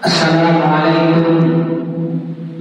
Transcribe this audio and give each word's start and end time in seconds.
Assalamualaikum 0.00 1.44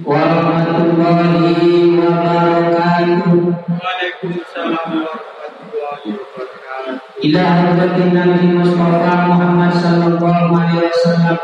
warahmatullahi 0.03 1.95
wabarakatuh. 1.95 3.31
Waalaikumsalam 3.79 4.87
warahmatullahi 5.07 6.19
wabarakatuh. 6.19 7.23
Ila 7.23 7.43
hadirin 7.47 8.11
Nabi 8.11 8.59
Mustafa 8.59 9.31
Muhammad 9.31 9.71
sallallahu 9.71 10.51
alaihi 10.51 10.83
wasallam 10.91 11.39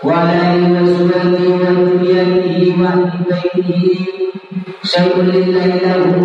wa 0.00 0.24
ala 0.24 0.56
alihi 0.56 0.72
wa 0.72 1.52
wa 1.52 1.68
dhurriyyatihi 1.68 2.72
wa 2.80 2.96
baitihi 3.28 4.32
lillahi 5.28 5.84
lahu 5.84 6.24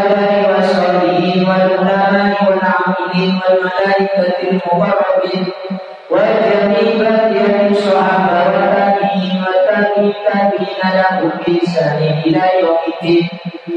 والعلماء 1.51 2.37
والعاملين 2.47 3.39
والملائكة 3.49 4.49
المقربين 4.49 5.45
وجميع 6.11 6.87
بقية 6.99 7.69
الصحابة 7.69 8.37
والتابعين 8.47 9.43
والتابعين 9.47 10.13
تابعين 10.25 10.81
لهم 10.95 11.31
بإحسان 11.47 11.97
إلى 12.25 12.43
يوم 12.61 12.77
الدين. 12.93 13.27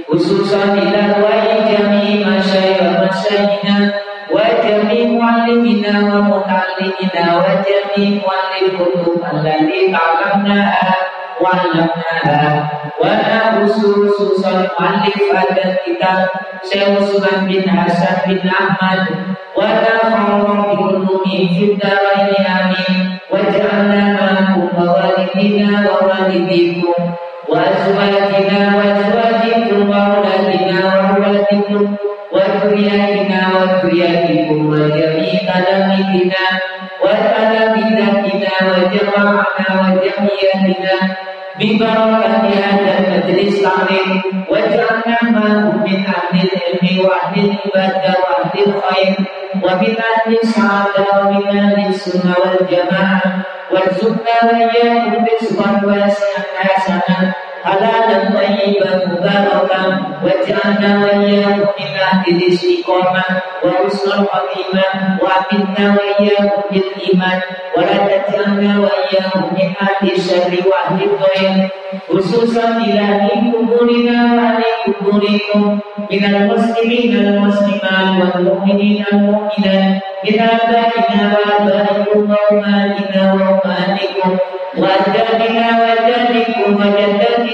خصوصا 0.08 0.64
إلى 0.64 0.98
أرواح 1.14 1.44
جميع 1.70 2.28
مشايخ 2.28 2.82
مشايخنا 3.02 3.92
وجميع 4.30 5.06
معلمنا 5.22 5.94
ومتعلمنا 6.00 7.24
وجميع 7.38 8.22
معلم 8.26 8.80
الكتب 8.80 9.24
التي 9.32 9.92
تعلمناها 9.92 10.94
وعلمناها 11.41 12.69
وانا 13.01 13.65
خصوصا 13.65 14.51
مؤلف 14.51 15.17
هذا 15.35 15.63
الكتاب 15.71 16.27
شيخ 16.73 16.87
عثمان 16.89 17.47
بن 17.47 17.69
حسن 17.69 18.15
بن 18.27 18.49
احمد 18.49 19.07
ونفعنا 19.57 20.43
بعلومه 20.43 21.23
في 21.25 21.63
الدارين 21.63 22.45
امين 22.59 23.17
واجعلنا 23.31 24.01
معكم 24.21 24.69
ووالدينا 24.77 25.89
ووالديكم 25.91 26.93
وازواجنا 27.49 28.61
وازواجكم 28.77 29.89
واولادنا 29.89 30.77
واولادكم 30.95 31.95
وذرياتنا 32.33 33.39
وذرياتكم 33.55 34.67
وجميع 34.69 35.33
تلاميذنا 35.53 36.45
وتلاميذاتنا 38.63 38.77
وجماعنا 38.77 39.91
وجميعنا 39.91 41.15
ببركة 41.59 42.49
هذا 42.65 42.91
المجلس 42.99 43.59
العظيم 43.59 44.21
واجعلنا 44.49 45.17
معهم 45.21 45.83
من 45.83 46.05
أهل 46.05 46.35
العلم 46.47 47.05
وأهل 47.05 47.39
العبادة 47.45 48.15
وأهل 48.19 48.59
الخير 48.67 49.15
ومن 49.63 49.95
أهل 50.11 50.37
السعادة 50.43 51.05
ومن 51.19 51.57
أهل 51.57 51.87
السنة 51.89 52.35
والجماعة 52.39 53.21
وارزقنا 53.71 54.37
وإياكم 54.43 55.25
رزقا 55.41 55.81
واسعا 55.85 56.43
حسنا 56.57 57.33
halalan 57.64 58.28
tayyiban 58.36 59.08
mubarakan 59.08 60.20
waj'alna 60.20 60.90
wa 61.00 61.10
iyyakum 61.24 61.72
min 61.80 61.92
ahli 61.96 62.32
istiqamah 62.52 63.28
wa 63.64 63.70
husnul 63.80 64.28
khatimah 64.28 65.16
wa 65.16 65.32
atinna 65.40 65.96
wa 65.96 66.04
iyyakum 66.20 66.60
bil 66.68 66.90
iman 67.08 67.38
wa 67.72 67.80
la 67.88 67.96
taj'alna 68.04 68.84
wa 68.84 68.92
iyyakum 69.08 69.56
min 69.56 69.72
ahli 69.80 70.12
syarri 70.12 70.60
wa 70.68 70.92
ahli 70.92 71.08
khususan 72.04 72.84
ila 72.84 73.06
kuburina 73.48 74.18
wa 74.36 74.48
kuburikum 74.84 75.80
min 76.12 76.22
al 76.28 76.38
muslimin 76.52 77.16
al 77.16 77.48
muslimat 77.48 78.06
wal 78.20 78.36
mu'minin 78.44 79.00
al 79.08 79.18
mu'minat 79.24 80.04
min 80.20 80.36
abaina 80.36 81.20
wa 81.32 81.40
abaikum 81.64 82.28
wa 82.28 82.40
umatina 82.52 83.22
wa 83.40 83.56
umatikum 83.56 84.32
wa 84.76 84.90
wa 85.00 85.94
wa 86.76 87.53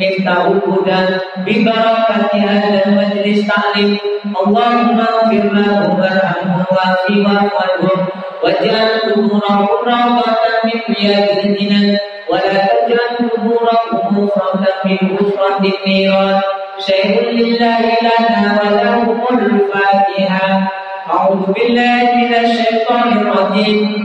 الهدى 0.00 1.16
ببركة 1.46 2.30
هذا 2.34 2.82
المجلس 2.86 3.46
تعليم 3.46 3.98
اللهم 4.46 5.00
اغفر 5.00 5.44
لهم 5.52 6.00
وارحمهم 6.00 6.64
واعف 6.70 7.10
عنهم 7.10 8.06
واجعل 8.42 8.88
قبورهم 9.04 9.68
روضة 9.86 10.36
من 10.64 10.80
رياض 10.94 11.28
الجنان 11.44 11.98
ولا 12.30 12.56
تجعل 12.66 13.28
قبورهم 13.32 14.24
مفردا 14.24 14.72
من 14.84 14.98
مفرد 15.20 15.72
النيران. 15.74 16.40
شيء 16.78 17.30
لله 17.30 17.80
لنا 18.02 18.60
ولهم 18.62 19.20
الفاتحة. 19.32 20.70
أعوذ 21.10 21.42
بالله 21.52 22.02
من 22.20 22.34
الشيطان 22.44 23.08
الرجيم. 23.20 24.04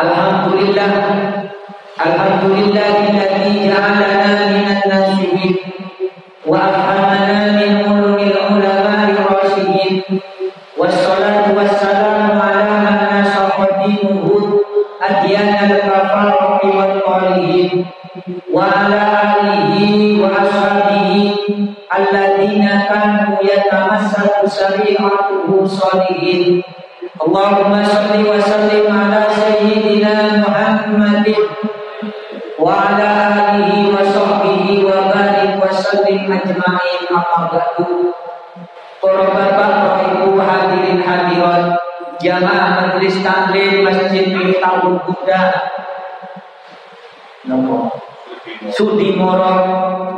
Alhamdulillah. 0.00 0.92
Alhamdulillah 2.00 2.88
Alladhi 3.04 3.68
ja'alana 3.68 4.48
minan 4.48 4.80
nasihin. 4.88 5.52
Wa 6.48 6.56
afhamana 6.56 7.60
min 7.60 7.84
ulumil 7.84 8.32
ulama'i 8.32 9.12
rasihin 9.12 10.00
Wassalatu 10.80 11.52
wassalamu 11.52 12.32
ala 12.40 12.80
mana 12.80 13.20
sahadimuhu 13.28 14.64
Adiyana 15.04 15.68
al-rafarati 15.68 16.72
wal 16.72 16.96
Wa 18.48 18.72
ala 18.72 19.04
alihi 19.44 20.16
wa 20.16 20.32
ashabihi 20.32 21.60
Alladhina 21.92 22.88
kanu 22.88 23.36
yatamassaku 23.44 24.48
sari'atuhu 24.48 25.68
salihin. 25.68 26.64
Allahumma 27.20 27.84
salli 27.84 28.24
wa 28.24 28.40
sallim 28.40 28.88
ala 28.88 29.28
sayyidina 29.28 30.40
Muhammadin 30.40 31.52
wa 32.56 32.80
ala 32.80 33.12
alihi 33.52 33.92
wa 33.92 34.00
sahbihi 34.08 34.80
wa 34.88 35.12
barik 35.12 35.60
wa 35.60 35.68
sallim 35.68 36.32
ajma'in 36.32 37.12
amma 37.12 37.52
ba'du. 37.52 38.16
Para 39.04 39.36
bapak, 39.36 39.72
para 39.84 40.00
ibu, 40.16 40.40
hadirin 40.40 41.04
hadirat, 41.04 41.76
jamaah 42.24 42.88
majelis 42.88 43.20
taklim 43.20 43.84
Masjid 43.84 44.32
Miftahul 44.32 44.96
Huda. 45.04 45.60
Nopo. 47.52 48.00
Sudi 48.72 49.12
Moro, 49.12 49.52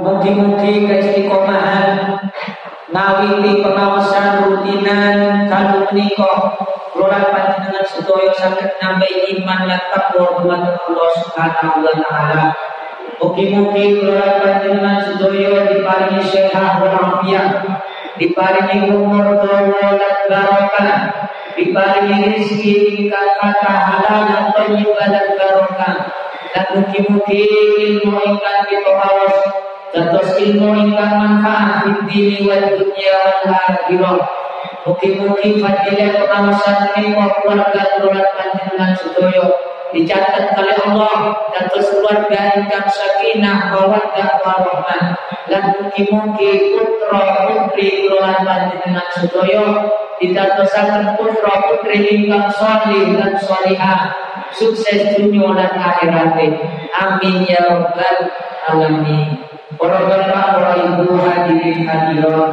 mugi-mugi 0.06 0.86
keistiqomahan 0.86 2.14
ngawiti 2.94 3.58
pengawasan 3.58 4.46
rutinan 4.46 5.50
kadu 5.50 5.90
menikah 5.90 6.54
Keluar 6.92 7.24
panjenengan 7.32 7.88
sedaya 7.88 8.36
sakit 8.36 8.76
nambah 8.76 9.08
iman 9.32 9.64
lan 9.64 9.80
takwa 9.88 10.36
dumateng 10.36 10.76
Allah 10.76 11.08
Subhanahu 11.24 11.80
wa 11.88 11.94
taala. 12.04 12.46
Mugi-mugi 13.16 13.96
kula 13.96 14.44
panjenengan 14.44 15.00
sedaya 15.00 15.72
diparingi 15.72 16.20
sehat 16.20 16.84
walafiat, 16.84 17.64
diparingi 18.20 18.92
umur 18.92 19.40
dawa 19.40 19.96
lan 19.96 20.16
barokah, 20.28 20.92
diparingi 21.56 22.28
rezeki 22.28 23.08
ingkang 23.08 23.40
kathah 23.40 23.76
halal 23.88 24.28
lan 24.28 24.44
thayyib 24.52 24.92
lan 24.92 25.32
barokah. 25.40 25.96
Dan 26.52 26.66
mugi-mugi 26.76 27.42
ilmu 27.88 28.20
ingkang 28.20 28.68
pitawas 28.68 29.36
dados 29.96 30.36
ilmu 30.36 30.76
ingkang 30.76 31.16
manfaat 31.16 31.88
di 32.04 32.04
dunya 32.04 33.16
wal 33.48 33.48
akhirah. 33.48 34.42
Mugi-mugi 34.82 35.62
fadilah 35.62 36.10
pengawasan 36.18 36.90
menika 36.90 37.38
keluarga 37.38 37.82
kula 38.02 38.18
panjenengan 38.34 38.90
sedaya 38.98 39.46
dicatat 39.94 40.58
oleh 40.58 40.74
Allah 40.90 41.38
dan 41.54 41.70
terus 41.70 41.94
keluarga 41.94 42.58
ingkang 42.58 42.90
sakinah 42.90 43.70
mawaddah 43.70 44.42
warahmah 44.42 45.14
lan 45.46 45.64
mugi-mugi 45.78 46.74
putra 46.74 47.46
putri 47.46 48.10
kula 48.10 48.42
panjenengan 48.42 49.06
sedaya 49.14 49.86
ditadosaken 50.18 51.14
putra 51.14 51.54
putri 51.70 52.02
ingkang 52.18 52.50
salih 52.50 53.14
dan 53.14 53.38
salihah 53.38 54.10
sukses 54.50 55.14
dunia 55.14 55.62
dan 55.62 55.78
akhirat 55.78 56.42
amin 56.90 57.36
ya 57.46 57.70
rabbal 57.70 58.18
alamin 58.66 59.46
para 59.78 60.10
bapak 60.10 60.46
para 60.58 60.72
ibu 60.90 61.06
hadirin 61.22 61.86
hadirat 61.86 62.50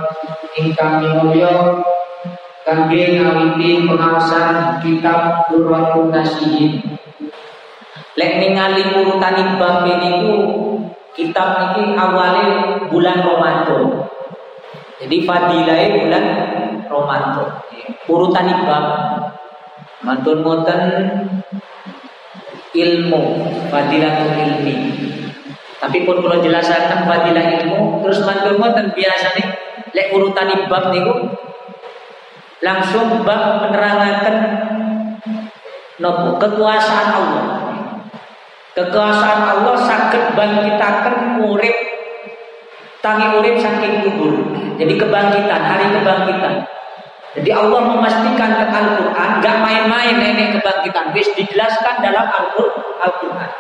ingkang 0.62 1.02
mulya 1.26 1.82
kangge 2.68 3.20
ngawiti 3.20 3.88
pengawasan 3.88 4.80
kitab 4.84 5.48
Durratun 5.48 6.12
Nasihin 6.12 7.00
Lek 8.20 8.36
ningali 8.44 8.84
urutan 9.00 9.56
bab 9.56 9.88
niku 9.88 10.36
kitab 11.16 11.80
ini 11.80 11.96
awalnya 11.96 12.76
bulan 12.92 13.24
Ramadan. 13.24 14.12
Jadi 15.00 15.24
fadilah 15.24 15.80
bulan 16.04 16.24
Ramadan. 16.92 17.48
Urutan 18.12 18.48
bab 18.68 18.86
mantun 20.04 20.44
moten 20.44 20.82
ilmu 22.76 23.24
fadilah 23.72 24.14
ilmi. 24.36 24.76
Tapi 25.80 25.98
pun 26.04 26.20
kalau 26.20 26.44
jelaskan 26.44 27.08
fadilah 27.08 27.46
ilmu 27.56 28.04
terus 28.04 28.20
mantun 28.28 28.60
moten 28.60 28.92
biasa 28.92 29.28
nih 29.40 29.48
lek 29.96 30.12
urutan 30.12 30.68
bab 30.68 30.92
niku 30.92 31.24
langsung 32.60 33.24
bab 33.24 33.64
menerangkan 33.68 34.36
nopo? 36.00 36.40
Kekuasaan 36.40 37.10
Allah. 37.16 37.46
Kekuasaan 38.76 39.42
Allah 39.44 39.76
sakit 39.76 40.24
bangkitakan 40.36 41.44
urip 41.44 41.78
tangi 43.00 43.28
urip 43.36 43.60
saking 43.60 44.04
kubur. 44.04 44.36
Jadi 44.80 44.96
kebangkitan, 44.96 45.62
hari 45.64 45.88
kebangkitan. 45.92 46.64
Jadi 47.30 47.50
Allah 47.54 47.82
memastikan 47.86 48.58
ke 48.58 48.66
Al-Quran 48.74 49.30
Gak 49.38 49.58
main-main 49.62 50.18
ini 50.18 50.56
kebangkitan. 50.56 51.12
Bis 51.12 51.30
dijelaskan 51.36 52.02
dalam 52.04 52.26
Al-Quran. 52.26 53.52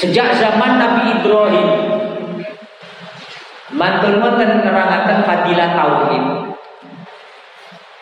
Sejak 0.00 0.32
zaman 0.40 0.80
Nabi 0.80 1.02
Ibrahim 1.20 1.68
mantun 3.76 4.18
menerangkan 4.18 5.22
fadilah 5.28 5.70
tauhid 5.76 6.49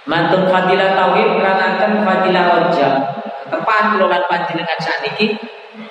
Mantun 0.08 0.49
fadilah 0.49 0.96
tauhid 0.96 1.37
menerangkan 1.37 2.00
fadilah 2.00 2.44
wajah 2.49 2.93
Tepat 3.49 3.82
kelolaan 3.93 4.25
panjenengan 4.28 4.78
saat 4.81 5.05
ini 5.05 5.37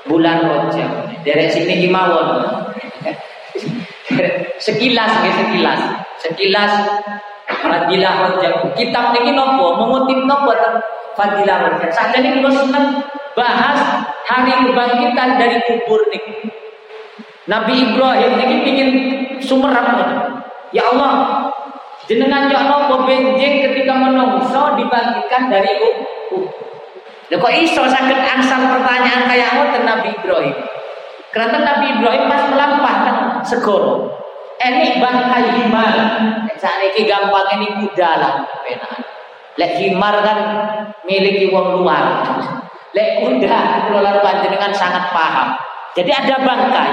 bulan 0.05 0.45
Rajab. 0.45 1.09
Dari 1.25 1.47
sini 1.49 1.85
gimawon. 1.85 2.45
sekilas 4.65 5.11
ya 5.21 5.31
sekilas. 5.45 5.81
Sekilas 6.21 6.73
Fadilah 7.47 8.13
Rajab. 8.29 8.77
Kitab 8.77 9.17
ini 9.17 9.33
nopo 9.33 9.77
mengutip 9.81 10.21
nopo 10.25 10.53
Fadilah 11.17 11.57
Rajab. 11.65 11.89
Saja 11.89 12.17
ini 12.21 12.41
kalau 12.41 12.53
senang 12.53 13.01
bahas 13.33 14.05
hari 14.25 14.53
kebangkitan 14.53 15.41
dari 15.41 15.57
kubur 15.65 16.01
nih. 16.13 16.23
Nabi 17.47 17.73
Ibrahim 17.79 18.33
ini 18.43 18.55
ingin 18.67 18.89
sumerap 19.39 19.87
Ya 20.75 20.83
Allah, 20.83 21.47
jenengan 22.07 22.47
Allah 22.49 23.03
benjing 23.03 23.61
ketika 23.67 23.93
menungso 23.93 24.79
dibangkitkan 24.79 25.51
dari 25.51 25.71
kubur. 25.83 26.47
Lha 27.27 27.35
kok 27.35 27.53
iso 27.59 27.83
sakit 27.83 28.19
angsal 28.23 28.71
pertanyaan 28.71 29.27
kayak 29.27 29.49
ngoten 29.59 29.83
Nabi 29.83 30.09
Ibrahim. 30.15 30.55
Karena 31.35 31.57
Nabi 31.59 31.85
Ibrahim 31.99 32.23
pas 32.31 32.43
melampahkan 32.47 33.15
segoro. 33.43 34.15
Ini 34.57 34.97
bangkai 34.97 35.45
himar. 35.59 35.95
Saat 36.57 36.81
ini 36.81 37.05
gampang 37.05 37.59
ini 37.59 37.67
kuda 37.83 38.09
lah. 38.17 38.33
Lek 39.59 39.71
himar 39.83 40.23
kan 40.23 40.39
miliki 41.03 41.51
wong 41.51 41.83
luar. 41.83 42.23
Lek 42.95 43.21
kuda 43.21 43.91
kelola 43.91 44.23
panjenengan 44.23 44.71
sangat 44.71 45.11
paham. 45.11 45.59
Jadi 45.93 46.09
ada 46.15 46.41
bangkai 46.41 46.91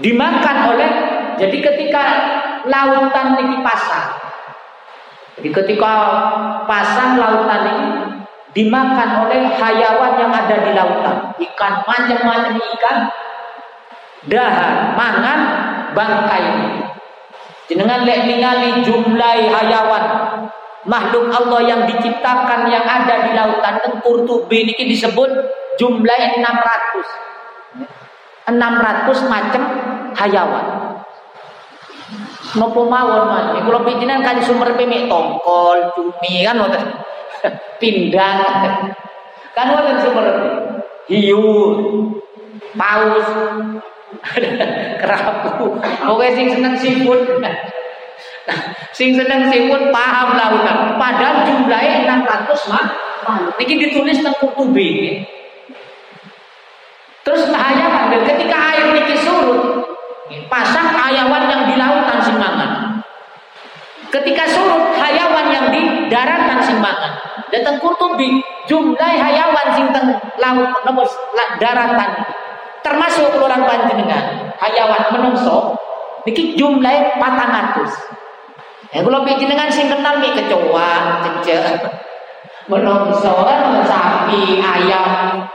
dimakan 0.00 0.56
oleh 0.76 0.90
jadi 1.40 1.56
ketika 1.60 2.02
lautan 2.66 3.38
ini 3.40 3.62
pasang. 3.62 4.18
Jadi 5.38 5.48
ketika 5.52 5.92
pasang 6.64 7.20
lautan 7.20 7.62
ini 7.70 7.88
dimakan 8.56 9.28
oleh 9.28 9.52
hayawan 9.52 10.16
yang 10.16 10.32
ada 10.32 10.56
di 10.64 10.72
lautan. 10.72 11.16
Ikan 11.36 11.84
macam-macam 11.84 12.56
ikan, 12.56 12.96
dahan, 14.32 14.96
mangan, 14.96 15.40
bangkai. 15.92 16.44
Jenengan 17.66 18.06
lek 18.06 18.30
ningali 18.30 18.86
jumlah 18.86 19.36
hayawan 19.50 20.04
makhluk 20.86 21.34
Allah 21.34 21.60
yang 21.66 21.82
diciptakan 21.84 22.70
yang 22.70 22.86
ada 22.86 23.26
di 23.26 23.34
lautan 23.34 23.82
tempur 23.82 24.22
tubi 24.22 24.62
ini 24.62 24.94
disebut 24.94 25.26
jumlah 25.76 26.20
600 26.38 28.54
600 28.54 29.26
macam 29.26 29.62
hayawan 30.14 30.85
nopo 32.56 32.88
mawon 32.88 33.30
mas? 33.30 33.46
Kalau 33.60 33.84
pijinan 33.84 34.24
kan 34.24 34.40
sumber 34.42 34.72
pemik 34.74 35.06
tongkol 35.06 35.92
cumi 35.94 36.42
kan 36.42 36.56
pindang. 37.80 38.40
Kan 39.52 39.66
wonten 39.72 39.96
seperti 40.00 40.48
hiu 41.12 41.44
paus 42.76 43.28
kerapu. 45.00 45.76
Pokoknya 45.80 46.32
sing 46.34 46.46
seneng 46.52 46.74
siput 46.76 47.20
sing 48.96 49.12
seneng 49.12 49.50
siput 49.50 49.92
paham 49.92 50.28
lautan 50.38 50.96
padahal 50.96 51.44
jumlahnya 51.44 52.06
600 52.24 52.72
mah 52.72 52.86
ini 53.58 53.74
ditulis 53.86 54.22
tentang 54.22 54.38
kutubi 54.38 55.20
terus 57.26 57.50
hayawan 57.50 58.22
ketika 58.22 58.56
air 58.72 58.86
ini 58.94 59.14
surut 59.18 59.82
pasang 60.46 60.90
hayawan 60.94 61.44
yang 61.46 61.62
di 61.70 61.74
lautan 61.78 62.18
simpangan 62.22 62.70
ketika 64.10 64.44
surut 64.48 64.94
hayawan 64.98 65.46
yang 65.50 65.66
di 65.70 66.10
daratan 66.10 66.58
simpangan 66.62 67.26
Datang 67.46 67.78
Kurtubi 67.78 68.42
jumlah 68.66 69.12
hayawan 69.16 69.68
sing 69.78 69.86
teng 69.94 70.10
laut 70.42 70.70
nomor 70.82 71.06
daratan. 71.62 72.10
Termasuk 72.82 73.34
keluaran 73.34 73.66
panjenengan. 73.66 74.50
Hayawan 74.58 75.14
menungso 75.14 75.78
niki 76.26 76.58
jumlah 76.58 77.22
400 77.22 78.94
yang 78.94 79.02
kalau 79.02 79.22
panjenengan 79.26 79.70
sing 79.70 79.86
kenal 79.90 80.18
nih 80.22 80.30
kecoa 80.34 81.22
cecek 81.42 81.82
menungso 82.66 83.30
kan 83.46 83.82
sapi 83.86 84.58
ayam. 84.58 85.46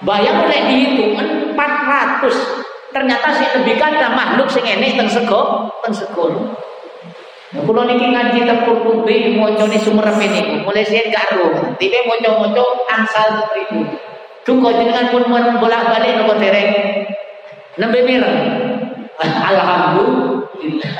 Bayang 0.00 0.48
oleh 0.48 0.60
dihitung 0.64 1.12
400 1.54 2.59
ternyata 2.90 3.28
si 3.34 3.44
lebih 3.56 3.78
kata 3.78 4.12
makhluk 4.12 4.50
sing 4.50 4.66
enek 4.66 4.98
teng 4.98 5.08
sego 5.10 5.70
teng 5.82 5.94
sego 5.94 6.30
Nah, 7.50 7.66
kalau 7.66 7.82
niki 7.82 8.14
ngaji 8.14 8.46
tentang 8.46 8.62
kutubi 8.62 9.34
mocone 9.34 9.74
sumerep 9.74 10.22
ini, 10.22 10.62
mulai 10.62 10.86
saya 10.86 11.10
gak 11.10 11.34
ro. 11.34 11.50
Tiba 11.82 12.06
moco-moco 12.06 12.86
angsal 12.86 13.42
ribu. 13.58 13.90
Tunggu 14.46 14.70
jenengan 14.70 15.10
pun 15.10 15.26
bolak 15.58 15.82
balik 15.90 16.14
nopo 16.14 16.38
tereng. 16.38 16.70
Nembe 17.74 18.06
mireng. 18.06 18.38
Alhamdulillah. 19.50 20.94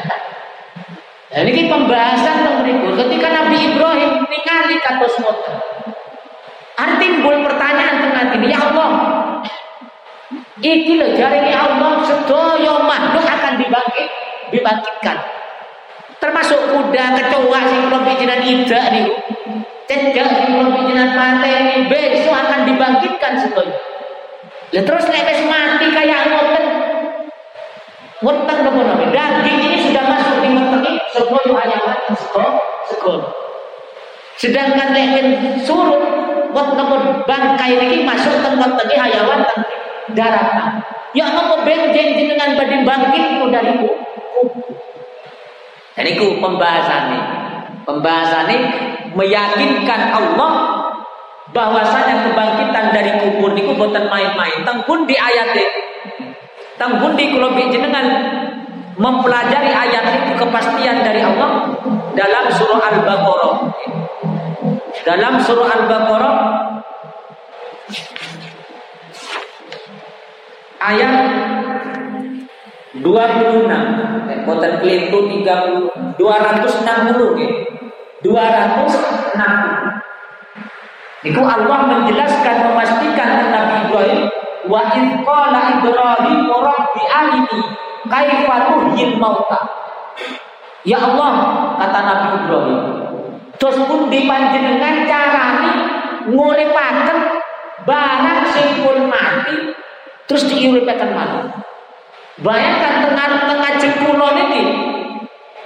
Nah, 1.31 1.43
ini 1.47 1.71
pembahasan 1.71 2.37
tentang. 2.43 2.99
Ketika 2.99 3.29
Nabi 3.31 3.57
Ibrahim 3.71 4.13
ningali 4.27 4.77
kados 4.83 5.15
ngoten. 5.23 5.55
Arti 6.75 6.97
timbul 6.99 7.45
pertanyaan 7.45 7.97
tengah 8.09 8.25
ini, 8.41 8.57
ya 8.57 8.59
Allah, 8.73 8.91
iki 10.61 11.01
lho 11.01 11.17
jaring 11.17 11.49
Allah 11.51 12.05
sedaya 12.05 12.75
makhluk 12.85 13.25
akan 13.25 13.53
dibangkit, 13.57 14.09
dibangkitkan 14.53 15.17
termasuk 16.21 16.61
kuda 16.69 17.05
kecoa 17.17 17.61
sing 17.65 17.81
kula 17.89 17.99
pikiran 18.05 18.41
ida 18.45 18.81
nih 18.93 19.09
cecak 19.89 20.29
sing 20.37 20.49
kula 20.61 20.71
pikiran 20.77 21.11
mati 21.17 21.51
besok 21.89 22.37
akan 22.37 22.61
dibangkitkan 22.69 23.33
setuju 23.41 23.73
lah 24.71 24.83
terus 24.85 25.05
nek 25.09 25.27
wis 25.27 25.43
mati 25.49 25.87
kayak 25.91 26.31
ngopo 26.31 26.61
Weteng 28.21 28.69
nopo 28.69 28.85
nopo. 28.85 29.05
Daging 29.17 29.59
ini 29.65 29.77
sudah 29.81 30.05
masuk 30.05 30.45
di 30.45 30.53
weteng 30.53 30.85
sekolah 31.09 31.57
hayawan 31.57 32.13
sekolah 32.13 32.53
sekolah. 32.93 33.29
Sedangkan 34.37 34.93
lekin 34.93 35.27
surut 35.65 36.05
weteng 36.53 36.89
bangkai 37.25 37.81
ini 37.81 38.05
masuk 38.05 38.45
ke 38.45 38.49
weteng 38.61 38.91
hayawan 38.93 39.41
teng 39.49 39.65
daratan. 40.15 40.83
Ya 41.11 41.27
nopo 41.35 41.67
benjen 41.67 42.15
dengan 42.15 42.55
badin 42.55 42.87
bangkit 42.87 43.25
dari 43.51 43.71
kubur. 43.83 43.99
Jadi 45.99 46.11
ku 46.17 46.39
pembahasan 46.39 47.03
ini. 47.11 47.21
Pembahasan 47.85 48.47
ini 48.49 48.59
meyakinkan 49.19 50.01
Allah 50.15 50.53
bahwasanya 51.51 52.31
kebangkitan 52.31 52.95
dari 52.95 53.13
kubur 53.21 53.51
niku 53.53 53.75
boten 53.75 54.07
main-main. 54.07 54.63
Tang 54.63 54.87
pun 54.87 55.03
di 55.05 55.19
ayat 55.19 55.51
ini. 55.59 55.67
Tang 56.79 57.03
pun 57.03 57.19
di 57.19 57.35
kalau 57.35 57.53
jenengan 57.59 58.07
mempelajari 58.97 59.71
ayat 59.75 60.05
itu 60.25 60.33
kepastian 60.39 61.03
dari 61.03 61.21
Allah 61.21 61.75
dalam 62.15 62.45
surah 62.55 62.81
Al-Baqarah. 62.81 63.57
Dalam 65.05 65.35
surah 65.43 65.69
Al-Baqarah 65.69 66.37
ayat 70.81 71.13
26 73.05 73.69
Boten 74.49 74.73
kelintu 74.81 75.29
30 75.29 76.17
260 76.17 77.39
ya. 77.39 77.51
260 78.25 80.01
itu 81.21 81.41
Allah 81.45 81.85
menjelaskan 81.85 82.57
memastikan 82.65 83.53
Nabi 83.53 83.75
Ibrahim 83.85 84.21
wa 84.73 84.81
in 84.97 85.21
qala 85.21 85.77
Ibrahim 85.77 86.49
rabbi 86.49 87.03
arini 87.05 87.61
kaifa 88.09 88.57
tuhyil 88.73 89.21
mauta. 89.21 89.61
Ya 90.89 90.97
Allah 90.97 91.33
kata 91.77 92.01
Nabi 92.01 92.29
Ibrahim. 92.41 92.81
Terus 93.61 93.77
pun 93.85 94.09
dipanjenengan 94.09 95.05
carane 95.05 95.73
nguripaken 96.33 97.19
barang 97.85 98.41
sing 98.57 98.81
pun 98.81 99.13
mati 99.13 99.77
terus 100.31 100.47
diuripaken 100.47 101.11
malih. 101.11 101.51
Bayangkan 102.39 103.03
tengah-tengah 103.03 103.73
jekulon 103.83 104.37
ini. 104.47 104.63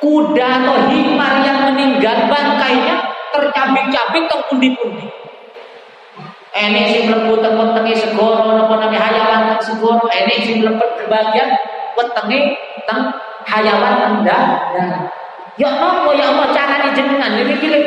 Kuda 0.01 0.65
atau 0.65 0.89
himar 0.89 1.45
yang 1.45 1.69
meninggal 1.69 2.29
bangkainya 2.33 2.97
tercabik-cabik 3.37 4.25
atau 4.29 4.41
pundi-pundi. 4.49 5.05
Enek 6.55 6.85
sing 6.93 7.03
mlebu 7.13 7.41
teng 7.45 7.57
wetenge 7.61 7.93
segoro 7.99 8.57
napa 8.57 8.79
nami 8.79 8.95
hayawan 8.97 9.59
segoro, 9.59 10.07
enek 10.13 10.45
sing 10.45 10.61
mlebet 10.61 10.91
kebagian 11.03 11.51
wetenge 11.97 12.57
teng 12.89 13.01
hayawan 13.49 14.25
teng 14.25 14.41
Ya 15.55 15.71
Allah, 15.71 16.11
ya 16.19 16.25
Allah 16.35 16.49
cara 16.51 16.91
jenengan 16.93 17.33
ini 17.39 17.55
pilih. 17.61 17.85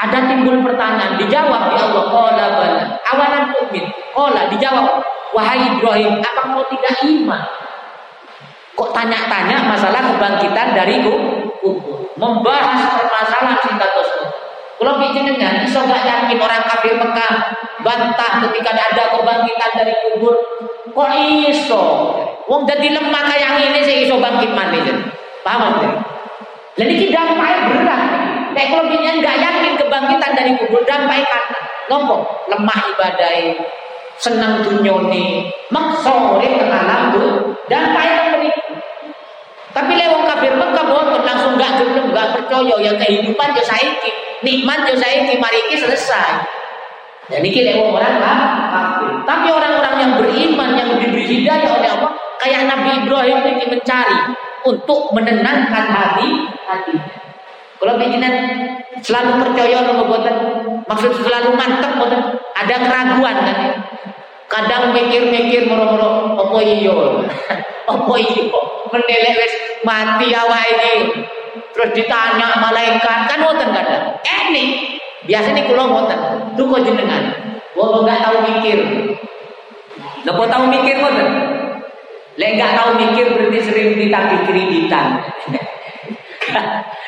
Ada 0.00 0.32
timbul 0.32 0.64
pertanyaan 0.64 1.20
dijawab 1.20 1.76
ya 1.76 1.92
Allah 1.92 2.04
qala 2.08 2.44
bala 2.56 2.84
awalan 3.04 3.44
tu'min? 3.52 3.84
Qala 4.16 4.48
dijawab 4.48 5.04
wahai 5.36 5.60
Ibrahim 5.76 6.18
apa 6.22 6.42
kau 6.54 6.64
tidak 6.70 6.94
iman 7.06 7.42
kok 8.74 8.90
tanya-tanya 8.96 9.56
masalah 9.68 10.02
kebangkitan 10.14 10.72
dari 10.72 11.04
kubur 11.04 12.08
membahas 12.16 13.00
permasalahan 13.00 13.58
cinta 13.60 13.86
tersebut 13.92 14.30
kalau 14.80 14.96
jenengan 15.12 15.60
iso 15.60 15.84
gak 15.84 16.08
yakin 16.08 16.40
orang 16.40 16.64
kafir 16.64 16.96
Mekah 16.96 17.32
bantah 17.84 18.32
ketika 18.48 18.72
ada 18.72 19.12
kebangkitan 19.12 19.70
dari 19.76 19.92
kubur. 20.08 20.32
Kok 20.96 21.10
iso? 21.52 21.84
Wong 22.48 22.64
jadi 22.64 22.96
lemah 22.96 23.22
kayak 23.28 23.60
ini 23.60 23.80
sih 23.84 23.96
iso 24.08 24.16
bangkit 24.16 24.56
mana? 24.56 24.80
Paham 25.44 25.84
ya? 25.84 25.92
Jadi 26.80 26.96
kita 26.96 27.12
dampai 27.12 27.60
berat. 27.68 28.02
Nek 28.56 28.66
kalau 28.72 28.88
jenengan 28.88 29.20
gak 29.20 29.36
yakin 29.36 29.72
kebangkitan 29.76 30.32
dari 30.32 30.52
kubur 30.56 30.80
dampai 30.88 31.28
kata 31.28 31.60
ngomong 31.92 32.24
lemah 32.48 32.80
ibadah 32.96 33.30
senang 34.20 34.60
maksore 35.72 36.48
tengah 36.60 36.82
lambu 36.84 37.56
dampai 37.66 38.08
teng 38.12 38.30
tapi 39.70 39.94
lewat 39.94 40.22
kafir 40.26 40.52
Mekah 40.58 40.84
boten 40.90 41.22
langsung 41.22 41.54
gak 41.54 41.78
gelem 41.78 42.10
gak 42.10 42.34
percaya 42.34 42.74
yang 42.82 42.98
kehidupan 42.98 43.54
yo 43.54 43.62
saiki, 43.62 44.10
nikmat 44.42 44.82
yo 44.90 44.98
saiki 44.98 45.38
mari 45.38 45.62
iki 45.70 45.78
selesai. 45.78 46.42
Dan 47.30 47.46
ini 47.46 47.70
lewat 47.70 48.02
orang 48.02 48.18
kafir. 48.74 49.10
Tapi 49.22 49.48
orang-orang 49.54 49.94
yang 50.02 50.12
beriman 50.18 50.70
yang 50.74 50.90
diberi 50.98 51.22
hidayah 51.22 51.70
oleh 51.78 51.90
Allah 51.94 52.12
kayak 52.42 52.66
Nabi 52.66 52.90
Ibrahim 53.06 53.38
ini 53.46 53.64
mencari 53.70 54.18
untuk 54.66 55.14
menenangkan 55.14 55.84
hati 55.86 56.28
hati. 56.66 56.94
Kalau 57.80 57.96
bikinan 57.96 58.34
selalu 59.00 59.40
percaya 59.40 59.80
sama 59.80 60.04
boten, 60.04 60.36
maksud 60.84 61.16
selalu 61.24 61.56
mantep 61.56 61.96
boten, 61.96 62.20
ada 62.52 62.76
keraguan 62.76 63.36
kan? 63.40 63.58
Kadang 64.52 64.92
mikir-mikir 64.92 65.64
moro-moro 65.64 66.36
apa 66.36 66.58
iya? 66.60 66.92
Apa 67.90 68.14
iya? 68.20 68.44
Menelek 68.92 69.34
wis 69.40 69.54
mati 69.86 70.28
awak 70.36 70.62
ini. 70.68 71.24
Terus 71.70 71.90
ditanya 71.94 72.58
malaikat 72.58 73.18
kan 73.30 73.38
ngoten 73.40 73.70
kadang. 73.70 74.04
Ini 74.20 74.64
biasanya 75.24 75.64
kula 75.70 75.86
ngoten. 75.88 76.20
Duka 76.58 76.82
jenengan. 76.82 77.30
Wong 77.78 78.04
enggak 78.04 78.20
tahu 78.26 78.36
mikir. 78.44 78.78
Napa 80.26 80.42
tahu 80.50 80.64
mikir 80.68 80.98
ngoten? 80.98 81.28
Lek 82.36 82.50
enggak 82.58 82.74
tahu 82.74 82.90
mikir 82.98 83.26
berarti 83.32 83.58
sering 83.62 83.88
ditagih 83.96 84.40
kreditan. 84.44 85.06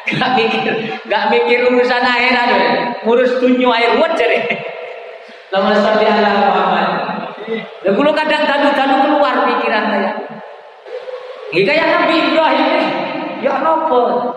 Gak 0.02 0.30
mikir, 0.34 0.74
gak 1.06 1.30
mikir 1.30 1.62
urusan 1.70 2.02
akhirat, 2.02 2.48
ngurus 3.06 3.38
dunia 3.38 3.70
air 3.70 3.94
wet 4.02 4.12
jare. 4.18 4.38
Lama 5.54 5.78
sampai 5.78 6.10
Allah 6.10 6.32
Muhammad. 6.42 6.88
Dan 7.86 7.92
kalau 7.94 8.12
kadang-kadang 8.14 8.74
keluar 9.06 9.34
pikiran 9.46 9.84
saya. 9.94 10.10
Ini 11.52 11.62
kayak 11.68 11.86
Nabi 11.86 12.14
Ibrahim 12.32 12.72
Ya 13.42 13.58
nopo. 13.58 14.30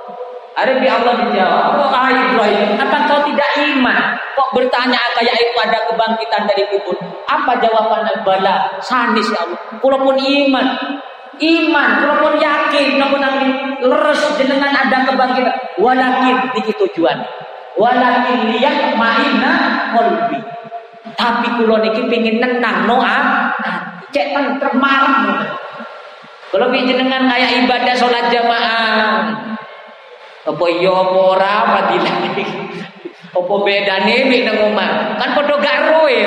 Ada 0.56 0.82
di 0.82 0.88
Allah 0.88 1.14
dijawab. 1.20 1.64
Oh 1.78 1.90
ah 1.92 2.10
Ibrahim, 2.10 2.80
apa 2.80 2.98
kau 3.12 3.22
tidak 3.28 3.50
iman? 3.60 4.16
Kok 4.40 4.50
bertanya 4.56 5.00
kayak 5.20 5.36
itu 5.36 5.56
ada 5.60 5.84
kebangkitan 5.92 6.48
dari 6.48 6.64
kubur? 6.72 6.96
Apa 7.28 7.60
jawabannya 7.60 8.24
bala? 8.24 8.80
Sanis 8.80 9.28
ya 9.36 9.44
Allah. 9.44 9.60
Kalaupun 9.84 10.16
iman, 10.16 10.66
iman, 11.40 11.90
kalaupun 12.02 12.34
yakin, 12.40 13.00
namun 13.00 13.20
nanti 13.20 13.48
leres 13.84 14.24
dengan 14.40 14.72
ada 14.72 15.08
kebangkitan. 15.08 15.56
Walakin 15.80 16.56
ini 16.56 16.72
tujuan. 16.76 17.18
Walakin 17.76 18.56
lihat 18.56 18.96
ma'ina 18.96 19.54
kolbi. 19.96 20.40
Tapi 21.16 21.48
kulo 21.60 21.80
niki 21.80 22.12
pingin 22.12 22.44
nenang 22.44 22.88
noa, 22.88 23.52
cek 24.12 24.36
tentrem 24.36 24.84
kalau 26.56 26.72
jenengan 26.72 27.28
kayak 27.28 27.68
ibadah 27.68 27.96
sholat 28.00 28.32
jamaah, 28.32 29.28
apa 30.48 30.66
iya 30.72 30.88
apa 30.88 31.20
ora 31.36 31.56
fadilah 31.68 32.16
apa 33.36 33.52
nang 34.48 34.58
omah? 34.72 35.20
Kan 35.20 35.30
padha 35.36 35.56
gak 35.60 35.78
roe. 35.92 36.20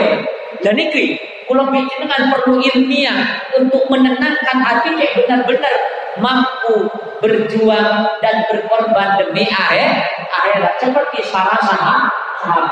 Niki 0.68 1.16
kula 1.48 1.72
jenengan 1.72 2.28
perlu 2.28 2.60
ilmiah 2.60 3.48
untuk 3.56 3.88
menenangkan 3.88 4.58
hati 4.60 4.94
cek 5.00 5.24
benar-benar 5.24 5.74
mampu 6.20 6.86
berjuang 7.24 8.20
dan 8.20 8.36
berkorban 8.52 9.18
demi 9.18 9.48
akhir 9.48 10.06
akhirat 10.28 10.74
seperti 10.78 11.18
salah 11.26 11.58
sahabat. 11.64 12.68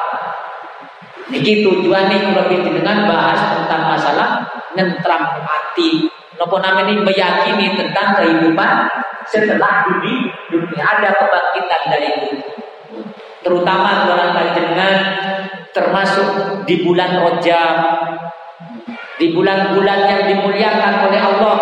Niki 1.26 1.66
tujuannya 1.66 2.36
kalau 2.36 2.46
dengan 2.46 3.10
bahas 3.10 3.40
tentang 3.58 3.82
masalah 3.90 4.28
nentram 4.78 5.42
hati 5.42 6.06
Nopo 6.36 6.60
ini 6.60 7.00
meyakini 7.00 7.72
tentang 7.80 8.12
kehidupan 8.20 8.72
setelah 9.24 9.88
dunia, 9.88 10.28
dunia 10.52 10.84
ada 10.84 11.16
kebangkitan 11.16 11.82
dari 11.88 12.08
itu. 12.12 12.30
Terutama 13.40 14.04
orang 14.04 14.36
panjenengan 14.36 14.94
termasuk 15.72 16.60
di 16.68 16.84
bulan 16.84 17.24
Rojab, 17.24 17.76
di 19.16 19.32
bulan-bulan 19.32 20.00
yang 20.08 20.22
dimuliakan 20.28 20.94
oleh 21.08 21.20
Allah, 21.20 21.58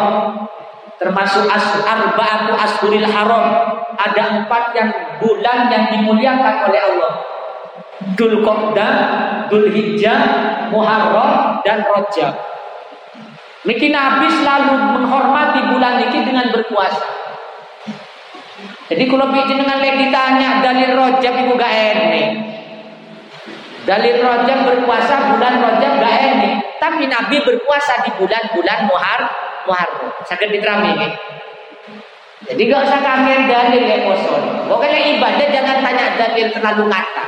termasuk 0.98 1.46
as 1.50 1.82
arba'atu 1.82 2.52
ashuril 2.54 3.06
haram. 3.06 3.46
Ada 3.94 4.42
empat 4.42 4.74
yang 4.74 4.90
bulan 5.22 5.70
yang 5.70 5.84
dimuliakan 5.94 6.66
oleh 6.66 6.80
Allah. 6.82 7.12
Dul 8.18 8.42
Qa'dah, 8.42 8.94
Dul 9.48 9.70
Hijjah, 9.70 10.20
Muharram 10.74 11.62
dan 11.62 11.86
Rojab. 11.86 12.34
Niki 13.64 13.88
Nabi 13.88 14.28
selalu 14.28 14.98
menghormati 14.98 15.72
bulan 15.72 15.96
niki 16.02 16.20
dengan 16.20 16.52
berpuasa. 16.52 17.24
Jadi 18.92 19.08
kalau 19.08 19.32
bikin 19.32 19.56
dengan 19.56 19.80
lagi 19.80 19.96
ditanya 20.04 20.60
dalil 20.60 20.92
rojab 20.92 21.34
itu 21.40 21.52
gak 21.56 21.72
enak. 21.72 22.53
Dalil 23.84 24.16
rojab 24.24 24.58
berpuasa 24.64 25.36
bulan 25.36 25.60
rojab 25.60 25.92
gak 26.00 26.14
enak. 26.24 26.52
Tapi 26.80 27.04
Nabi 27.04 27.36
berpuasa 27.44 28.00
di 28.04 28.10
bulan-bulan 28.16 28.88
Muhar 28.88 29.20
Muharram. 29.68 30.08
Sakit 30.24 30.48
diterami 30.48 30.96
ini. 30.96 31.08
Jadi 32.44 32.60
gak 32.68 32.80
usah 32.84 33.00
kaget 33.00 33.40
dalil 33.48 33.82
ya 33.84 33.98
poso. 34.04 34.36
Pokoknya 34.68 35.16
ibadah 35.16 35.48
jangan 35.48 35.78
tanya 35.84 36.16
dalil 36.16 36.48
terlalu 36.52 36.84
kata. 36.88 37.24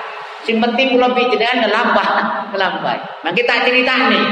Yang 0.48 0.58
penting 0.68 0.86
kalau 0.96 1.10
bijinan 1.12 1.56
ngelambah. 1.64 2.08
Nah 2.56 3.32
kita 3.36 3.54
cerita 3.68 4.08
nih. 4.08 4.24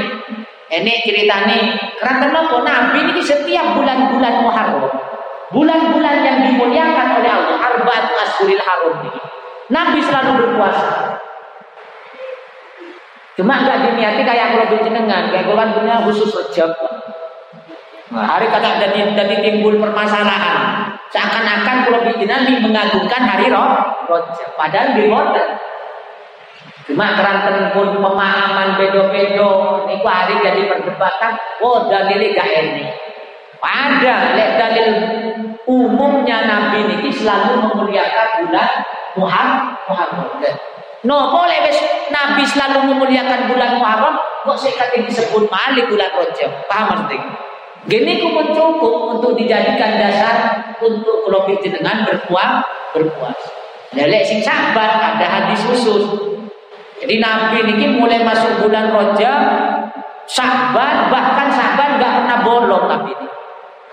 Ini 0.65 0.93
cerita 1.05 1.45
nih. 1.45 1.77
Karena 2.01 2.25
kenapa 2.25 2.57
Nabi 2.65 2.99
ini 3.13 3.21
setiap 3.21 3.77
bulan-bulan 3.77 4.33
Muharram. 4.41 4.89
Bulan-bulan 5.53 6.15
yang 6.25 6.37
dimuliakan 6.49 7.21
oleh 7.21 7.29
Allah. 7.29 7.57
Arba'at 7.61 8.05
Asyril 8.17 8.61
Haram 8.65 8.97
ini. 9.05 9.21
Nabi 9.69 9.99
selalu 10.01 10.31
berpuasa. 10.41 11.21
Cuma 13.35 13.67
nggak 13.67 13.83
diniati 13.83 14.23
kayak 14.23 14.55
kalau 14.55 14.79
jenengan, 14.79 15.27
kayak 15.27 15.51
kan 15.51 15.69
punya 15.75 15.95
khusus 16.07 16.31
rejab. 16.31 16.71
Nah, 18.15 18.23
hari 18.23 18.47
kata 18.47 18.79
jadi 18.79 19.11
jadi 19.11 19.35
timbul 19.43 19.75
permasalahan. 19.75 20.87
Seakan-akan 21.11 21.75
kalau 21.83 21.99
jenengan 22.15 22.63
mengagungkan 22.63 23.21
hari 23.27 23.51
roh, 23.51 23.75
rojab. 24.07 24.49
Padahal 24.55 24.95
di. 24.95 25.03
Cuma 26.85 27.17
keranten 27.17 27.73
pun 27.73 27.97
pemahaman 27.97 28.77
bedo-bedo. 28.77 29.83
Ini 29.89 29.95
hari 30.05 30.33
jadi 30.39 30.61
perdebatan. 30.69 31.33
Oh 31.59 31.89
dalilnya 31.91 32.37
gak 32.39 32.49
ini. 32.55 32.85
Pada 33.57 34.37
lihat 34.37 34.53
dalil 34.61 34.89
umumnya 35.65 36.45
Nabi 36.45 36.85
ini 36.85 37.09
selalu 37.09 37.67
memuliakan 37.67 38.45
bulan 38.45 38.69
Muharram. 39.17 39.73
Muharram. 39.89 40.29
No, 41.05 41.29
boleh 41.29 41.61
Nabi 42.09 42.41
selalu 42.49 42.89
memuliakan 42.89 43.45
bulan 43.53 43.77
Muharram, 43.77 44.17
kok 44.41 44.57
saya 44.57 44.73
kata 44.73 45.05
disebut 45.05 45.45
mali 45.53 45.85
bulan 45.85 46.09
Rajab. 46.17 46.49
Paham 46.65 47.05
maksudnya? 47.05 47.21
Gini 47.85 48.17
ku 48.17 48.33
cukup 48.33 49.13
untuk 49.13 49.37
dijadikan 49.37 50.01
dasar 50.01 50.57
untuk 50.81 51.29
kelompok 51.29 51.61
dengan 51.61 52.01
berpuas 52.01 52.65
berpuas. 52.97 53.37
Lelek 53.93 54.25
sing 54.25 54.41
sabar 54.41 54.97
ada 54.97 55.25
hadis 55.29 55.61
khusus. 55.69 56.09
Jadi 56.97 57.21
Nabi 57.21 57.61
ini 57.69 57.93
mulai 57.93 58.25
masuk 58.25 58.65
bulan 58.65 58.89
Rajab, 58.89 59.39
sabar 60.25 61.13
bahkan 61.13 61.53
sabar 61.53 62.01
nggak 62.01 62.13
pernah 62.17 62.37
bolong 62.41 62.85
Nabi 62.89 63.13
ini. 63.13 63.27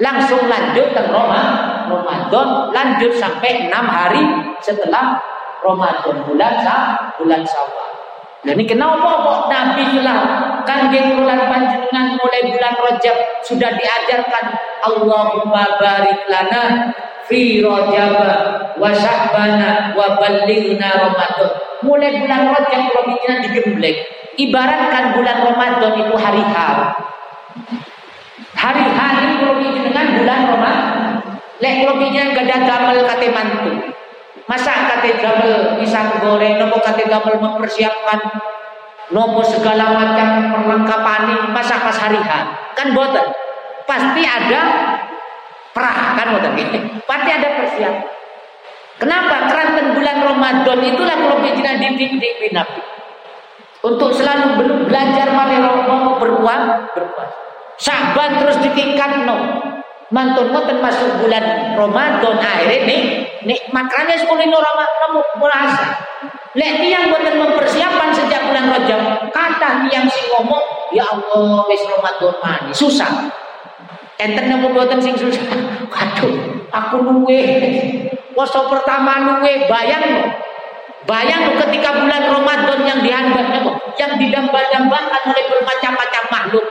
Langsung 0.00 0.48
lanjut 0.48 0.96
ke 0.96 1.02
Ramadan, 1.12 2.72
lanjut 2.72 3.12
sampai 3.20 3.68
enam 3.68 3.84
hari 3.84 4.24
setelah 4.64 5.20
Ramadan 5.62 6.16
bulan 6.26 6.54
sa 6.60 6.76
bulan 7.16 7.42
Syawal. 7.46 7.90
Dan 8.42 8.58
ini 8.58 8.66
kenapa 8.66 9.22
kok 9.22 9.40
Nabi 9.46 9.86
telah 9.94 10.18
kanggeng 10.66 11.14
bulan 11.14 11.46
panjenengan 11.46 12.18
mulai 12.18 12.42
bulan 12.50 12.74
Rajab 12.74 13.16
sudah 13.46 13.70
diajarkan 13.70 14.44
Allahumma 14.82 15.78
barik 15.78 16.26
lana 16.26 16.90
fi 17.30 17.62
Rajab 17.62 18.18
wa 18.82 18.90
Sya'bana 18.90 19.94
wa 19.94 20.18
ballighna 20.18 20.90
Ramadan. 20.90 21.50
Mulai 21.86 22.18
bulan 22.18 22.50
Rajab 22.50 22.82
kalau 22.90 23.04
bikinan 23.14 23.38
digembleng. 23.46 23.98
Ibaratkan 24.34 25.14
bulan 25.14 25.38
Ramadan 25.46 25.92
itu 26.02 26.14
hari 26.18 26.42
H. 26.42 26.56
Hari 28.58 28.84
H 28.90 28.98
ini 29.22 29.34
kalau 29.38 29.54
dengan 29.62 30.06
bulan 30.18 30.40
Ramadan. 30.50 30.90
Lek 31.62 31.74
kalau 31.78 31.94
bikinan 32.02 32.34
gada 32.34 32.56
gamal 32.66 32.98
kate 33.06 33.30
mantu. 33.30 34.01
Masa 34.50 34.90
kate 34.90 35.22
gamel 35.22 35.78
pisang 35.78 36.18
goreng, 36.18 36.58
nopo 36.58 36.82
kate 36.82 37.06
gamel 37.06 37.38
mempersiapkan? 37.38 38.20
Nopo 39.14 39.40
segala 39.44 39.94
macam 39.94 40.50
perlengkapan? 40.50 41.52
Masa 41.54 41.78
pas 41.82 41.96
hari 41.96 42.18
H? 42.18 42.30
Kan 42.74 42.96
boten 42.96 43.22
pasti 43.86 44.22
ada 44.24 44.60
perah 45.72 46.16
kan 46.16 46.26
boten 46.34 46.52
pasti 47.10 47.30
ada 47.30 47.48
persiapan. 47.62 48.10
Kenapa? 49.00 49.50
Keranten 49.50 49.98
bulan 49.98 50.16
Ramadan 50.22 50.78
itulah 50.84 51.16
kalau 51.18 51.38
kita 51.42 51.70
dididik 51.80 52.54
Nabi 52.54 52.92
untuk 53.82 54.14
selalu 54.14 54.62
belajar 54.86 55.34
mana 55.34 55.58
mau 55.58 56.14
berpuas 56.22 56.86
berpuas 56.94 57.30
saban 57.82 58.38
terus 58.38 58.62
ditingkat 58.62 59.26
no 59.26 59.36
mantun 60.12 60.52
ngoten 60.52 60.78
masuk 60.78 61.24
bulan 61.24 61.72
Ramadan 61.72 62.36
akhirnya 62.36 62.78
nih 62.84 63.00
nikmat 63.48 63.88
karena 63.88 64.14
sekulino 64.20 64.60
Ramadan 64.60 65.10
puasa 65.40 65.88
Lek 66.52 66.84
tiang 66.84 67.08
boten 67.08 67.40
mempersiapkan 67.40 68.12
sejak 68.12 68.52
bulan 68.52 68.68
Rajab, 68.68 69.32
kata 69.32 69.88
tiang 69.88 70.04
sing 70.04 70.28
ngomong, 70.36 70.60
ya 70.92 71.00
Allah 71.08 71.64
wis 71.64 71.80
Ramadan 71.88 72.36
mani, 72.44 72.72
susah. 72.76 73.08
Enten 74.20 74.52
nemu 74.52 74.68
boten 74.76 75.00
sing 75.00 75.16
susah. 75.16 75.48
Waduh, 75.92 76.32
aku 76.68 76.96
luwe. 77.00 77.40
Poso 78.36 78.68
pertama 78.68 79.16
luwe, 79.24 79.64
bayang. 79.64 80.28
Bayang 81.08 81.56
ketika 81.56 82.04
bulan 82.04 82.28
Ramadan 82.28 82.78
yang 82.84 83.00
dihandapnya 83.00 83.64
yang 83.96 84.12
didambah-dambakan 84.20 85.22
oleh 85.32 85.44
bermacam-macam 85.48 86.24
makhluk. 86.28 86.66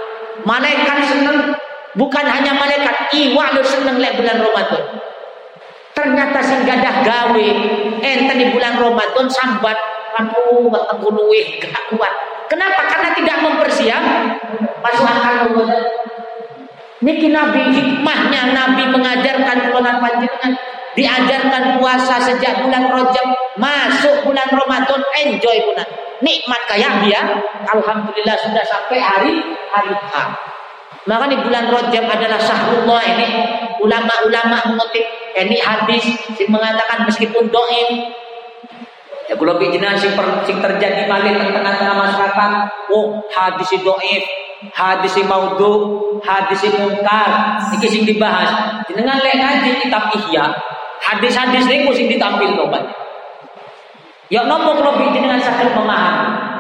Malaikat 0.46 0.98
seneng, 1.10 1.58
bukan 1.96 2.26
hanya 2.28 2.56
malaikat, 2.56 3.12
iwa 3.16 3.56
lo 3.56 3.64
seneng 3.64 3.98
lek 4.00 4.20
bulan 4.20 4.38
Ramadan. 4.40 4.84
Ternyata 5.92 6.40
sing 6.40 6.64
gadah 6.64 7.04
gawe 7.04 7.48
enten 8.00 8.38
di 8.40 8.48
bulan 8.50 8.80
Ramadan 8.80 9.28
sambat 9.28 9.78
aku 10.16 10.72
ketemu 10.72 11.08
luwe 11.12 11.42
gak 11.60 11.84
kuat. 11.94 12.14
Kenapa? 12.48 12.82
Karena 12.88 13.10
tidak 13.16 13.38
mempersiap 13.44 14.04
masuk 14.84 15.06
Ramadan. 15.08 15.84
Niki 17.02 17.34
Nabi 17.34 17.74
hikmahnya 17.74 18.54
Nabi 18.54 18.86
mengajarkan 18.94 19.74
bulan 19.74 19.98
panjenengan 19.98 20.54
diajarkan 20.94 21.82
puasa 21.82 22.20
sejak 22.20 22.62
bulan 22.62 22.92
Rajab 22.92 23.28
masuk 23.58 24.28
bulan 24.28 24.48
Ramadan 24.52 25.02
enjoy 25.24 25.58
bulan 25.72 25.88
nikmat 26.20 26.62
kayak 26.68 27.02
dia 27.02 27.42
alhamdulillah 27.66 28.38
sudah 28.38 28.64
sampai 28.68 29.00
hari 29.00 29.34
hari 29.72 29.94
H 29.96 30.16
maka 31.10 31.26
di 31.30 31.38
bulan 31.42 31.66
Rajab 31.72 32.06
adalah 32.06 32.38
syahrullah 32.38 33.02
ini. 33.02 33.28
Ulama-ulama 33.82 34.58
mengutip. 34.70 35.06
Ini 35.32 35.58
hadis 35.58 36.06
yang 36.38 36.54
mengatakan 36.54 37.08
meskipun 37.08 37.50
doim 37.50 37.90
ya 39.32 39.40
kalau 39.40 39.56
bijinan 39.56 39.96
sing, 39.96 40.12
sing 40.44 40.60
terjadi 40.60 41.08
balik 41.08 41.40
tengah-tengah 41.40 41.96
masyarakat 41.96 42.52
oh 42.92 43.24
hadis 43.32 43.72
doif 43.80 44.24
hadis 44.76 45.16
maudhu 45.24 46.04
hadis 46.20 46.68
mungkar 46.76 47.58
iki 47.74 47.88
sing 47.88 48.04
dibahas. 48.04 48.84
Dengan 48.92 49.18
lek 49.24 49.40
ngaji 49.40 49.88
kitab 49.88 50.12
ihya. 50.20 50.52
Hadis-hadis 51.02 51.66
niku 51.66 51.96
sing 51.96 52.12
ditampil 52.12 52.54
tobat 52.54 53.02
ya 54.32 54.48
nopo 54.48 54.80
kalau 54.80 54.96
bijinan 54.96 55.44
sakit 55.44 55.76
memahami 55.76 56.51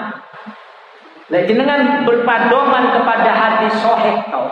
lek 1.31 1.47
jenengan 1.47 2.03
berpadoman 2.03 2.91
kepada 2.91 3.31
hadis 3.31 3.73
sahih 3.79 4.19
tau 4.27 4.51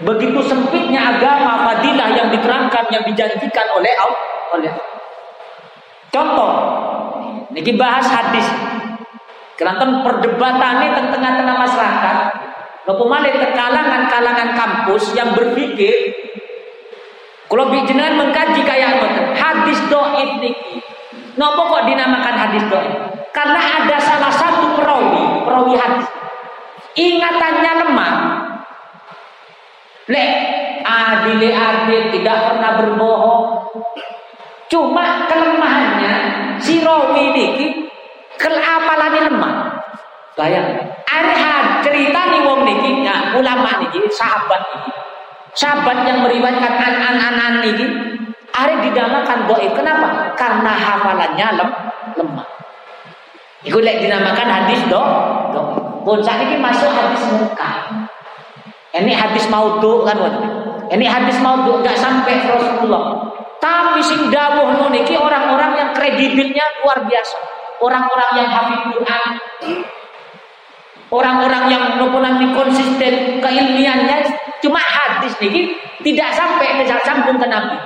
Begitu 0.00 0.40
sempitnya 0.48 1.12
agama 1.12 1.60
fadilah 1.68 2.08
yang 2.16 2.32
diterangkan 2.32 2.88
yang 2.88 3.04
dijanjikan 3.04 3.68
oleh 3.76 3.92
Allah. 4.00 4.72
Contoh, 6.08 6.50
ini 7.52 7.72
bahas 7.76 8.08
hadis. 8.08 8.48
Kerantan 9.60 10.00
perdebatan 10.00 10.88
ini 10.88 10.88
tengah-tengah 11.04 11.52
masyarakat. 11.52 12.16
Kepumale 12.88 13.28
kalangan-kalangan 13.52 14.56
kampus 14.56 15.12
yang 15.12 15.36
berpikir 15.36 16.16
kalau 17.50 17.68
bijinan 17.68 18.16
mengkaji 18.16 18.64
kayak 18.64 19.04
hadis 19.36 19.78
doib 19.92 20.40
niki. 20.40 20.80
Nopo 21.36 21.68
kok 21.68 21.84
dinamakan 21.84 22.34
hadis 22.40 22.64
doib? 22.72 23.19
Karena 23.30 23.60
ada 23.62 23.96
salah 24.02 24.32
satu 24.34 24.74
perawi, 24.74 25.46
perawi 25.46 25.74
hadis. 25.78 26.08
Ingatannya 26.98 27.72
lemah, 27.86 28.14
Lek 30.10 30.30
adil 30.82 31.38
adil 31.54 32.02
tidak 32.10 32.38
pernah 32.50 32.70
berbohong. 32.82 33.70
Cuma 34.66 35.30
kelemahannya 35.30 36.14
si 36.58 36.82
rawi 36.82 37.30
ini 37.30 37.46
kelapalannya 38.34 39.22
lemah. 39.30 39.54
Bayang. 40.34 40.66
Ada 41.06 41.82
cerita 41.86 42.20
nih 42.32 42.42
wong 42.42 42.62
niki, 42.66 43.06
ya, 43.06 43.34
ulama 43.38 43.82
niki, 43.82 44.02
sahabat 44.10 44.62
niki. 44.74 44.92
Sahabat 45.54 46.06
yang 46.06 46.22
meriwayatkan 46.22 46.94
an-an-an 47.02 47.54
niki, 47.66 47.86
ada 48.54 48.82
dinamakan 48.82 49.46
doib. 49.50 49.74
Kenapa? 49.74 50.34
Karena 50.38 50.72
hafalannya 50.74 51.46
lem, 51.54 51.70
lemah. 52.18 52.49
Iku 53.60 53.76
lek 53.84 54.00
dinamakan 54.00 54.48
hadis 54.48 54.80
do, 54.88 55.02
do. 55.52 55.62
Bocah 56.00 56.36
ini 56.40 56.56
masuk 56.56 56.88
hadis 56.88 57.28
muka. 57.28 57.92
Ini 58.96 59.12
hadis 59.12 59.44
maudhu 59.52 60.02
kan 60.08 60.16
Ini 60.90 61.06
hadis 61.06 61.36
maudhu 61.44 61.84
nggak 61.84 61.94
sampai 62.00 62.40
Rasulullah. 62.48 63.20
Tapi 63.60 64.00
sing 64.00 64.32
dawuh 64.32 64.88
niki 64.88 65.12
orang-orang 65.14 65.76
yang 65.76 65.90
kredibilnya 65.92 66.64
luar 66.80 67.04
biasa. 67.04 67.36
Orang-orang 67.84 68.30
yang 68.40 68.48
hafid 68.48 68.80
Quran. 68.96 69.30
Orang-orang 71.10 71.64
yang 71.68 71.84
nopo 72.00 72.22
konsisten 72.56 73.42
keilmiannya 73.42 74.16
cuma 74.62 74.78
hadis 74.80 75.34
niki 75.42 75.74
Tidak 76.00 76.30
sampai 76.32 76.80
ke 76.80 76.96
sambung 77.04 77.36
ke 77.36 77.44
Nabi. 77.44 77.76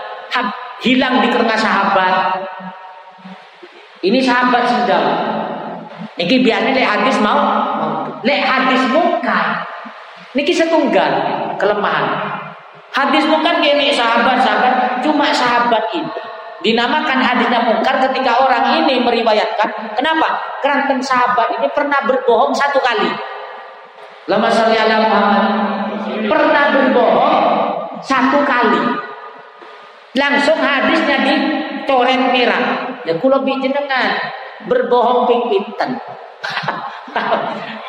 Hilang 0.86 1.18
di 1.18 1.28
tengah 1.34 1.58
sahabat. 1.58 2.14
Ini 4.06 4.20
sahabat 4.22 4.62
sudah. 4.70 5.02
Niki 6.14 6.46
biasanya 6.46 6.72
lek 6.78 6.86
hadis 6.86 7.16
mau, 7.18 7.42
lek 8.22 8.42
hadis 8.46 8.82
muka. 8.94 9.66
Niki 10.34 10.54
setunggal 10.54 11.10
kelemahan. 11.58 12.38
Hadis 12.94 13.26
bukan 13.26 13.58
gini 13.58 13.90
sahabat-sahabat, 13.90 15.02
cuma 15.02 15.26
sahabat 15.34 15.82
ini 15.90 16.34
dinamakan 16.64 17.20
hadisnya 17.20 17.60
mungkar 17.60 18.00
ketika 18.08 18.40
orang 18.40 18.80
ini 18.80 19.04
meriwayatkan. 19.04 19.68
Kenapa? 19.92 20.40
Kerana 20.64 20.96
sahabat 20.96 21.60
ini 21.60 21.68
pernah 21.76 22.00
berbohong 22.08 22.56
satu 22.56 22.80
kali. 22.80 23.12
Lama 24.24 24.48
salli 24.48 24.80
ala 24.80 24.96
Muhammad. 25.04 25.44
Pernah 26.24 26.64
berbohong 26.72 27.38
satu 28.00 28.40
kali. 28.48 28.82
Langsung 30.16 30.56
hadisnya 30.56 31.16
di 31.20 31.34
coret 31.84 32.32
mirah. 32.32 32.64
Ya 33.04 33.12
kulo 33.20 33.44
jenengan 33.44 34.16
berbohong 34.66 35.26
ping 35.26 35.42
pinten. 35.50 35.90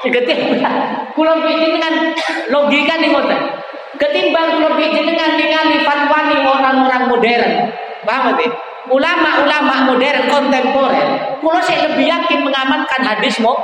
Ketika 0.06 0.72
kulo 1.18 1.34
jenengan 1.44 2.14
logika 2.54 2.94
nih 3.02 3.10
ngoten 3.10 3.42
ketimbang 3.98 4.62
lebih 4.62 4.92
dengan 4.92 5.34
ningali 5.40 5.82
fatwani 5.82 6.46
orang-orang 6.46 7.04
modern. 7.10 7.54
Paham 8.06 8.38
ya? 8.38 8.50
Ulama-ulama 8.86 9.90
modern 9.90 10.30
kontemporer, 10.30 11.08
kalau 11.42 11.62
saya 11.66 11.90
lebih 11.90 12.06
yakin 12.06 12.46
mengamankan 12.46 13.02
hadis 13.02 13.42
mau 13.42 13.58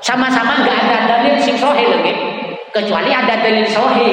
sama-sama 0.00 0.62
nggak 0.62 0.78
ada 0.88 0.98
dalil 1.04 1.36
sing 1.42 1.58
sohe 1.58 1.84
lagi 1.84 2.14
kecuali 2.70 3.10
ada 3.10 3.42
dalil 3.42 3.66
sohe 3.66 4.10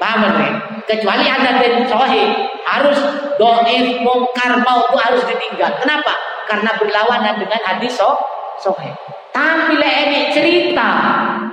paham 0.00 0.32
ya? 0.40 0.50
kecuali 0.88 1.28
ada 1.28 1.60
dalil 1.60 1.84
sohe 1.86 2.22
harus 2.64 2.98
doif 3.36 4.00
mungkar 4.00 4.58
mau 4.64 4.82
itu 4.88 4.96
harus 4.98 5.22
ditinggal 5.28 5.70
kenapa 5.78 6.12
karena 6.48 6.70
berlawanan 6.78 7.38
dengan 7.38 7.60
hadis 7.64 7.94
so 7.96 8.16
sohe 8.62 8.90
tapi 9.32 9.80
ini 9.80 10.28
cerita 10.28 10.90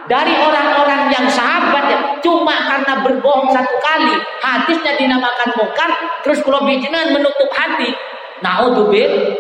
dari 0.09 0.35
orang-orang 0.35 1.07
yang 1.13 1.29
sahabat 1.31 1.85
ya, 1.87 1.99
cuma 2.19 2.51
karena 2.67 2.99
berbohong 3.05 3.53
satu 3.55 3.77
kali, 3.79 4.17
hadisnya 4.41 4.97
dinamakan 4.99 5.53
mungkar, 5.55 5.87
terus 6.25 6.43
kalau 6.43 6.67
bijinan 6.67 7.15
menutup 7.15 7.47
hati. 7.55 7.93
Naudzubil 8.39 9.35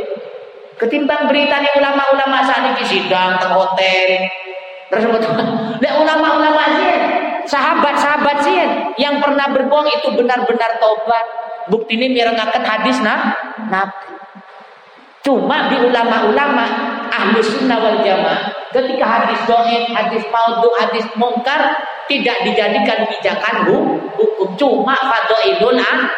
ketimbang 0.79 1.27
berita 1.27 1.59
nih 1.59 1.71
ulama-ulama 1.79 2.43
saat 2.47 2.75
ini 2.75 2.83
sidang 2.87 3.35
ke 3.39 3.47
hotel. 3.51 4.09
Terus 4.91 5.03
Lek 5.83 5.93
ulama-ulama 5.99 6.63
sih, 6.79 6.95
sahabat-sahabat 7.49 8.37
sih 8.43 8.55
yang 9.01 9.19
pernah 9.19 9.51
berbohong 9.51 9.89
itu 9.99 10.15
benar-benar 10.15 10.79
tobat. 10.79 11.25
Bukti 11.67 11.95
ini 11.99 12.13
mirengakan 12.13 12.63
hadis 12.65 12.97
nah, 13.03 13.35
nabi. 13.69 14.08
Cuma 15.29 15.69
di 15.69 15.77
ulama-ulama 15.77 16.65
ahli 17.13 17.37
sunnah 17.37 17.77
wal 17.77 18.01
jamaah 18.01 18.49
ketika 18.73 19.05
hadis 19.05 19.37
doib, 19.45 19.93
hadis 19.93 20.25
maudhu, 20.33 20.73
hadis 20.73 21.05
mungkar 21.13 21.77
tidak 22.09 22.33
dijadikan 22.41 23.05
pijakan 23.05 23.69
hukum. 23.69 24.57
Cuma 24.57 24.97
fadoilun 24.97 25.77
ah 25.77 26.09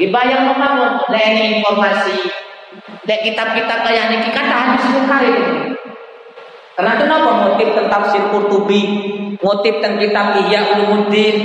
dibayang 0.00 0.48
memang 0.48 1.04
dari 1.12 1.60
informasi 1.60 2.24
dari 3.04 3.20
kitab-kitab 3.28 3.84
kayak 3.84 4.08
ini 4.08 4.32
kata 4.32 4.56
hadis 4.64 4.84
mungkar 4.96 5.20
ini. 5.20 5.76
Karena 6.72 6.96
kenapa 6.96 7.52
motif 7.52 7.68
tentang 7.68 7.92
tafsir 7.92 8.24
Qurtubi 8.32 8.82
motif 9.44 9.76
tentang 9.84 10.00
kitab 10.00 10.40
Ihya 10.40 10.72
Ulumuddin? 10.72 11.36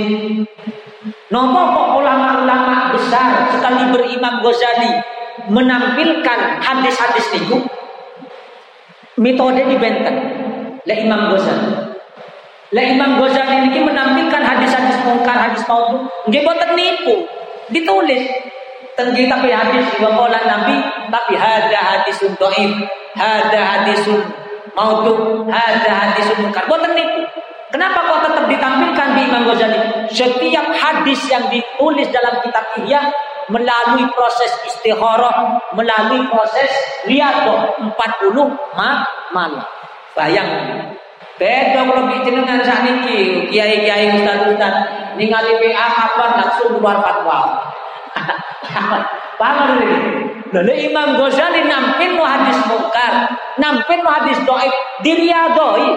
Nopo 1.28 1.60
kok 1.68 1.88
ulama-ulama 2.00 2.96
besar 2.96 3.52
sekali 3.52 3.92
berimam 3.92 4.40
Ghazali 4.40 5.20
menampilkan 5.48 6.38
hadis-hadis 6.62 7.26
itu 7.36 7.56
metode 9.18 9.62
dibenteng 9.66 10.18
oleh 10.82 10.98
Imam 11.02 11.30
Ghazali. 11.30 11.70
Lah 12.72 12.84
Imam 12.88 13.20
Ghazali 13.20 13.68
ini 13.68 13.84
menampilkan 13.84 14.42
hadis-hadis 14.42 14.96
mungkar, 15.04 15.36
hadis 15.36 15.62
maudhu, 15.68 16.08
nggih 16.28 16.42
boten 16.42 16.72
nipu. 16.72 17.28
Ditulis 17.72 18.22
teng 18.98 19.16
kitab 19.16 19.44
hadis 19.44 19.86
wa 20.00 20.28
Nabi 20.28 20.76
tapi 21.08 21.34
ada 21.36 21.78
hadisun 21.80 22.36
dhaif, 22.36 22.72
ada 23.16 23.60
hadisun 23.60 24.20
maudhu, 24.72 25.46
ada 25.48 25.90
hadisun 25.90 26.48
mungkar. 26.48 26.64
Boten 26.66 26.96
nipu. 26.96 27.22
Kenapa 27.72 28.04
kok 28.04 28.20
tetap 28.28 28.44
ditampilkan 28.52 29.08
di 29.16 29.20
Imam 29.24 29.48
Ghazali? 29.48 29.80
Setiap 30.12 30.66
hadis 30.76 31.24
yang 31.32 31.48
ditulis 31.48 32.04
dalam 32.12 32.36
kitab 32.44 32.68
Ihya 32.84 33.00
melalui 33.52 34.08
proses 34.16 34.48
istikharah, 34.72 35.60
melalui 35.76 36.24
proses 36.32 36.72
riyadhah 37.04 37.76
40 37.92 38.32
ma 38.72 39.04
malam. 39.36 39.60
Bayang. 40.16 40.48
Beda 41.36 41.88
kalau 41.88 42.08
jenengan 42.22 42.60
sakniki, 42.64 43.48
kiai-kiai 43.48 44.20
ustaz-ustaz 44.20 44.74
ningali 45.16 45.58
PA 45.58 45.86
kapan 45.92 46.30
langsung 46.40 46.76
keluar 46.76 47.00
fatwa. 47.00 47.60
Paham 49.40 49.80
ini? 49.80 49.96
Lalu 50.52 50.92
Imam 50.92 51.16
Ghazali 51.16 51.64
nampin 51.64 52.14
no 52.14 52.28
hadis 52.28 52.60
mungkar, 52.68 53.32
nampin 53.56 54.04
no 54.04 54.10
hadis 54.12 54.36
doib, 54.44 54.72
diriadoi. 55.00 55.96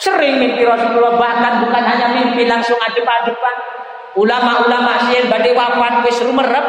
Sering 0.00 0.40
mimpi 0.42 0.66
Rasulullah 0.66 1.14
bahkan 1.14 1.62
bukan 1.62 1.84
hanya 1.84 2.10
mimpi 2.10 2.48
langsung 2.48 2.80
adep-adepan, 2.80 3.56
Ulama-ulama 4.14 5.10
sih 5.10 5.26
badai 5.26 5.54
wafat 5.58 6.06
wis 6.06 6.22
rumerep. 6.22 6.66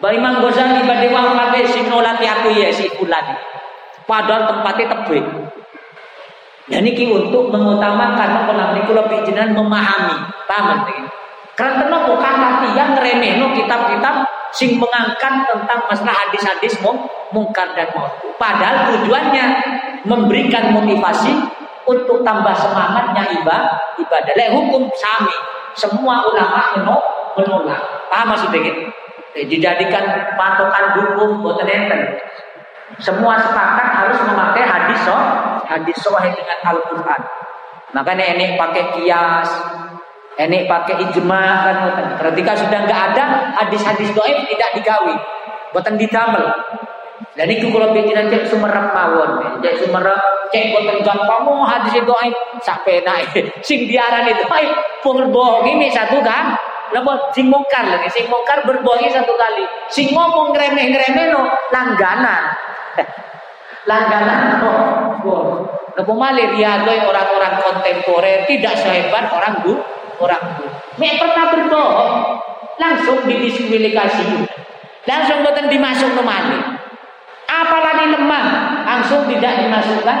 Ba 0.00 0.08
Imam 0.16 0.40
Ghazali 0.40 0.80
badai 0.88 1.12
wafat 1.12 1.48
wis 1.60 1.76
sing 1.76 1.92
nolati 1.92 2.24
aku 2.24 2.56
ya 2.56 2.72
si 2.72 2.88
fulan. 2.96 3.36
Padahal 4.08 4.48
tempatnya 4.48 4.96
tebing. 4.96 5.28
Ya 6.68 6.80
niki 6.84 7.08
untuk 7.08 7.48
mengutamakan 7.52 8.44
apa 8.44 8.52
namanya 8.52 8.84
kula 8.84 9.08
pijenan 9.08 9.56
memahami, 9.56 10.28
paham 10.44 10.84
iki. 10.84 11.00
Karena 11.56 11.84
kenapa 11.84 12.12
kata 12.16 12.48
tiang 12.64 12.92
ngremehno 12.92 13.56
kitab-kitab 13.56 14.24
sing 14.52 14.76
mengangkat 14.80 15.48
tentang 15.48 15.80
masalah 15.88 16.16
hadis-hadis 16.28 16.76
mungkar 17.32 17.72
dan 17.76 17.88
maut. 17.92 18.12
Padahal 18.40 18.94
tujuannya 18.94 19.44
memberikan 20.08 20.72
motivasi 20.72 21.32
untuk 21.88 22.20
tambah 22.24 22.52
semangatnya 22.52 23.32
ibadah. 23.40 23.96
Ibadah. 23.96 24.32
Lek 24.36 24.52
hukum 24.52 24.88
sami 24.92 25.36
semua 25.74 26.24
ulama 26.24 26.60
menolak. 26.78 27.04
menolak. 27.38 27.82
Paham 28.08 28.34
maksudnya 28.34 28.58
gitu? 28.64 28.82
Dijadikan 29.46 30.34
patokan 30.34 30.98
hukum 30.98 31.44
buat 31.44 31.62
enten. 31.62 32.18
Semua 32.98 33.38
sepakat 33.38 33.88
harus 33.94 34.18
memakai 34.26 34.64
hadis 34.66 34.98
so, 35.06 35.14
hadis 35.68 35.94
sahih 36.02 36.32
dengan 36.34 36.58
Al-Qur'an. 36.66 37.22
Makanya 37.94 38.34
ini 38.34 38.58
pakai 38.58 38.90
kias, 38.96 39.48
ini 40.38 40.70
pakai 40.70 41.02
ijma 41.08 41.42
kan 41.66 41.76
Ketika 42.18 42.52
sudah 42.58 42.78
nggak 42.86 43.02
ada 43.12 43.24
hadis-hadis 43.62 44.10
doib 44.14 44.38
tidak 44.48 44.70
digawi, 44.78 45.14
buatan 45.70 45.94
ditamel. 45.98 46.46
Dan 47.34 47.50
itu 47.50 47.70
kalau 47.70 47.90
bikinan 47.94 48.30
cek 48.30 48.50
sumerep 48.50 48.94
mawon, 48.94 49.62
cek 49.62 49.82
sumerep 49.82 50.50
cek 50.54 50.74
boten 50.74 50.98
gampang 51.02 51.40
mau 51.46 51.66
hadis 51.66 51.98
itu 51.98 52.12
aib 52.26 52.34
sampai 52.62 53.02
naik. 53.02 53.30
Sing 53.62 53.86
diaran 53.90 54.26
itu 54.26 54.42
aib 54.46 54.70
bohong 55.02 55.66
ini 55.66 55.90
satu 55.90 56.22
kan. 56.22 56.54
Napa 56.88 57.34
sing 57.36 57.52
mungkar 57.52 57.84
lagi, 57.84 58.08
sing 58.08 58.26
berbohong 58.30 59.10
satu 59.12 59.34
kali. 59.34 59.64
Sing 59.92 60.14
ngomong 60.14 60.54
ngremeh-ngremeh 60.54 61.26
no 61.34 61.46
langganan. 61.74 62.42
langganan 63.90 64.62
no. 64.62 64.72
Napa 65.98 66.12
malih 66.14 66.54
riado 66.54 66.90
orang-orang 66.90 67.54
kontemporer 67.58 68.46
tidak 68.46 68.78
sehebat 68.78 69.30
orang 69.34 69.62
dulu, 69.66 69.82
orang 70.22 70.42
dulu. 70.54 70.70
Mek 71.02 71.18
pernah 71.18 71.50
berbohong, 71.50 72.14
langsung 72.78 73.26
didiskualifikasi. 73.26 74.26
Langsung 75.06 75.42
boten 75.42 75.66
dimasuk 75.66 76.14
no 76.14 76.22
malih 76.22 76.77
apalagi 77.48 78.14
lemah 78.14 78.44
langsung 78.84 79.24
tidak 79.26 79.64
dimasukkan. 79.64 80.20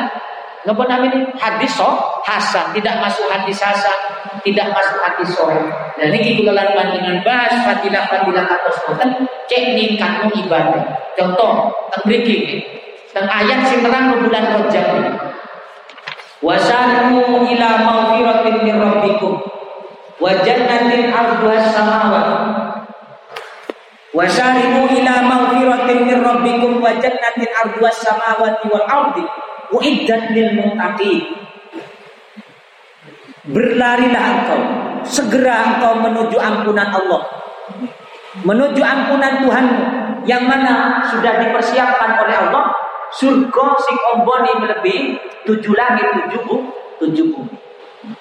Napa 0.66 0.82
namanya 0.90 1.28
hadis 1.38 1.70
so 1.76 1.88
hasan. 2.26 2.74
Tidak 2.74 2.94
masuk 2.98 3.24
hadis 3.30 3.62
hasan 3.62 4.18
tidak 4.42 4.66
masuk 4.74 4.98
hadis 5.02 5.30
so. 5.34 5.46
Dan 5.98 6.14
ini 6.14 6.38
kita 6.38 6.54
lakukan 6.54 6.94
dengan 6.94 7.20
bahas 7.26 7.52
fadilah 7.66 8.06
fadilah 8.06 8.46
atau 8.46 8.70
sebutan 8.80 9.10
cek 9.50 9.74
ningkat 9.74 10.30
ibadah. 10.30 10.84
Contoh 11.18 11.72
tembriki 11.90 12.62
dan 13.12 13.26
ayat 13.26 13.66
sing 13.66 13.82
terang 13.82 14.14
bulan 14.20 14.44
rojab 14.54 14.86
wasanu 16.38 17.42
ila 17.50 17.68
maghfiratin 17.82 18.56
min 18.62 18.78
rabbikum 18.78 19.42
wa 20.22 20.30
jannatin 20.46 21.10
arduha 21.10 21.58
Wasari'u 24.16 24.88
ila 24.88 25.14
maghfiratin 25.20 26.08
min 26.08 26.16
rabbikum 26.24 26.80
wa 26.80 26.96
jannatin 26.96 27.44
'arduha 27.44 27.92
samawati 27.92 28.64
wal 28.72 28.86
ardi 28.88 29.24
uiddat 29.68 30.32
lil 30.32 30.56
muttaqin. 30.56 31.28
Berlarilah 33.48 34.24
engkau 34.32 34.60
segera 35.04 35.76
engkau 35.76 36.00
menuju 36.00 36.36
ampunan 36.40 36.88
Allah. 36.88 37.22
Menuju 38.44 38.80
ampunan 38.80 39.44
Tuhanmu 39.44 39.82
yang 40.28 40.44
mana 40.44 41.04
sudah 41.08 41.40
dipersiapkan 41.40 42.20
oleh 42.20 42.36
Allah 42.48 42.76
surga 43.12 43.66
sing 43.80 43.96
omboni 44.16 44.52
melebihi 44.60 45.16
tujuh 45.48 45.72
langit 45.76 46.08
tujuh 46.12 46.60
tujuh. 47.00 47.28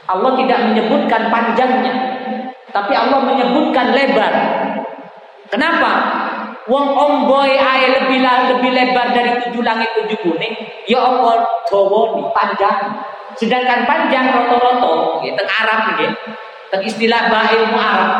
Allah 0.08 0.32
tidak 0.36 0.60
menyebutkan 0.71 1.32
panjangnya, 1.32 1.93
tapi 2.71 2.93
Allah 2.95 3.19
menyebutkan 3.23 3.93
lebar. 3.93 4.34
Kenapa? 5.48 5.92
Wong 6.68 6.88
omboy 6.92 7.56
ae 7.56 7.86
lebih 7.96 8.20
lebih 8.24 8.72
lebar 8.76 9.16
dari 9.16 9.40
tujuh 9.48 9.64
langit 9.64 9.88
tujuh 9.96 10.20
bumi. 10.20 10.52
Ya 10.84 11.00
Allah, 11.00 11.48
dawa 11.72 12.32
panjang. 12.36 12.92
Sedangkan 13.38 13.86
panjang 13.86 14.34
roto-roto, 14.34 15.22
gitu, 15.22 15.38
Arab 15.46 15.94
gitu, 16.02 16.10
dan 16.74 16.82
istilah 16.82 17.30
bahasa 17.30 17.70
Arab, 17.70 18.12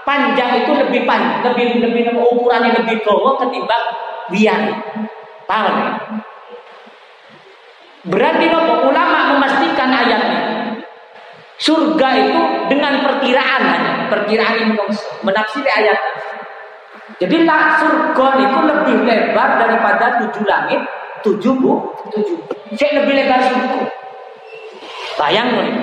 panjang 0.00 0.64
itu 0.64 0.72
lebih 0.72 1.04
panjang, 1.04 1.44
lebih 1.52 1.84
lebih 1.84 2.04
ukurannya 2.16 2.72
lebih 2.80 3.04
tua 3.04 3.36
ketimbang 3.36 3.84
biar. 4.32 4.60
Paham 5.44 5.74
ya? 5.76 5.90
Berarti 8.08 8.44
nopo 8.48 8.88
ulama 8.88 9.36
memastikan 9.36 9.92
ayat 9.92 10.22
ini. 10.24 10.40
Surga 11.60 12.08
itu 12.18 12.40
dengan 12.72 13.04
perkiraan 13.06 13.62
hanya, 13.62 13.92
perkiraan 14.08 14.56
ini 14.56 14.74
menafsiri 15.22 15.68
ayat. 15.68 15.98
Jadi 17.20 17.36
lah 17.44 17.76
surga 17.82 18.26
itu 18.40 18.58
lebih 18.62 18.96
lebar 19.04 19.60
daripada 19.60 20.22
tujuh 20.22 20.44
langit, 20.48 20.80
tujuh 21.20 21.52
bu, 21.58 21.82
tujuh. 22.12 22.38
Saya 22.78 23.02
lebih 23.04 23.12
lebar 23.18 23.40
surga. 23.42 23.82
Bayang 25.20 25.48
nih. 25.52 25.76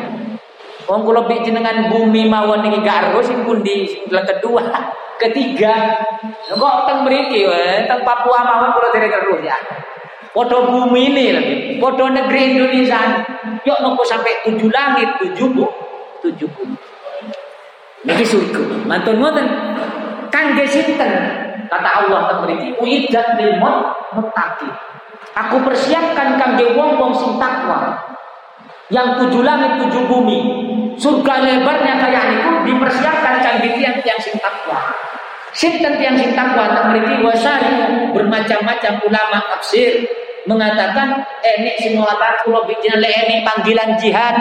Wong 0.89 1.05
kula 1.05 1.21
jenengan 1.45 1.93
bumi 1.93 2.25
mawon 2.25 2.65
niki 2.65 2.81
gak 2.81 3.13
ero 3.13 3.21
sing 3.21 3.45
pundi 3.45 3.85
sing 3.85 4.09
kedua, 4.09 4.73
ketiga. 5.21 6.01
Kok 6.49 6.77
teng 6.89 7.05
mriki 7.05 7.45
wae, 7.45 7.85
teng 7.85 8.01
Papua 8.01 8.41
mawon 8.41 8.73
kula 8.73 8.89
dereng 8.89 9.13
ero 9.13 9.37
ya. 9.45 9.53
Padha 10.33 10.65
bumi 10.65 11.09
ini 11.09 11.25
lagi, 11.33 11.55
padha 11.81 12.05
negeri 12.09 12.57
Indonesia. 12.57 13.01
Yuk 13.65 13.77
nopo 13.81 14.01
sampai 14.05 14.45
tujuh 14.45 14.69
langit, 14.69 15.09
tujuh 15.21 15.49
bu, 15.53 15.65
tujuh 16.25 16.49
bumi. 16.57 16.77
Niki 18.05 18.25
surga. 18.25 18.87
Mantun 18.89 19.21
ngoten. 19.21 19.45
Kangge 20.29 20.65
sinten? 20.65 21.11
Kata 21.69 21.89
Allah 22.01 22.19
teng 22.29 22.39
mriki, 22.49 22.73
uidat 22.81 23.37
lil 23.37 23.61
muttaqin. 23.61 24.73
Aku 25.37 25.61
persiapkan 25.61 26.41
kangge 26.41 26.73
wong-wong 26.73 27.13
sing 27.13 27.37
takwa. 27.37 27.93
Yang 28.89 29.21
tujuh 29.21 29.45
langit 29.45 29.77
tujuh 29.85 30.09
bumi. 30.09 30.39
Surga 30.97 31.45
lebarnya 31.45 32.01
kayak 32.01 32.41
itu 32.41 32.51
dipersiapkan 32.73 33.39
canggih 33.39 33.77
tiang 33.77 34.01
tiang 34.01 34.19
sing 34.19 34.35
takwa. 34.41 34.81
Sinten 35.53 36.01
tiang 36.01 36.17
sing 36.17 36.33
takwa? 36.33 36.73
Tak 36.73 36.89
memiliki 36.89 37.21
wasari 37.21 37.69
bermacam-macam 38.11 38.93
ulama 39.05 39.37
tafsir 39.53 40.09
mengatakan 40.49 41.21
enek 41.45 41.77
semua 41.77 42.09
tak 42.17 42.41
pulau 42.41 42.65
bikin 42.65 42.97
le 42.97 43.05
enek 43.05 43.45
panggilan 43.45 43.93
jihad 44.01 44.33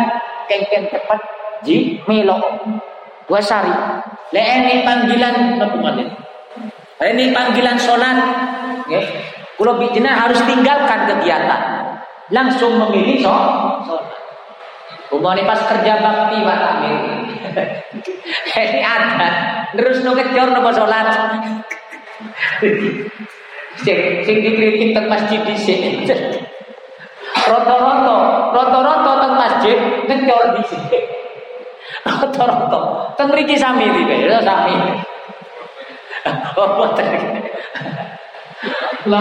kengkeng 0.48 0.88
tepat 0.88 1.20
ji 1.60 2.00
melo 2.08 2.40
wasari 3.28 3.72
le 4.34 4.40
enek 4.40 4.84
panggilan 4.84 5.62
apa 5.62 5.90
ini 7.14 7.30
panggilan 7.30 7.78
sholat 7.78 8.18
ya. 8.90 9.00
Kalau 9.58 9.74
bijinan 9.74 10.14
harus 10.14 10.38
tinggalkan 10.46 11.06
kegiatan 11.06 11.62
langsung 12.30 12.78
memilih 12.78 13.22
sholat 13.22 13.58
Umane 15.08 15.40
pas 15.48 15.56
kerja 15.64 16.04
bakti 16.04 16.36
Pak 16.44 16.58
Tamir. 16.60 16.96
Ini 18.60 18.80
ada. 18.84 19.28
Terus 19.72 20.04
no 20.04 20.12
kecor 20.12 20.52
no 20.52 20.60
salat. 20.68 21.08
Sing 23.78 23.98
sing 24.26 24.36
dikritik 24.42 24.92
teng 24.92 25.08
masjid 25.08 25.40
dhisik. 25.48 25.80
Roto-roto, 27.48 28.16
roto-roto 28.52 29.12
teng 29.22 29.34
masjid 29.38 29.78
ngecor 30.04 30.60
dhisik. 30.60 31.17
Roto-roto. 32.08 32.80
Teng 33.20 33.28
mriki 33.28 33.60
sami 33.60 33.84
iki, 33.84 34.24
ya 34.24 34.40
sami. 34.40 34.72
Oh, 36.56 36.68
boten. 36.80 37.06
La 39.06 39.20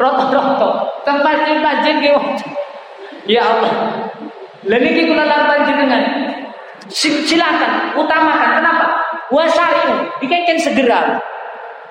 Roto-roto. 0.00 0.68
Teng 1.04 1.18
masjid-masjid 1.20 1.94
ki 2.00 2.10
Ya 3.28 3.44
Allah. 3.44 3.72
Lalu 4.64 4.86
ini 4.92 5.02
kula 5.12 5.24
larang 5.24 5.62
jenengan. 5.68 6.02
Silakan 6.90 7.94
utamakan. 7.94 8.50
Kenapa? 8.60 8.86
Wasariu 9.30 10.10
dikengken 10.18 10.58
segera. 10.58 11.20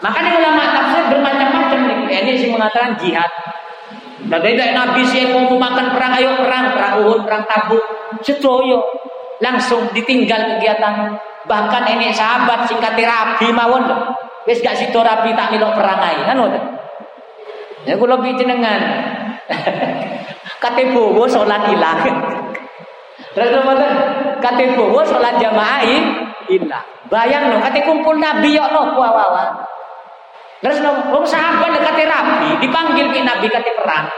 Makanya 0.03 0.31
ulama 0.43 0.63
tafsir 0.75 1.03
bermacam-macam 1.07 1.79
nih. 1.87 1.97
Ini 2.19 2.31
sih 2.35 2.49
mengatakan 2.51 2.99
jihad. 2.99 3.31
Dan 4.27 4.43
tidak 4.43 4.75
Nabi 4.75 5.01
sih 5.07 5.31
mau 5.31 5.47
makan 5.47 5.95
perang, 5.95 6.11
ayo 6.19 6.35
perang, 6.43 6.75
perang 6.75 6.93
Uhud, 7.07 7.23
perang 7.23 7.47
Tabuk, 7.47 7.83
sedoyo 8.19 8.83
langsung 9.39 9.87
ditinggal 9.95 10.59
kegiatan. 10.59 11.15
Bahkan 11.47 11.83
ini 11.95 12.11
sahabat 12.11 12.67
singkat 12.67 12.99
rabi 12.99 13.47
mawon 13.55 13.87
loh. 13.87 14.01
Wis 14.43 14.59
gak 14.59 14.75
sido 14.75 14.99
rabi 14.99 15.31
tak 15.33 15.55
milok 15.55 15.71
perang 15.77 16.03
ae 16.03 16.19
kan 16.27 16.39
Ya 17.87 17.95
kula 17.95 18.19
jenengan. 18.19 18.81
Kate 20.61 20.91
bowo 20.91 21.23
salat 21.23 21.71
ilang. 21.71 22.03
Terus 23.31 23.63
mboten 23.63 23.91
kate 24.43 24.75
bowo 24.75 24.99
salat 25.07 25.39
jamaah 25.39 25.79
ilang. 26.51 26.87
Bayang 27.07 27.47
no 27.47 27.63
kate 27.63 27.87
kumpul 27.87 28.19
nabi 28.19 28.59
yo 28.59 28.67
no 28.67 28.99
wawawa. 28.99 29.55
Terus 30.59 30.83
wong 30.83 31.23
sahabat 31.23 31.71
dekate 31.71 32.03
rabi 32.03 32.59
dipanggil 32.59 33.15
ke 33.15 33.23
nabi 33.23 33.47
kate 33.47 33.71
perang. 33.79 34.11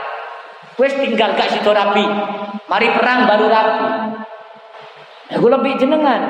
Wes 0.74 0.94
tinggal 0.98 1.38
gak 1.38 1.54
sido 1.54 1.70
rabi. 1.70 2.02
Mari 2.66 2.88
perang 2.98 3.30
baru 3.30 3.46
rabi. 3.46 3.86
Ya 5.30 5.36
gue 5.38 5.50
lebih 5.50 5.72
jenengan. 5.78 6.20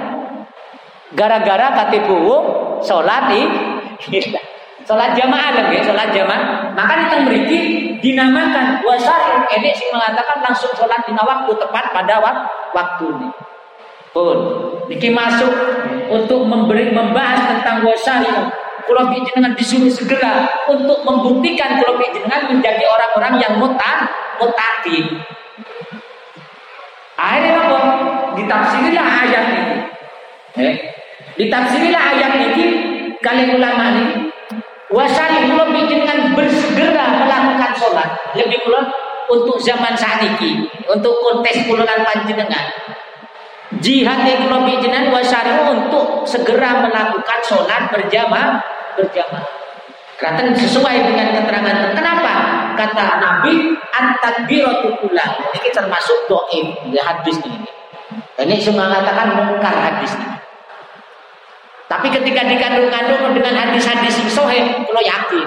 Gara-gara 1.17 1.73
kate 1.81 2.05
bowo 2.05 2.37
salat. 2.85 3.33
Salat 4.83 5.15
jamaah 5.15 5.55
lagi, 5.55 5.79
salat 5.87 6.11
jamaah. 6.11 6.75
Maka 6.75 7.07
kita 7.07 7.17
beriki 7.23 7.61
dinamakan 8.03 8.83
wasari. 8.83 9.47
Ini 9.55 9.71
sih 9.79 9.87
mengatakan 9.95 10.43
langsung 10.43 10.75
salat 10.75 10.99
di 11.07 11.15
waktu 11.15 11.53
tepat 11.55 11.95
pada 11.95 12.19
waktu 12.75 13.05
ini. 13.15 13.31
Pun, 14.13 14.39
niki 14.93 15.09
masuk 15.09 15.55
untuk 16.11 16.45
memberi 16.45 16.91
membahas 16.91 17.49
tentang 17.49 17.87
wasari. 17.87 18.29
Kalau 18.83 19.09
dengan 19.09 19.53
disuruh 19.55 19.89
segera 19.89 20.49
untuk 20.69 21.07
membuktikan 21.07 21.81
kalau 21.81 21.99
dengan 21.99 22.41
menjadi 22.51 22.85
orang-orang 22.87 23.35
yang 23.39 23.55
mutan, 23.57 24.07
mutakin. 24.43 25.23
Akhirnya 27.17 27.61
apa? 27.63 27.81
Ditafsirilah 28.35 29.07
ayat 29.07 29.45
ini. 29.55 29.75
Eh? 30.59 30.75
Ditafsirilah 31.39 32.03
ayat 32.17 32.33
ini 32.51 32.65
kalian 33.23 33.57
ulama 33.57 33.85
ini 33.95 34.33
Wasali 34.93 35.49
belum 35.49 35.73
dengan 35.89 36.37
bersegera 36.37 37.25
melakukan 37.25 37.73
sholat. 37.81 38.09
Lebih 38.37 38.61
belum 38.69 38.85
untuk 39.33 39.57
zaman 39.57 39.97
saat 39.97 40.21
ini, 40.21 40.69
untuk 40.85 41.17
kontes 41.25 41.65
puluhan 41.65 42.05
panjenengan. 42.05 42.69
Jihad 43.81 44.29
yang 44.29 44.51
belum 44.51 44.69
bijinan 44.69 45.09
wasari 45.09 45.57
untuk 45.73 46.29
segera 46.29 46.85
melakukan 46.85 47.41
sholat 47.47 47.89
berjamaah 47.89 48.61
berjamaah. 49.01 49.63
Kata 50.21 50.55
sesuai 50.55 50.97
dengan 51.03 51.35
keterangan. 51.35 51.97
Kenapa? 51.99 52.35
Kata 52.79 53.19
Nabi, 53.19 53.75
antakbiratul 53.91 55.11
ula. 55.11 55.27
Ini 55.57 55.69
termasuk 55.75 56.31
doa 56.31 56.47
ya 56.95 57.03
hadis 57.03 57.43
ini. 57.43 57.67
Ini 58.39 58.55
semua 58.63 58.87
mengatakan 58.87 59.35
mungkar 59.35 59.75
hadis 59.75 60.15
ini. 60.15 60.37
Tapi 61.91 62.09
ketika 62.09 62.47
dikandung-kandung 62.49 63.37
dengan 63.37 63.53
hadis-hadis 63.53 64.17
yang 64.23 64.31
sohe, 64.31 64.61
kalau 64.87 65.03
yakin. 65.03 65.45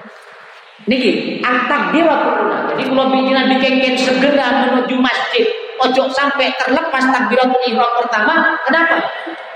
Niki, 0.88 1.42
takbiratul 1.44 2.48
Jadi 2.72 2.82
kalau 2.88 3.12
bikinan 3.12 3.52
dikengken 3.52 3.94
segera 3.98 4.64
menuju 4.64 4.96
masjid, 4.96 5.44
ojo 5.78 6.04
sampai 6.10 6.50
terlepas 6.58 7.04
takbiratul 7.10 7.62
ihram 7.70 7.90
pertama. 8.02 8.58
Kenapa? 8.66 8.96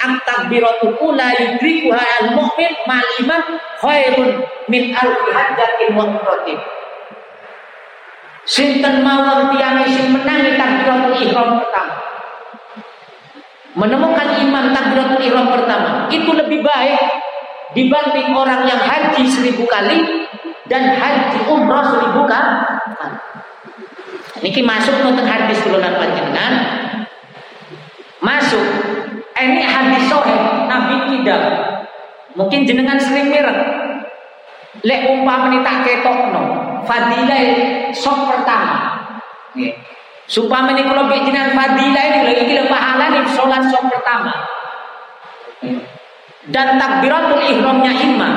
Takbiratul 0.03 0.99
ula 0.99 1.31
yudrikuha 1.39 2.03
al-mu'min 2.23 2.73
ma'limah 2.91 3.43
khairun 3.79 4.43
min 4.67 4.91
alfi 4.95 5.29
hajjatin 5.31 5.95
wa 5.95 6.11
umratin. 6.11 6.59
Sinten 8.43 9.07
mawon 9.07 9.55
tiang 9.55 9.87
sing 9.87 10.11
menangi 10.11 10.59
takbiratul 10.59 11.15
ihram 11.23 11.63
pertama 11.63 12.13
menemukan 13.73 14.29
iman 14.45 14.65
takbiratul 14.73 15.23
ihram 15.25 15.49
pertama 15.49 16.09
itu 16.13 16.29
lebih 16.29 16.61
baik 16.61 17.01
dibanding 17.73 18.37
orang 18.37 18.69
yang 18.69 18.81
haji 18.81 19.25
seribu 19.25 19.65
kali 19.65 20.29
dan 20.69 20.93
haji 20.93 21.41
umrah 21.49 21.89
seribu 21.89 22.29
kali. 22.29 22.53
Niki 24.43 24.61
masuk 24.61 24.99
nonton 25.07 25.23
hadis 25.25 25.63
turunan 25.63 25.95
panjenengan. 25.97 26.53
masuk. 28.23 28.63
Ini 29.35 29.63
hadis 29.67 30.07
sohe 30.07 30.37
Nabi 30.71 30.95
tidak. 31.11 31.43
Mungkin 32.39 32.63
jenengan 32.63 32.95
sering 32.95 33.35
mireng 33.35 33.59
lek 34.83 35.01
umpamane 35.11 35.63
tak 35.63 35.87
ketokno. 35.87 36.43
Fadilah 36.87 37.43
sok 37.95 38.19
pertama. 38.31 38.79
Nggih. 39.55 39.75
Supaya 40.31 40.71
ini 40.75 40.87
kalau 40.87 41.11
jenengan 41.11 41.55
fadilah 41.55 42.05
ini 42.09 42.19
lagi 42.31 42.43
kira 42.47 42.65
pahala 42.71 43.11
nih 43.11 43.27
sholat 43.35 43.63
sok 43.71 43.91
pertama. 43.91 44.33
Dan 46.51 46.79
takbiratul 46.79 47.43
ihramnya 47.43 47.93
imam. 48.03 48.35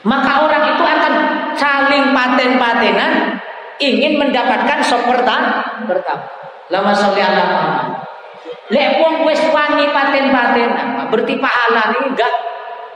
Maka 0.00 0.32
orang 0.48 0.64
itu 0.74 0.82
akan 0.86 1.14
saling 1.54 2.04
paten-patenan 2.14 3.39
ingin 3.80 4.20
mendapatkan 4.20 4.78
sok 4.84 5.08
pertama 5.08 5.64
pertama 5.88 6.28
lama 6.70 6.92
sholli 6.94 7.24
ala 7.24 7.44
Lek 8.70 9.02
wong 9.02 9.26
wis 9.26 9.42
wani 9.50 9.90
paten-patenan, 9.90 11.10
berarti 11.10 11.34
pahala 11.42 11.90
ini 11.90 12.14
enggak 12.14 12.32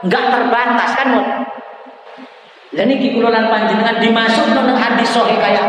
enggak 0.07 0.25
terbatas 0.31 0.90
kan 0.94 1.09
mon. 1.11 1.27
Dan 2.70 2.94
ini 2.94 3.11
kula 3.11 3.35
lan 3.35 3.51
panjenengan 3.51 3.99
dimasuk 3.99 4.55
nang 4.55 4.70
hadis 4.70 5.11
sahih 5.11 5.35
kayak 5.35 5.66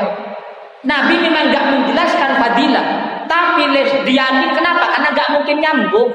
Nabi 0.86 1.18
memang 1.26 1.50
enggak 1.50 1.66
menjelaskan 1.74 2.38
fadilah, 2.38 2.86
tapi 3.26 3.66
les 3.74 4.06
diamin 4.06 4.54
kenapa? 4.54 4.94
Karena 4.94 5.10
enggak 5.10 5.30
mungkin 5.34 5.58
nyambung. 5.58 6.10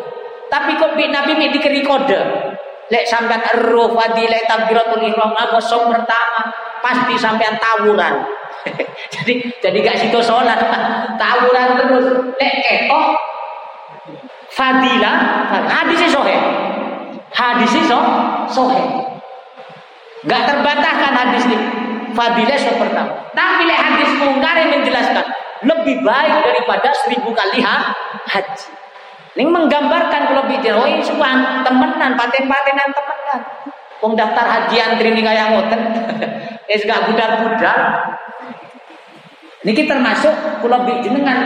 Tapi 0.47 0.79
kok 0.79 0.95
Nabi 0.95 1.31
ini 1.35 1.47
dikeri 1.51 1.83
kode. 1.83 2.21
Lek 2.91 3.07
sampean 3.11 3.43
ero 3.55 3.91
fadilah 3.91 4.43
takbiratul 4.47 5.03
ihram 5.03 5.35
apa 5.35 5.59
pertama 5.59 6.43
pasti 6.79 7.15
sampean 7.19 7.59
tawuran. 7.59 8.23
jadi 9.15 9.33
jadi 9.61 9.79
gak 9.81 9.99
situ 10.03 10.19
sholat. 10.23 10.59
Tawuran 11.17 11.69
terus. 11.81 12.07
Lek 12.39 12.55
ketok 12.65 13.07
fadilah. 14.53 15.17
Hadisnya 15.69 16.11
sohe 16.11 16.37
hadisnya 17.31 17.83
so 17.87 17.99
sohe 18.51 18.83
nggak 20.27 20.43
terbantahkan 20.45 21.13
hadis 21.17 21.45
ini. 21.49 21.59
Fadilah 22.13 22.59
so 22.59 22.75
pertama. 22.77 23.13
Tapi 23.33 23.63
lek 23.65 23.81
hadis 23.81 24.11
mungkar 24.21 24.55
yang 24.59 24.71
menjelaskan 24.77 25.27
lebih 25.65 26.01
baik 26.05 26.35
daripada 26.45 26.89
seribu 27.05 27.31
kali 27.33 27.61
ha, 27.65 27.93
haji. 28.29 28.69
Ini 29.39 29.47
menggambarkan 29.47 30.35
kalau 30.35 30.43
bicara 30.51 30.83
oh 30.83 30.89
temenan 31.63 32.13
paten-patenan 32.19 32.89
temenan. 32.91 33.41
Wong 34.03 34.13
daftar 34.17 34.43
haji 34.43 34.77
antri 34.81 35.13
ini 35.13 35.23
kayak 35.23 35.55
ngoten. 35.55 35.81
Es 36.71 36.87
gak 36.87 37.11
budal-budal. 37.11 37.79
Niki 39.67 39.91
termasuk 39.91 40.33
kalau 40.63 40.87
jenengan 41.03 41.39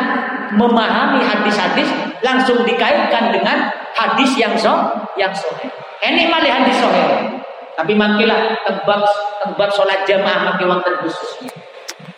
memahami 0.52 1.24
hadis-hadis 1.24 1.88
langsung 2.20 2.62
dikaitkan 2.62 3.32
dengan 3.32 3.72
hadis 3.96 4.36
yang 4.36 4.52
so 4.54 4.70
yang 5.16 5.32
sahih. 5.32 5.72
Ini 6.04 6.28
malah 6.28 6.60
hadis 6.60 6.76
sahih. 6.76 7.40
Tapi 7.74 7.96
makilah 7.96 8.54
tebak 8.62 9.02
tebak 9.42 9.70
sholat 9.74 10.06
jamaah 10.06 10.52
maki 10.52 10.62
wonten 10.68 10.94
khusus. 11.02 11.48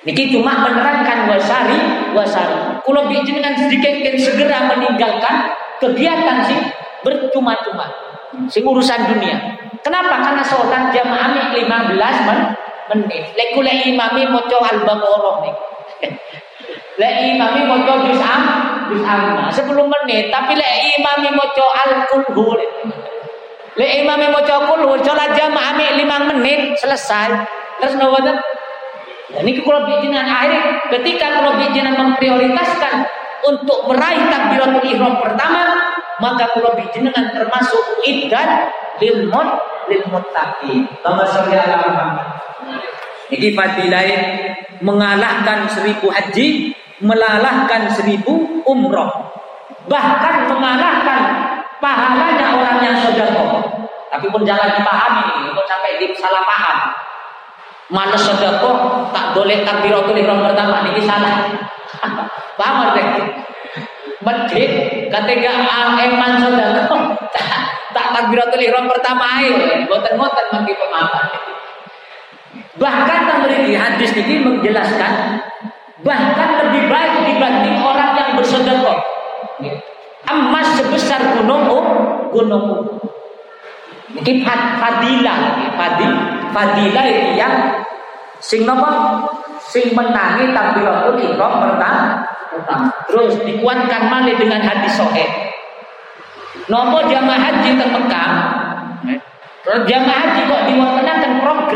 Niki 0.05 0.35
cuma 0.35 0.66
menerangkan 0.66 1.31
wasari 1.31 2.12
wasari. 2.12 2.83
Kalau 2.83 3.09
jenengan 3.09 3.55
sedikit 3.57 3.95
segera 4.21 4.69
meninggalkan 4.69 5.55
kegiatan 5.81 6.45
sih 6.45 6.61
bercuma-cuma. 7.07 7.87
Sing 8.53 8.66
urusan 8.66 9.16
dunia. 9.16 9.38
Kenapa? 9.81 10.21
Karena 10.21 10.45
sholat 10.45 10.92
jamaah 10.92 11.57
15 11.57 12.65
menit. 12.92 13.35
Lekule 13.35 13.72
imami 13.90 14.29
moco 14.31 14.59
al-baqarah 14.61 15.37
nih. 15.44 15.55
Lek 16.96 17.14
imami 17.37 17.68
maca 17.68 18.09
juz 18.09 18.20
am, 18.25 18.42
juz 18.88 19.05
amma 19.05 19.53
10 19.53 19.68
menit, 19.68 20.33
tapi 20.33 20.57
lek 20.57 20.96
imami 20.96 21.29
maca 21.37 21.64
al-kulhu. 21.85 22.57
Lek 23.77 23.92
imami 24.01 24.33
maca 24.33 24.64
kulhu 24.64 24.96
salat 25.05 25.37
jamaah 25.37 25.77
5 25.77 26.31
menit 26.33 26.72
selesai. 26.81 27.37
Terus 27.77 28.01
nopo 28.01 28.16
ta? 28.25 28.40
Ini 29.37 29.61
kalau 29.61 29.85
bijinan 29.85 30.25
akhir 30.25 30.88
ketika 30.96 31.37
kalau 31.37 31.61
bijinan 31.61 32.01
memprioritaskan 32.01 33.05
untuk 33.44 33.85
meraih 33.92 34.33
takbiratul 34.33 34.87
ihram 34.88 35.20
pertama, 35.20 35.77
maka 36.25 36.49
kalau 36.57 36.72
bijinan 36.81 37.12
termasuk 37.12 38.01
iddan 38.09 38.72
lil 39.05 39.29
mut 39.29 39.61
lil 39.92 40.01
muttaqin. 40.09 40.88
Ala 41.05 41.29
Muhammad. 41.85 42.45
Ini 43.27 43.59
fadilah 43.59 44.07
mengalahkan 44.79 45.67
seribu 45.67 46.07
haji, 46.15 46.71
melalahkan 47.03 47.91
seribu 47.91 48.62
umroh. 48.62 49.11
Bahkan 49.87 50.51
mengalahkan 50.51 51.21
pahalanya 51.83 52.47
orang 52.55 52.79
yang 52.83 52.97
sodako. 53.03 53.62
Tapi 54.11 54.27
pun 54.31 54.43
jangan 54.47 54.79
dipahami 54.79 55.51
untuk 55.51 55.67
sampai 55.67 55.99
di 55.99 56.15
salah 56.15 56.43
paham. 56.47 56.79
Mana 57.91 58.19
sodako 58.19 59.03
tak 59.15 59.35
boleh 59.35 59.62
takbiratul 59.62 60.19
ihram 60.19 60.43
pertama 60.43 60.83
ini 60.91 61.03
salah. 61.03 61.51
paham 62.61 62.95
deh? 62.95 63.07
Masjid 64.23 64.71
ketika 65.07 65.51
eman 66.03 66.33
sodako 66.43 67.15
tak 67.95 68.07
takbiratul 68.15 68.62
ihram 68.62 68.87
pertama 68.91 69.43
ayo, 69.43 69.55
boten-boten 69.87 70.47
mangki 70.51 70.75
pemahaman. 70.75 71.56
Bahkan 72.77 73.21
memiliki 73.25 73.73
hadis 73.73 74.12
ini 74.12 74.45
menjelaskan 74.45 75.41
bahkan 76.05 76.61
lebih 76.61 76.93
baik 76.93 77.15
dibanding 77.25 77.77
orang 77.81 78.12
yang 78.15 78.31
bersedekah. 78.37 78.99
Emas 80.27 80.69
sebesar 80.77 81.23
gunung 81.39 81.65
gunung 82.35 82.67
Ini 84.17 84.43
fadilah, 84.81 85.39
fadil, 85.77 86.12
fadilah 86.55 87.05
itu 87.05 87.37
yang 87.37 87.53
sing 88.41 88.65
napa? 88.65 89.21
Sing 89.61 89.93
menangi 89.93 90.57
takbiratul 90.57 91.21
ihram 91.21 91.53
pertama. 91.61 92.25
Terus 93.11 93.37
dikuatkan 93.45 94.09
malih 94.09 94.39
dengan 94.41 94.62
hadis 94.65 94.97
sahih. 94.97 95.29
Nopo 96.67 96.99
jamaah 97.07 97.39
haji 97.39 97.79
teng 97.79 97.91
Mekah 97.95 98.31
Jamaah 99.67 100.19
haji 100.23 100.41
kok 100.47 100.62
diwatanakan 100.71 101.26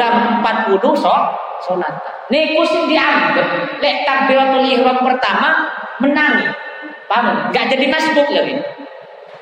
program 0.01 0.41
40 0.81 0.97
so, 0.97 1.13
sholat. 1.61 1.93
Niku 2.33 2.65
sing 2.65 2.89
dianggap 2.89 3.77
lek 3.85 3.97
takbiratul 4.09 4.65
ihram 4.65 4.97
pertama 5.05 5.69
menangi. 6.01 6.49
Paham? 7.05 7.53
Gak 7.53 7.69
jadi 7.69 7.85
masbuk 7.93 8.29
lagi. 8.33 8.57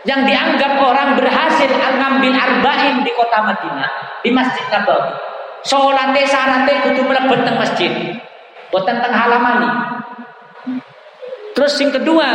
Yang 0.02 0.20
dianggap 0.32 0.82
orang 0.82 1.14
berhasil 1.14 1.68
ngambil 1.68 2.32
arba'in 2.32 3.04
di 3.06 3.12
kota 3.14 3.44
Madinah, 3.44 3.90
di 4.24 4.30
Masjid 4.34 4.64
Nabawi. 4.72 5.14
Salate 5.62 6.22
sarate 6.24 6.74
kudu 6.86 7.02
mlebet 7.06 7.44
teng 7.44 7.58
masjid. 7.60 7.92
Boten 8.72 8.98
teng 8.98 9.14
halaman 9.14 9.68
Terus 11.52 11.74
yang 11.82 11.90
kedua, 11.90 12.28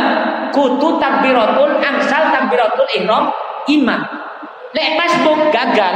kutu 0.52 1.00
takbiratul 1.00 1.80
angsal 1.80 2.30
takbiratul 2.30 2.88
ihram 2.94 3.32
imam. 3.66 4.00
Lek 4.76 4.88
masbuk 5.00 5.50
gagal 5.50 5.94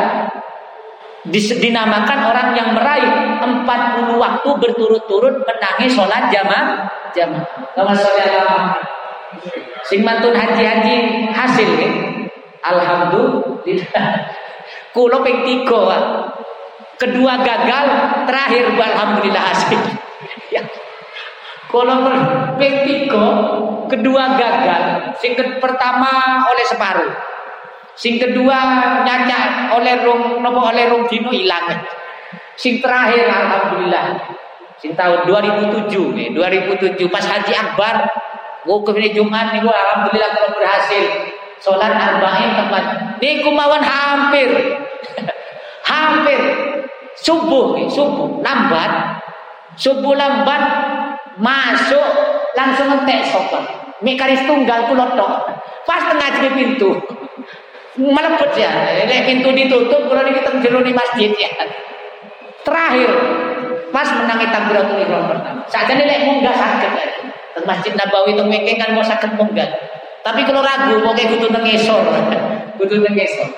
dinamakan 1.33 2.19
orang 2.33 2.49
yang 2.57 2.69
meraih 2.73 3.39
40 3.41 4.17
waktu 4.17 4.49
berturut-turut 4.57 5.45
menangis 5.45 5.93
sholat 5.93 6.33
jamaah 6.33 6.89
jamaah. 7.13 7.45
Kama 7.77 7.93
sholat 7.93 8.31
Sing 9.87 10.01
mantun 10.05 10.33
haji-haji 10.33 11.29
hasil 11.33 11.69
nih. 11.79 11.93
Alhamdulillah. 12.65 14.09
Kulo 14.97 15.21
ping 15.23 15.65
Kedua 16.99 17.35
gagal, 17.47 17.87
terakhir 18.27 18.75
alhamdulillah 18.75 19.45
hasil. 19.55 19.79
ya. 20.51 20.65
Kalau 21.71 21.97
ping 22.59 23.07
kedua 23.87 24.25
gagal. 24.35 24.83
Sing 25.23 25.39
pertama 25.63 26.43
oleh 26.49 26.65
separuh. 26.67 27.13
Sing 27.99 28.15
kedua 28.15 28.59
nyanyak 29.03 29.75
oleh 29.75 30.07
rong 30.07 30.39
nopo 30.39 30.71
oleh 30.71 30.87
rong 30.87 31.11
dino 31.11 31.35
hilang. 31.35 31.67
Sing 32.55 32.79
terakhir 32.79 33.27
alhamdulillah. 33.27 34.23
Sing 34.79 34.95
tahun 34.95 35.27
2007 35.27 35.91
nih, 36.15 36.31
2007 36.31 36.95
pas 37.11 37.27
Haji 37.27 37.51
Akbar 37.59 38.07
wukuf 38.63 38.95
ini 39.03 39.11
Jumat 39.11 39.51
nih 39.51 39.67
alhamdulillah 39.67 40.31
kalau 40.31 40.51
berhasil. 40.55 41.35
Salat 41.59 41.91
arba'in 41.91 42.55
tempat. 42.55 42.85
Niku 43.19 43.51
mawon 43.51 43.83
hampir. 43.83 44.79
hampir 45.91 46.39
subuh 47.19 47.75
nih, 47.83 47.91
subuh 47.91 48.39
lambat. 48.47 49.19
Subuh 49.75 50.15
lambat 50.15 50.63
masuk 51.43 52.07
langsung 52.55 52.95
ngetek 52.95 53.27
sopan. 53.27 53.67
Mikaris 54.07 54.47
tunggal 54.47 54.87
kulot 54.87 55.19
Pas 55.83 56.07
tengah 56.07 56.55
pintu 56.55 56.95
melebut 57.99 58.51
ya. 58.55 58.71
Nek 59.05 59.27
pintu 59.27 59.51
ditutup 59.53 60.07
kalau 60.07 60.23
kita 60.23 60.51
jero 60.63 60.81
di 60.81 60.95
masjid 60.95 61.35
ya. 61.35 61.51
Terakhir 62.63 63.11
pas 63.91 64.09
menangi 64.15 64.47
takbiratul 64.49 65.03
ihram 65.03 65.27
pertama. 65.27 65.61
Sakjane 65.67 66.07
lek 66.07 66.23
munggah 66.25 66.55
saged. 66.55 66.93
Masjid 67.67 67.91
Nabawi 67.99 68.39
itu 68.39 68.45
mungkin 68.47 68.75
kan 68.79 68.95
mau 68.95 69.03
sakit 69.03 69.35
mungkin. 69.35 69.67
Tapi 70.23 70.41
kalau 70.47 70.63
ragu, 70.63 71.03
mau 71.03 71.11
kayak 71.11 71.35
gitu 71.35 71.51
nengesor, 71.51 72.07
gitu 72.79 72.95
nengesor. 73.07 73.51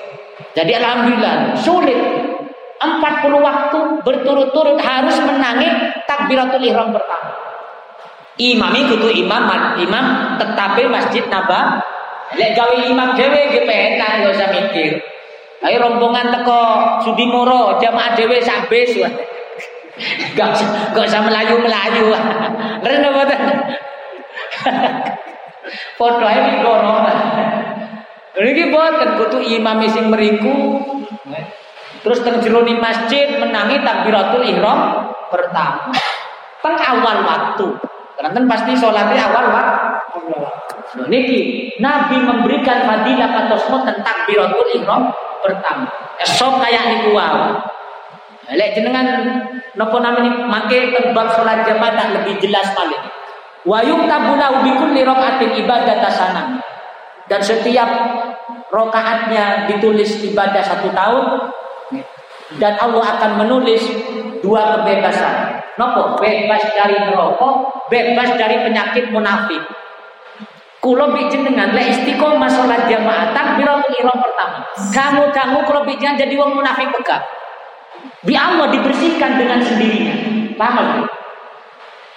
Jadi 0.57 0.71
alhamdulillah 0.73 1.53
sulit 1.53 1.99
40 2.81 2.97
waktu 3.37 3.79
berturut-turut 4.01 4.81
harus 4.81 5.21
menangi 5.21 5.69
takbiratul 6.09 6.65
ihram 6.65 6.89
pertama. 6.89 7.29
Imami 8.41 8.89
kudu 8.89 9.13
imam 9.13 9.45
imam 9.77 10.05
tetapi 10.41 10.89
masjid 10.89 11.21
Nabawi. 11.29 12.00
Lek 12.39 12.55
gawe 12.55 12.75
imam 12.87 13.11
dhewe 13.17 13.51
ge 13.51 13.61
penak 13.67 14.23
gak 14.23 14.31
usah 14.31 14.49
mikir. 14.55 15.03
Ayo 15.61 15.77
rombongan 15.77 16.33
teko 16.33 16.61
Sudimoro, 17.05 17.77
jamaah 17.77 18.17
dhewe 18.17 18.41
sak 18.41 18.71
bis. 18.71 18.97
Gak 20.37 20.57
gak 20.95 21.05
usah 21.05 21.21
melayu-melayu. 21.21 22.09
Ngerti 22.81 23.07
mboten? 23.11 23.41
Foto 25.99 26.23
ae 26.25 26.39
digorong. 26.49 27.05
Niki 28.41 28.73
boten 28.73 29.09
kudu 29.21 29.37
imam 29.43 29.83
sing 29.85 30.09
meriku. 30.09 30.81
Terus 32.01 32.25
teng 32.25 32.41
masjid 32.81 33.37
menangi 33.37 33.77
takbiratul 33.85 34.41
ihram 34.41 35.13
pertama. 35.29 35.93
Teng 36.65 36.75
awal 36.79 37.17
waktu. 37.21 37.67
Karena 38.21 38.39
pasti 38.45 38.71
sholatnya 38.77 39.33
awal 39.33 39.45
waktu. 39.49 39.81
Nah, 40.91 41.07
niki 41.09 41.39
Nabi 41.81 42.21
memberikan 42.21 42.85
fadilah 42.85 43.29
katosmo 43.33 43.81
tentang 43.81 44.05
takbiratul 44.05 44.69
ihram 44.77 45.09
pertama. 45.41 45.89
Esok 46.21 46.61
kayak 46.61 46.83
niku 46.93 47.17
wae. 47.17 47.57
Lek 48.51 48.77
jenengan 48.77 49.07
napa 49.73 49.97
namanya 50.03 50.45
make 50.45 50.93
tebak 50.93 51.33
salat 51.33 51.65
jamaah 51.65 52.21
lebih 52.21 52.37
jelas 52.43 52.69
paling. 52.77 53.01
Wa 53.65 53.81
yuktabu 53.81 54.37
lahu 54.37 54.61
bi 54.61 54.71
kulli 54.77 55.01
rakaatin 55.01 55.57
ibadah 55.65 55.97
tasanam. 56.03 56.61
Dan 57.25 57.41
setiap 57.41 57.89
rokaatnya 58.69 59.71
ditulis 59.71 60.19
ibadah 60.27 60.61
satu 60.61 60.91
tahun 60.91 61.25
dan 62.59 62.75
Allah 62.77 63.05
akan 63.17 63.31
menulis 63.45 63.81
dua 64.43 64.77
kebebasan. 64.77 65.50
Nopo 65.79 66.19
bebas 66.19 66.63
dari 66.75 66.99
merokok, 66.99 67.87
bebas 67.87 68.35
dari 68.35 68.59
penyakit 68.59 69.07
munafik. 69.11 69.63
Kulo 70.81 71.13
bikin 71.13 71.45
dengan 71.45 71.77
le 71.77 71.93
istiqomah 71.93 72.49
sholat 72.49 72.89
jamaah 72.89 73.29
takbiratul 73.31 73.93
ihram 74.01 74.17
pertama. 74.17 74.65
Kamu 74.89 75.29
kamu 75.29 75.57
kulo 75.69 75.85
bikin 75.85 76.17
jadi 76.17 76.33
wong 76.35 76.57
munafik 76.57 76.89
pekat. 76.89 77.21
Bi 78.25 78.33
Allah 78.33 78.67
dibersihkan 78.73 79.37
dengan 79.37 79.61
sendirinya. 79.61 80.15
Paham? 80.57 81.05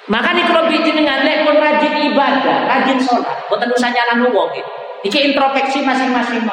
Maka 0.09 0.37
nih 0.37 0.45
kalau 0.49 0.69
bikin 0.69 1.01
dengan 1.01 1.21
lek 1.25 1.49
pun 1.49 1.57
rajin 1.61 1.95
ibadah, 2.13 2.59
rajin 2.69 2.99
sholat, 3.01 3.49
bukan 3.49 3.69
usah 3.73 3.89
nyala 3.93 4.21
wong 4.33 4.49
gitu. 4.57 4.71
Iki 5.05 5.33
introspeksi 5.33 5.85
masing-masing 5.85 6.49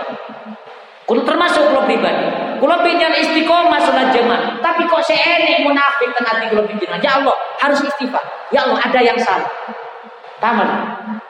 Kulo 1.07 1.23
termasuk 1.23 1.71
kulo 1.71 1.87
pribadi. 1.87 2.50
Kulo 2.61 2.77
bikin 2.85 3.09
istiqomah 3.09 3.81
sholat 3.81 4.13
jamaah, 4.13 4.61
tapi 4.61 4.85
kok 4.85 5.01
seenek 5.01 5.65
munafik 5.65 6.13
tengah 6.13 6.37
di 6.37 6.45
kulo 6.53 6.61
bikin. 6.69 6.93
Ya 7.01 7.17
Allah 7.17 7.33
harus 7.57 7.81
istighfar. 7.81 8.21
Ya 8.53 8.69
Allah 8.69 8.77
ada 8.77 8.99
yang 9.01 9.17
salah. 9.17 9.49
Paham? 10.37 10.69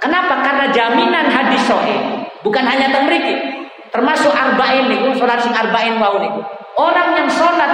Kenapa? 0.04 0.44
Karena 0.44 0.68
jaminan 0.76 1.32
hadis 1.32 1.64
sahih 1.64 2.28
bukan 2.44 2.68
hanya 2.68 2.92
temriki, 2.92 3.64
termasuk 3.96 4.36
arba'in 4.36 4.92
niku, 4.92 5.16
salat 5.16 5.40
sing 5.40 5.56
arba'in 5.56 5.96
wau 6.04 6.20
niku. 6.20 6.44
Orang 6.76 7.16
yang 7.16 7.32
sholat 7.32 7.72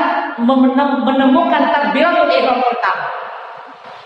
menemukan 1.06 1.74
takbiratul 1.74 2.30
ihram 2.30 2.62
pertama 2.62 3.10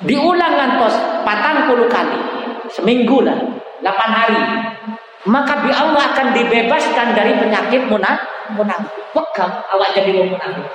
diulang 0.08 0.56
ngantos 0.56 0.96
patang 1.28 1.68
puluh 1.68 1.92
kali 1.92 2.20
seminggu 2.72 3.22
lah, 3.22 3.36
8 3.84 3.92
hari. 3.92 4.42
Maka 5.30 5.62
bi 5.62 5.70
Allah 5.70 6.02
akan 6.14 6.34
dibebaskan 6.34 7.14
dari 7.14 7.38
penyakit 7.38 7.86
munafik. 7.86 8.26
Munafik. 8.58 8.90
Pegang 9.14 9.54
awak 9.70 9.94
jadi 9.94 10.18
munafik. 10.18 10.66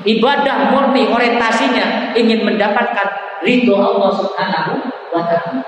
Ibadah 0.00 0.72
murni 0.72 1.04
orientasinya 1.12 2.16
ingin 2.16 2.40
mendapatkan 2.40 3.08
ridho 3.44 3.76
Allah 3.76 4.10
Subhanahu 4.16 4.72
wa 5.12 5.22
taala. 5.28 5.60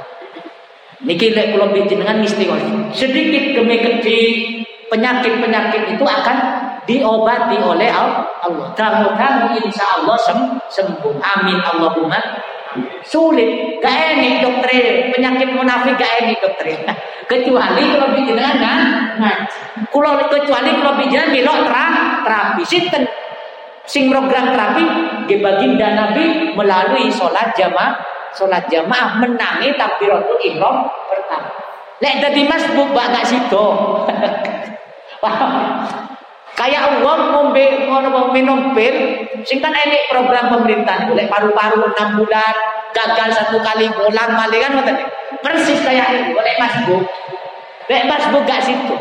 Niki 1.02 1.34
lek 1.34 1.52
kula 1.52 1.68
dengan 1.84 2.22
istiqomah. 2.22 2.94
Sedikit 2.94 3.58
demi 3.58 3.76
kecil 3.82 4.62
penyakit-penyakit 4.88 5.98
itu 5.98 6.04
akan 6.06 6.36
diobati 6.86 7.58
oleh 7.58 7.90
Allah. 7.90 8.70
Kamu-kamu 8.72 9.60
insya 9.60 10.00
Allah 10.00 10.16
sem 10.16 10.38
sembuh. 10.70 11.18
Amin 11.20 11.58
Allahumma. 11.58 12.18
Sulit, 13.04 13.78
gak 13.82 13.92
enak 13.92 14.40
dokter 14.40 15.12
penyakit 15.12 15.48
munafik 15.52 15.94
gak 16.00 16.12
enak 16.24 16.38
dokter. 16.40 16.66
Kecuali 17.28 17.82
kalau 17.92 18.12
bijinan 18.16 18.56
kan 18.60 18.78
ngaji. 19.20 19.58
Kalau 19.88 20.12
kecuali 20.28 20.70
kalau 20.80 20.94
bijinan 21.00 21.28
milok 21.32 21.58
terang 21.68 21.94
terapi. 22.24 22.62
Sinten 22.64 23.04
sing 23.84 24.08
program 24.08 24.54
terapi 24.54 24.84
baginda 25.40 25.88
Nabi 25.96 26.54
melalui 26.54 27.08
sholat 27.08 27.56
jamaah 27.56 27.98
sholat 28.36 28.68
jamaah 28.68 29.20
menangi 29.20 29.72
takbiratul 29.76 30.40
ihram 30.44 30.88
pertama. 31.08 31.50
Lek 32.02 32.18
dadi 32.20 32.42
masbuk 32.48 32.90
bak 32.92 33.14
gak 33.14 33.26
sido. 33.28 33.66
Kayak 36.53 37.00
uang 37.00 37.20
ngombe 37.32 37.88
ngono 37.88 38.28
minum 38.28 38.76
pil, 38.76 39.24
sing 39.42 39.59
kan 39.64 39.72
enek 39.72 40.12
program 40.12 40.53
pemerintah 40.53 41.09
lek 41.09 41.32
paru-paru 41.32 41.90
6 41.96 42.20
bulan, 42.20 42.55
gagal 42.92 43.28
satu 43.32 43.57
kali 43.64 43.88
bolang 43.88 44.36
malih 44.36 44.61
kan 44.61 44.76
ngoten. 44.76 44.96
Persis 45.40 45.80
kayak 45.80 46.12
ini, 46.12 46.36
lek 46.36 46.57
masbuk. 46.61 47.03
Lek 47.88 48.05
masbuk 48.05 48.44
gak 48.44 48.62
situ. 48.62 48.94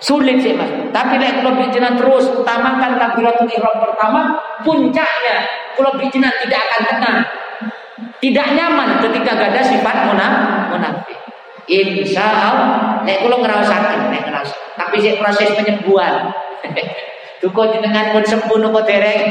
Sulit 0.00 0.40
sih 0.40 0.56
mas. 0.56 0.72
Tapi 0.90 1.20
lek 1.20 1.44
kalau 1.44 1.60
bijinan 1.60 1.94
terus 2.00 2.24
utamakan 2.32 2.96
takbiratul 2.96 3.52
ihram 3.52 3.76
pertama, 3.84 4.40
puncaknya 4.64 5.44
kalau 5.76 5.92
bijinan 6.00 6.32
tidak 6.40 6.60
akan 6.66 6.82
tenang 6.88 7.18
tidak 8.18 8.46
nyaman 8.54 8.98
ketika 9.02 9.30
gak 9.34 9.50
ada 9.54 9.62
sifat 9.62 9.96
munafik. 10.10 11.18
Insya 11.68 12.24
Allah, 12.24 13.04
nek 13.04 13.22
kulo 13.22 13.44
ngerasakan, 13.44 14.08
nek 14.08 14.24
ngerasa. 14.24 14.56
Tapi 14.74 14.96
sih 15.04 15.20
proses 15.20 15.52
penyembuhan. 15.52 16.32
Tuko 17.42 17.70
jenengan 17.70 18.10
pun 18.10 18.24
sembuh 18.26 18.58
nopo 18.58 18.82
dereng. 18.82 19.30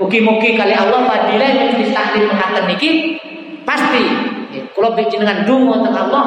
Mugi-mugi 0.00 0.56
kali 0.56 0.72
Allah 0.74 1.04
fadilah 1.06 1.50
yang 1.52 1.76
distakdir 1.76 2.26
mengatakan 2.26 2.66
niki 2.66 3.20
pasti. 3.62 4.04
Kulo 4.74 4.96
jenengan 4.96 5.46
dungo 5.46 5.78
tentang 5.86 6.10
Allah 6.10 6.26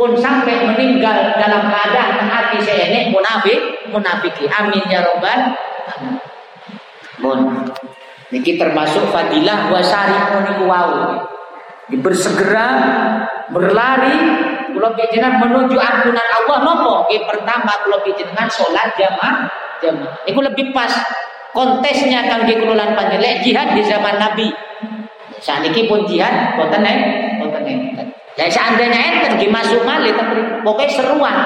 pun 0.00 0.16
sampai 0.16 0.72
meninggal 0.72 1.36
dalam 1.36 1.68
keadaan 1.68 2.26
hati 2.30 2.58
saya 2.64 2.88
ini 2.88 3.12
munafik, 3.12 3.60
munafiki. 3.92 4.48
Amin 4.48 4.82
ya 4.88 5.04
robbal. 5.04 5.40
Mun. 7.20 7.68
Niki 8.32 8.56
termasuk 8.56 9.12
fadilah 9.12 9.68
wasari 9.68 10.16
niku 10.48 10.64
wau. 10.64 11.28
Bersegera 11.92 12.68
berlari 13.52 14.16
kula 14.72 14.96
panjenengan 14.96 15.38
menuju 15.38 15.76
ampunan 15.76 16.28
Allah 16.42 16.58
nopo? 16.64 16.92
Pertama 17.08 17.72
kula 17.86 18.00
panjenengan 18.02 18.48
salat 18.48 18.92
jamaah 18.96 19.46
jamaah. 19.82 20.14
Niku 20.24 20.40
lebih 20.40 20.72
pas 20.72 20.90
kontesnya 21.52 22.26
kangge 22.26 22.58
kula 22.58 22.74
lan 22.74 22.90
panjenengan 22.96 23.38
jihad 23.44 23.68
di 23.76 23.82
zaman 23.84 24.16
Nabi. 24.16 24.48
Saat 25.42 25.66
ini 25.66 25.90
pun 25.90 26.06
jihad 26.06 26.54
boten 26.56 26.80
nek 26.80 26.96
boten 27.42 27.62
enten. 27.66 28.06
Ya 28.38 28.48
seandainya 28.48 28.98
enten 29.18 29.36
nggih 29.36 29.50
masuk 29.52 29.82
malih 29.84 30.14
pokoknya 30.64 30.90
seruan. 30.94 31.36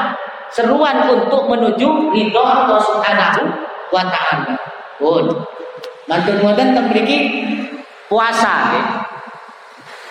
Seruan 0.47 1.11
untuk 1.11 1.51
menuju 1.51 2.15
ridho 2.15 2.43
Allah 2.45 2.79
Subhanahu 2.79 3.43
wa 3.91 4.05
taala. 4.07 4.55
Pun 4.97 5.27
Mantun 6.07 6.39
teng 6.55 6.87
mriki 6.95 7.19
puasa. 8.07 8.79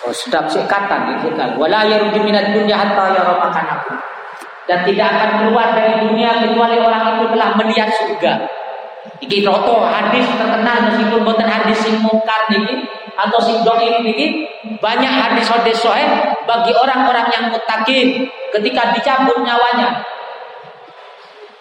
Oh, 0.06 0.14
sedap 0.14 0.46
sik 0.46 0.70
kata 0.70 1.18
gitu 1.18 1.34
kan. 1.34 1.58
Wala 1.58 1.82
yaruju 1.90 2.22
minad 2.22 2.54
dunya 2.54 2.78
hatta 2.78 3.10
yara 3.10 3.42
makanahu. 3.42 3.98
Dan 4.70 4.86
tidak 4.86 5.08
akan 5.18 5.30
keluar 5.42 5.74
dari 5.74 6.06
dunia 6.06 6.42
kecuali 6.42 6.78
orang 6.78 7.18
itu 7.18 7.26
telah 7.34 7.50
melihat 7.58 7.90
surga. 7.90 8.34
Iki 9.22 9.46
roto 9.46 9.86
hadis 9.86 10.26
terkenal 10.34 10.90
meskipun 10.90 11.22
bukan 11.22 11.46
hadis 11.46 11.78
sing 11.82 12.02
mungkar 12.02 12.50
niki 12.50 12.86
atau 13.16 13.40
sing 13.42 13.62
niki 14.02 14.50
banyak 14.82 15.08
hadis-hadis 15.08 15.78
sahih 15.78 16.10
bagi 16.50 16.74
orang-orang 16.74 17.30
yang 17.30 17.46
mutakin 17.54 18.28
ketika 18.52 18.92
dicabut 18.98 19.38
nyawanya 19.46 20.04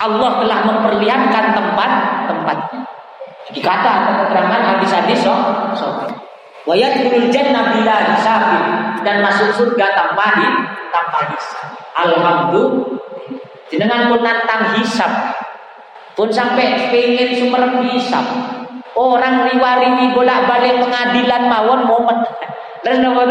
Allah 0.03 0.31
telah 0.43 0.59
memperlihatkan 0.67 1.45
tempat-tempatnya. 1.55 2.81
Dikata 3.55 3.91
atau 4.03 4.13
keterangan 4.25 4.63
hadis-hadis 4.75 5.21
so, 5.23 5.33
so. 6.65 6.73
Wayadkhulul 6.73 7.29
jannah 7.29 7.77
bila 7.77 7.95
hisabin 8.17 8.65
dan 9.05 9.21
masuk 9.21 9.53
surga 9.53 9.87
tanpa 9.93 10.27
di 10.41 10.49
tanpa 10.89 11.19
hisab. 11.29 11.69
Alhamdulillah. 11.93 12.97
Jenengan 13.69 14.09
pun 14.09 14.21
nantang 14.25 14.73
hisab. 14.81 15.13
Pun 16.17 16.33
sampai 16.33 16.89
pengen 16.89 17.37
sumber 17.37 17.69
hisab. 17.93 18.25
Orang 18.95 19.51
riwari 19.51 20.15
bolak-balik 20.15 20.79
pengadilan 20.81 21.43
mawon 21.51 21.85
momen. 21.85 22.19
Terus 22.81 23.01
napa 23.03 23.25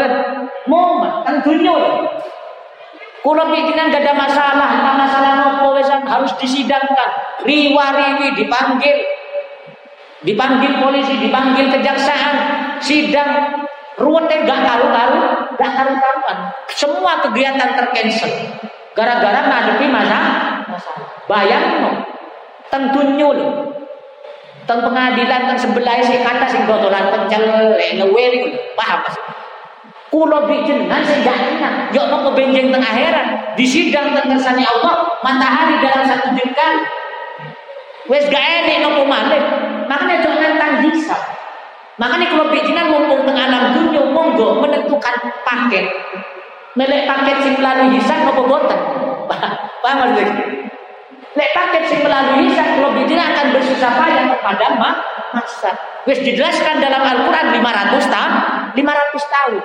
momen 0.70 1.10
tentunya 1.24 1.76
kalau 3.24 3.48
bikinan 3.48 3.88
gak 3.88 4.04
ada 4.04 4.12
masalah, 4.12 4.84
masalah 5.00 5.32
nopo 5.40 5.72
wesan 5.72 6.04
harus 6.04 6.28
disidangkan, 6.36 7.40
riwa-riwi 7.48 8.36
dipanggil, 8.36 9.00
dipanggil 10.24 10.80
polisi, 10.80 11.20
dipanggil 11.20 11.68
kejaksaan, 11.68 12.36
sidang, 12.80 13.62
ruwetnya 14.00 14.48
gak 14.48 14.60
karu-karu, 14.64 15.20
gak 15.60 15.72
karu-karuan. 15.76 16.38
Semua 16.72 17.20
kegiatan 17.22 17.76
tercancel, 17.76 18.32
gara-gara 18.96 19.40
ngadepi 19.46 19.86
masa. 19.92 20.20
Bayang 21.24 21.64
no, 21.80 21.90
tentunya 22.68 23.28
loh. 23.32 23.52
Teng 24.64 24.80
pengadilan 24.80 25.44
teng 25.44 25.60
sebelah 25.60 26.00
si 26.00 26.20
kata 26.24 26.48
sing 26.48 26.64
dodolan 26.64 27.12
pencel, 27.12 27.44
ngewe 27.76 28.24
paham 28.76 29.00
mas? 29.04 29.16
Kulo 30.08 30.46
bikin 30.46 30.86
jenengan 30.86 31.02
saya 31.02 31.26
jangan 31.26 31.74
Yuk 31.90 32.06
mau 32.06 32.30
benjeng 32.30 32.70
tengah 32.70 32.86
akhirat. 32.86 33.58
Di 33.58 33.66
sidang 33.66 34.14
tengah 34.14 34.38
kersane 34.38 34.62
Allah, 34.62 35.10
matahari 35.26 35.82
dalam 35.82 36.06
satu 36.06 36.30
jengkal. 36.38 36.86
Wes 38.04 38.24
gak 38.28 38.44
enak 38.44 38.84
nopo 38.84 39.08
malih. 39.08 39.40
Makanya 39.88 40.16
jangan 40.20 40.40
nantang. 40.60 40.72
Makanya 41.94 42.26
kalau 42.34 42.46
bikinan 42.50 42.90
mumpung 42.90 43.22
tengah 43.22 43.46
alam 43.46 43.64
dunia 43.70 44.02
monggo 44.10 44.58
menentukan 44.58 45.14
paket. 45.46 45.86
Melek 46.74 47.06
paket 47.06 47.36
sing 47.46 47.54
melalui 47.54 47.94
hisab 47.94 48.26
nopo 48.26 48.50
boten. 48.50 48.80
Paham 49.82 49.96
maksudnya? 50.02 50.34
Lek 51.38 51.50
paket 51.54 51.82
sing 51.86 52.00
melalui 52.02 52.50
hisab 52.50 52.66
kalau 52.78 52.90
bikinan 52.98 53.30
akan 53.30 53.46
bersusah 53.54 53.92
payah 53.94 54.26
kepada 54.34 54.66
masa. 55.30 55.70
Wes 56.04 56.18
dijelaskan 56.20 56.82
dalam 56.82 57.00
Al-Quran 57.00 57.62
500 57.62 58.10
tahun, 58.10 58.32
500 58.74 59.34
tahun. 59.38 59.62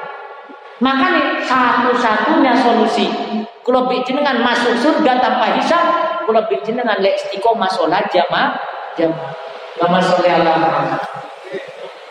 Makanya 0.79 1.43
satu-satunya 1.43 2.55
solusi 2.55 3.11
kalau 3.69 3.85
dengan 3.85 4.41
masuk 4.41 4.81
surga 4.81 5.21
tanpa 5.21 5.53
hisab, 5.59 5.83
kalau 6.25 6.41
dengan 6.49 6.97
lek 7.03 7.21
istiqomah 7.21 7.69
sholat 7.69 8.01
jamaah 8.09 8.57
jamaah. 8.97 9.33
Lama 9.77 10.01
Allah 10.01 10.99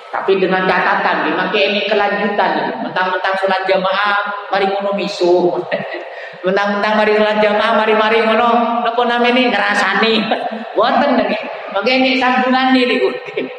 Tapi 0.09 0.41
dengan 0.41 0.65
catatan, 0.65 1.27
dimakai 1.27 1.75
ini 1.75 1.81
kelanjutan. 1.91 2.79
Mentang-mentang 2.81 3.35
sholat 3.43 3.67
jamaah, 3.67 4.49
mari 4.55 4.71
ngono 4.71 4.95
misu. 4.95 5.59
Mentang-mentang 6.47 6.95
mari 6.95 7.13
sholat 7.19 7.43
jamaah, 7.43 7.75
mari-mari 7.75 8.23
ngono, 8.23 8.85
nopo 8.87 9.03
ini 9.05 9.51
ngerasani. 9.51 10.15
Boten 10.79 11.19
nih. 11.19 11.43
Makanya 11.75 11.97
ini 11.99 12.11
sambungan 12.23 12.71
nih 12.71 12.87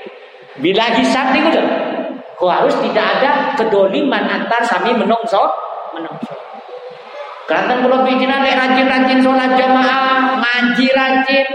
Bila 0.63 0.85
hisab 0.95 1.35
nih 1.35 1.43
Harus 2.39 2.75
tidak 2.79 3.05
ada 3.19 3.31
kedoliman 3.59 4.23
antar 4.23 4.63
sami 4.63 4.95
menungso 4.95 5.43
menungso. 5.91 6.35
Kalau 7.49 8.05
bikin 8.05 8.29
ada 8.29 8.45
rajin-rajin 8.53 9.25
sholat 9.25 9.57
jamaah, 9.57 10.37
ngaji 10.37 10.87
rajin, 10.93 11.47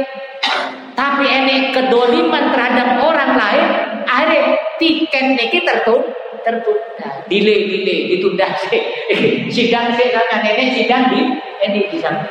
tapi 0.99 1.26
ini 1.26 1.70
kedoliman 1.70 2.51
terhadap 2.51 2.99
orang 2.99 3.39
lain, 3.39 3.68
akhirnya 4.03 4.59
tiket 4.82 5.39
niki 5.39 5.62
tertunda, 5.62 6.11
tertunda, 6.43 7.09
delay, 7.30 7.70
delay, 7.70 7.99
ditunda 8.11 8.47
sih. 8.66 8.82
sidang 9.55 9.95
sih 9.95 10.11
karena 10.11 10.43
nenek 10.43 10.74
sidang 10.74 11.14
di 11.14 11.20
ini 11.62 11.80
di 11.87 11.99
sana. 12.03 12.26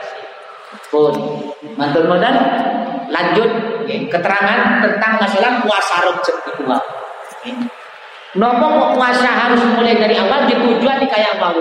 Pun, 0.92 1.16
mantul 1.80 2.04
modal 2.06 2.36
lanjut 3.10 3.50
keterangan 3.88 4.84
tentang 4.84 5.14
masalah 5.24 5.64
puasa 5.64 5.96
rojek 6.04 6.38
itu. 6.52 6.64
Nopo 8.34 8.66
kok 8.66 8.92
puasa 8.98 9.30
harus 9.30 9.62
mulai 9.78 9.94
dari 9.94 10.18
awal 10.18 10.50
di 10.50 10.58
tujuan 10.58 10.98
di 10.98 11.06
kayak 11.06 11.38
mau 11.38 11.54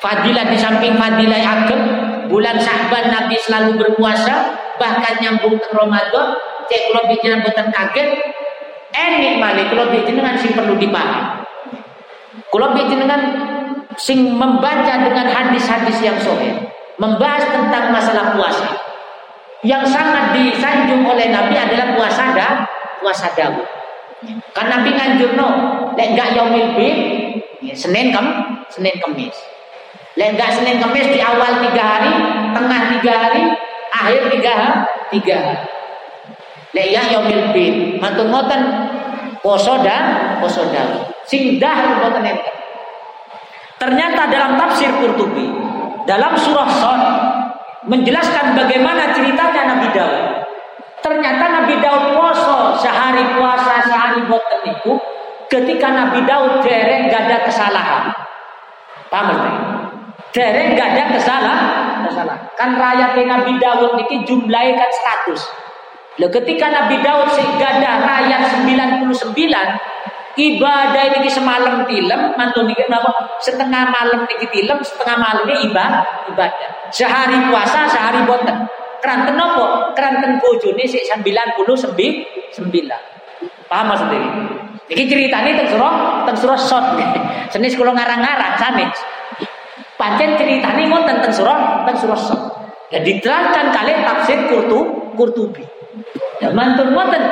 Fadilah 0.00 0.48
di 0.48 0.56
samping 0.56 0.96
fadilah 0.96 1.42
ageng 1.42 1.82
bulan 2.30 2.56
Sya'ban 2.56 3.12
Nabi 3.12 3.36
selalu 3.36 3.76
berpuasa 3.76 4.56
bahkan 4.78 5.20
nyambung 5.20 5.58
ke 5.58 5.68
Ramadan 5.74 6.38
cek 6.70 6.82
kalau 6.88 7.04
bikin 7.10 7.42
buatan 7.42 7.68
kaget 7.68 8.08
enik 8.94 9.42
balik 9.42 9.66
kalau 9.74 9.90
dengan 9.92 10.38
sing 10.38 10.56
perlu 10.56 10.78
dipahami. 10.78 11.44
Kalau 12.48 12.68
dengan 12.72 13.20
sing 13.98 14.24
membaca 14.38 14.94
dengan 15.04 15.26
hadis-hadis 15.26 15.98
yang 16.00 16.16
sahih 16.16 16.54
membahas 16.96 17.44
tentang 17.50 17.92
masalah 17.92 18.32
puasa. 18.38 18.68
Yang 19.66 19.90
sangat 19.90 20.38
disanjung 20.38 21.02
oleh 21.02 21.34
Nabi 21.34 21.58
adalah 21.58 21.98
puasa 21.98 22.30
dan 22.32 22.62
puasa 23.02 23.26
Daud 23.34 23.77
Kan 24.50 24.66
Nabi 24.66 24.90
no, 25.38 25.48
lek 25.94 26.14
enggak 26.14 26.34
yaumil 26.34 26.74
bid, 26.74 26.96
ya, 27.62 27.74
Senin 27.74 28.10
kem, 28.10 28.26
Senin 28.66 28.98
Kamis. 28.98 29.36
Lek 30.18 30.34
enggak 30.34 30.58
Senin 30.58 30.82
Kamis 30.82 31.06
di 31.14 31.22
awal 31.22 31.62
tiga 31.62 31.84
hari, 31.86 32.12
tengah 32.50 32.82
tiga 32.98 33.12
hari, 33.14 33.42
akhir 33.94 34.22
tiga 34.34 34.54
tiga 35.14 35.36
hari. 35.38 35.66
Lek 36.74 36.86
ya 36.90 37.02
yaumil 37.14 37.54
bid, 37.54 38.02
matung 38.02 38.34
ngoten 38.34 38.62
poso 39.38 39.78
dan 39.86 40.36
poso 40.42 40.66
dah. 40.74 41.14
Sing 41.28 41.60
enten. 41.60 42.36
Ternyata 43.78 44.26
dalam 44.26 44.58
tafsir 44.58 44.90
Qurtubi, 44.98 45.46
dalam 46.02 46.34
surah 46.34 46.70
Sod 46.72 47.02
menjelaskan 47.86 48.58
bagaimana 48.58 49.14
ceritanya 49.14 49.76
Nabi 49.76 49.88
Daud. 49.94 50.47
Ternyata 50.98 51.44
Nabi 51.48 51.74
Daud 51.78 52.18
poso 52.18 52.74
sehari 52.78 53.24
puasa 53.38 53.80
sehari 53.86 54.26
boten 54.26 54.60
itu 54.66 54.92
ketika 55.48 55.88
Nabi 55.94 56.20
Daud 56.28 56.60
dereng 56.62 57.08
gak 57.08 57.30
ada 57.30 57.38
kesalahan. 57.46 58.04
Paham 59.08 59.28
ya? 59.32 59.52
Dereng 60.34 60.76
gak 60.76 60.88
ada 60.92 61.04
kesalahan, 61.16 62.04
kesalahan. 62.04 62.42
Kan 62.58 62.76
rakyat 62.76 63.16
Nabi 63.16 63.56
Daud 63.56 63.96
ini 64.04 64.26
jumlahnya 64.26 64.76
kan 64.76 64.90
100. 65.30 65.38
Lalu 66.18 66.34
ketika 66.42 66.66
Nabi 66.68 66.96
Daud 67.00 67.30
gak 67.56 67.72
ada 67.80 67.90
rakyat 68.02 68.40
99 68.66 69.08
ibadah 70.38 71.04
ini 71.18 71.26
semalam 71.26 71.82
tilem 71.82 72.38
mantu 72.38 72.62
niki 72.62 72.86
napa 72.86 73.10
setengah 73.42 73.90
malam 73.90 74.22
niki 74.22 74.46
tilem 74.54 74.78
setengah 74.78 75.18
malamnya 75.18 75.58
ibadah 75.66 76.30
ibadah 76.30 76.70
sehari 76.94 77.34
puasa 77.50 77.90
sehari 77.90 78.22
boten 78.22 78.54
Keranten 78.98 79.36
apa? 79.38 79.94
Keranten 79.94 80.42
bojone 80.42 80.84
sik 80.84 81.06
99. 81.06 81.32
Paham 83.68 83.86
maksudnya? 83.92 84.20
Iki 84.88 85.04
ceritane 85.04 85.52
teng 85.52 85.68
surah 85.68 86.24
teng 86.24 86.36
surah 86.36 86.58
Sot. 86.58 86.84
Senis 87.52 87.76
kula 87.76 87.92
ngarang-ngarang 87.92 88.56
sanes. 88.56 88.96
Pancen 90.00 90.40
ceritane 90.40 90.88
ngoten 90.88 91.20
teng 91.20 91.34
surah 91.34 91.84
teng 91.84 91.96
surah 92.00 92.18
Sot. 92.18 92.42
Dan 92.88 93.04
diterangkan 93.04 93.68
kali 93.70 93.92
tafsir 94.00 94.38
Kurtu 94.48 95.12
Kurtubi. 95.12 95.64
Ya 96.40 96.48
mantun 96.56 96.96
ngoten. 96.96 97.22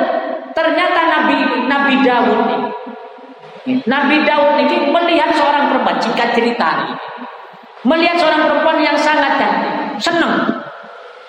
Ternyata 0.53 0.99
Nabi 1.05 1.37
Nabi 1.69 1.93
Daud 2.01 2.39
ini 3.67 3.77
Nabi 3.85 4.25
Daud 4.25 4.57
ini 4.63 4.89
melihat 4.89 5.29
seorang 5.37 5.69
perempuan 5.69 5.97
jika 6.01 6.33
cerita 6.33 6.97
melihat 7.85 8.17
seorang 8.17 8.41
perempuan 8.47 8.81
yang 8.81 8.97
sangat 8.97 9.37
cantik, 9.37 9.73
senang 10.01 10.49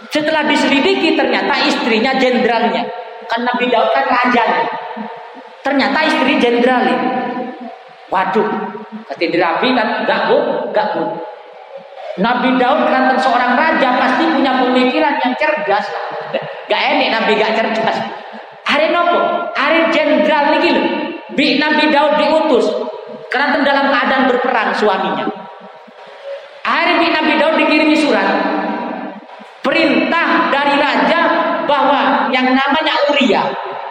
setelah 0.09 0.44
diselidiki 0.48 1.16
ternyata 1.16 1.54
istrinya 1.68 2.16
jenderalnya. 2.16 2.82
Kan 3.28 3.44
Nabi 3.44 3.68
Daud 3.68 3.92
kan 3.92 4.06
raja. 4.09 4.44
Ternyata 5.61 5.98
istri 6.09 6.40
jenderal. 6.40 6.84
Waduh, 8.09 8.48
ketika 9.12 9.36
dirapi 9.36 9.68
kan 9.76 9.88
enggak 10.04 10.32
bu, 10.32 10.38
enggak 10.72 10.96
bu. 10.96 11.04
Nabi 12.24 12.56
Daud 12.56 12.88
kan 12.88 13.12
seorang 13.20 13.52
raja 13.52 14.00
pasti 14.00 14.24
punya 14.32 14.64
pemikiran 14.64 15.20
yang 15.20 15.32
cerdas. 15.36 15.86
Gak 16.68 16.82
enak 16.84 17.09
Nabi 17.14 17.32
gak 17.40 17.56
cerdas. 17.56 17.96
Hari 18.68 18.92
nopo, 18.92 19.48
hari 19.56 19.88
jenderal 19.88 20.52
nih 20.59 20.72
lho. 20.76 20.82
Bi 21.32 21.56
Nabi 21.56 21.88
Daud 21.88 22.18
diutus 22.20 22.66
karena 23.30 23.62
dalam 23.64 23.88
keadaan 23.88 24.24
berperang 24.28 24.76
suaminya. 24.76 25.24
Hari 26.66 26.92
bi 27.00 27.09
Nabi 27.09 27.32
Daud 27.40 27.54
dikirimi 27.56 27.96
surat 27.96 28.57
perintah 29.68 30.48
dari 30.48 30.80
raja 30.80 31.20
bahwa 31.68 32.32
yang 32.32 32.56
namanya 32.56 33.12
Uria 33.12 33.44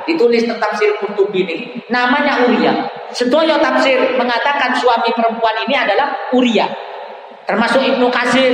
ditulis 0.10 0.50
tentang 0.50 0.74
tafsir 0.74 0.98
Qurtubi 0.98 1.46
ini 1.46 1.58
namanya 1.94 2.42
Uria 2.50 2.74
sedoyo 3.14 3.62
tafsir 3.62 4.18
mengatakan 4.18 4.74
suami 4.74 5.14
perempuan 5.14 5.54
ini 5.70 5.78
adalah 5.78 6.34
Uria 6.34 6.66
termasuk 7.46 7.86
Ibnu 7.86 8.10
Kasir 8.10 8.54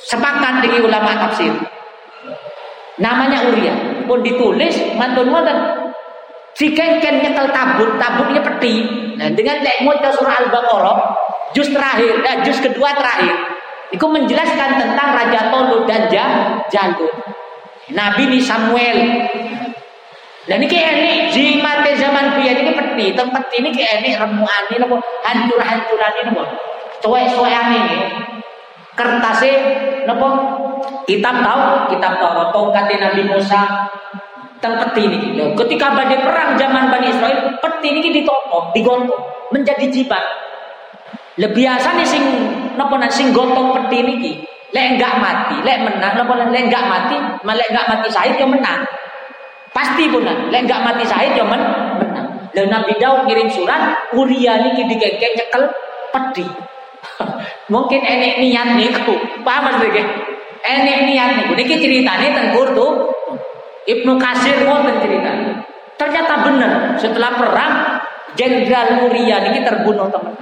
sepakat 0.00 0.64
dengan 0.64 0.88
ulama 0.88 1.28
tafsir. 1.28 1.52
Namanya 3.00 3.52
Uria 3.52 3.74
pun 4.08 4.24
ditulis 4.24 4.96
mantun 4.96 5.28
mantun. 5.28 5.58
Kan 6.60 7.24
nyekel 7.24 7.48
tabut 7.56 7.96
tabutnya 7.96 8.44
peti. 8.44 8.84
Nah 9.16 9.32
dengan 9.32 9.64
lek 9.64 9.80
surah 10.12 10.44
Al-Baqarah 10.44 10.98
juz 11.56 11.72
terakhir 11.72 12.20
dan 12.20 12.44
juz 12.44 12.60
kedua 12.60 12.92
terakhir 12.92 13.32
itu 13.90 14.04
menjelaskan 14.04 14.70
tentang 14.76 15.08
Raja 15.16 15.39
Jalut. 16.70 17.12
Nabi 17.90 18.30
ini 18.30 18.38
Samuel. 18.38 18.98
Dan 20.48 20.66
ini 20.66 20.76
enek 20.82 21.30
jimate 21.30 21.94
zaman 21.94 22.34
biyen 22.34 22.64
ini 22.64 22.72
peti, 22.74 23.14
tempat 23.14 23.54
ini 23.54 23.70
ki 23.70 23.82
enek 23.86 24.18
remuane 24.18 24.74
napa 24.82 24.96
hancur-hancuran 25.22 26.12
ini 26.16 26.22
napa. 26.32 26.44
Cuek-cuekane 26.98 27.76
ini. 27.86 27.98
Kertasnya 28.98 29.54
napa 30.10 30.28
kitab 31.06 31.44
tahu, 31.44 31.94
kitab 31.94 32.18
Taurat 32.18 32.48
tongkat 32.50 32.90
Nabi 32.98 33.22
Musa 33.30 33.62
teng 34.58 34.74
peti 34.80 35.06
ini. 35.06 35.18
Ketika 35.54 35.94
badai 35.94 36.18
perang 36.18 36.58
zaman 36.58 36.90
Bani 36.90 37.08
Israel, 37.14 37.54
peti 37.62 37.88
ini 37.94 38.10
ditopong, 38.10 38.74
digontok 38.74 39.50
menjadi 39.54 39.86
jibat. 39.86 40.24
Lebih 41.38 41.62
biasa 41.62 41.94
nih 41.94 42.06
sing 42.08 42.24
napa 42.74 42.96
sing 43.06 43.30
gotong 43.30 43.70
peti 43.76 44.02
niki. 44.02 44.32
Lek 44.70 44.86
enggak 44.96 45.18
mati, 45.18 45.58
lek 45.66 45.82
menang, 45.82 46.14
napa 46.14 46.32
lek 46.46 46.64
enggak 46.70 46.86
mati, 46.86 47.18
lek 47.42 47.68
enggak 47.74 47.86
mati 47.90 48.06
Said 48.06 48.38
ya 48.38 48.46
menang. 48.46 48.86
Pasti 49.74 50.06
pun 50.06 50.22
lek 50.22 50.62
enggak 50.62 50.82
mati 50.86 51.02
Said 51.02 51.34
ya 51.34 51.42
men, 51.42 51.58
menang. 51.98 52.26
Dan 52.54 52.70
Nabi 52.70 52.94
Daud 52.98 53.26
ngirim 53.26 53.50
surat, 53.50 54.10
Uria 54.14 54.62
niki 54.62 54.86
digengkeng 54.86 55.34
nyekel 55.38 55.62
peti. 56.14 56.46
Mungkin 57.72 58.00
enek 58.02 58.42
niat 58.42 58.68
niku. 58.78 59.14
Paham 59.46 59.70
maksudnya? 59.70 60.02
Enek 60.62 60.98
niat 61.10 61.30
niku. 61.38 61.52
Niki 61.54 61.78
ceritanya 61.78 62.28
tengkur 62.34 62.74
tuh. 62.74 62.92
Ibnu 63.86 64.18
Kasir 64.18 64.66
ngoten 64.66 65.02
cerita. 65.02 65.30
Ternyata 65.98 66.34
benar 66.46 66.72
setelah 67.00 67.32
perang 67.34 67.72
Jenderal 68.38 69.02
Uria 69.06 69.42
niki 69.42 69.66
terbunuh 69.66 70.06
teman. 70.10 70.34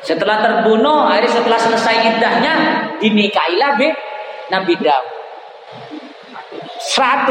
Setelah 0.00 0.40
terbunuh, 0.40 1.08
hari 1.12 1.28
setelah 1.28 1.60
selesai 1.60 2.16
iddahnya 2.16 2.54
dinikahilah 3.00 3.76
be 3.76 3.88
Nabi 4.48 4.74
Daud. 4.80 5.06
100 6.80 7.28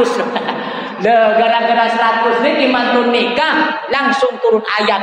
gara-gara 1.42 1.86
100 1.90 2.46
ini 2.46 2.70
mantu 2.70 3.10
nikah 3.10 3.86
langsung 3.90 4.38
turun 4.38 4.62
ayat. 4.62 5.02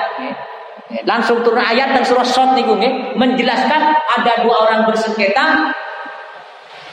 Langsung 1.03 1.43
turun 1.43 1.59
ayat 1.59 1.99
dan 1.99 2.07
surah 2.07 2.23
Sot 2.23 2.55
niku 2.55 2.79
nggih 2.79 3.19
menjelaskan 3.19 3.83
ada 3.91 4.33
dua 4.47 4.55
orang 4.71 4.81
bersengketa. 4.87 5.75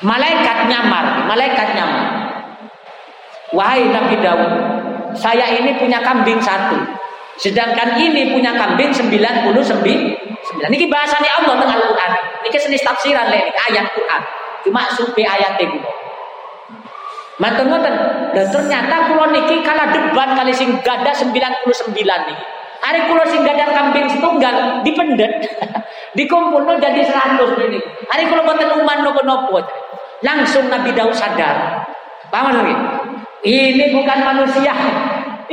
Malaikat 0.01 0.67
nyamar 0.67 1.29
malaikat 1.29 1.77
nyamar. 1.77 2.05
Wahai 3.53 3.85
Nabi 3.93 4.17
Daud 4.17 4.51
saya 5.13 5.45
ini 5.61 5.77
punya 5.77 6.01
kambing 6.01 6.41
satu 6.41 7.02
sedangkan 7.37 7.97
ini 7.97 8.33
punya 8.33 8.53
kambing 8.53 8.93
99 8.93 9.17
ini 10.69 10.85
bahasanya 10.89 11.31
Allah 11.41 11.53
tentang 11.57 11.81
Al-Quran 11.81 12.11
ini 12.45 12.57
seni 12.57 12.77
tafsiran 12.77 13.29
lek 13.33 13.53
ayat 13.69 13.89
Quran 13.93 14.21
cuma 14.67 14.85
supi 14.93 15.25
ayat 15.25 15.57
itu 15.59 15.79
Mantan 17.41 17.65
mantan 17.65 17.97
dan 18.37 18.45
ternyata 18.45 19.09
kulo 19.09 19.33
niki 19.33 19.65
kalah 19.65 19.89
debat 19.89 20.37
kali 20.37 20.53
sing 20.53 20.69
gada 20.85 21.09
99 21.09 21.65
niki 22.05 22.35
Hari 22.83 22.99
kulo 23.07 23.23
sing 23.31 23.47
gadang 23.47 23.71
kambing 23.71 24.11
setunggal 24.11 24.83
dipendet, 24.83 25.39
dikumpul 26.19 26.67
no 26.67 26.75
jadi 26.75 26.99
seratus 26.99 27.55
ini. 27.63 27.79
Hari 28.11 28.27
kulo 28.27 28.43
boten 28.43 28.75
uman 28.75 29.07
nopo 29.07 29.23
nopo. 29.23 29.63
Langsung 30.19 30.67
Nabi 30.67 30.91
Daud 30.91 31.15
sadar. 31.15 31.79
Paham 32.27 32.51
lagi? 32.51 32.75
Ini 33.47 33.95
bukan 33.95 34.19
manusia. 34.27 34.75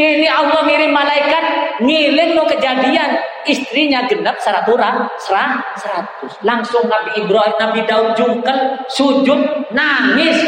Ini 0.01 0.28
Allah 0.32 0.64
ngirim 0.64 0.96
malaikat 0.96 1.44
ngiling 1.84 2.32
no 2.32 2.48
kejadian 2.48 3.20
istrinya 3.44 4.09
genap 4.09 4.40
seratura 4.40 5.05
serah 5.20 5.61
seratus. 5.76 6.40
Langsung 6.40 6.88
Nabi 6.88 7.20
Ibrahim, 7.20 7.55
Nabi 7.61 7.84
Daud 7.84 8.16
jungkel, 8.16 8.80
sujud, 8.88 9.68
nangis, 9.76 10.40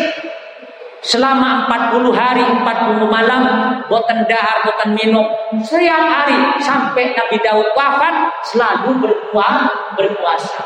Selama 1.03 1.67
40 1.67 2.15
hari, 2.15 2.47
40 2.47 3.11
malam, 3.11 3.43
boten 3.91 4.23
dahar, 4.31 4.63
boten 4.63 4.95
minum. 4.95 5.27
Setiap 5.59 5.99
hari 5.99 6.39
sampai 6.63 7.11
Nabi 7.11 7.43
Daud 7.43 7.75
wafat 7.75 8.31
selalu 8.47 9.03
berpuasa. 9.03 9.99
berpuasa. 9.99 10.63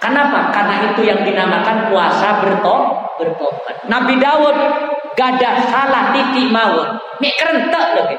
Kenapa? 0.00 0.48
Karena 0.48 0.88
itu 0.88 1.04
yang 1.04 1.20
dinamakan 1.20 1.92
puasa 1.92 2.40
berto 2.40 2.76
bertobat. 3.20 3.84
Nabi 3.84 4.16
Daud 4.16 4.56
gada 5.20 5.60
salah 5.68 6.16
titik 6.16 6.48
mawon. 6.48 6.96
Mik 7.20 7.36
kerentek 7.36 7.86
lagi. 7.92 8.16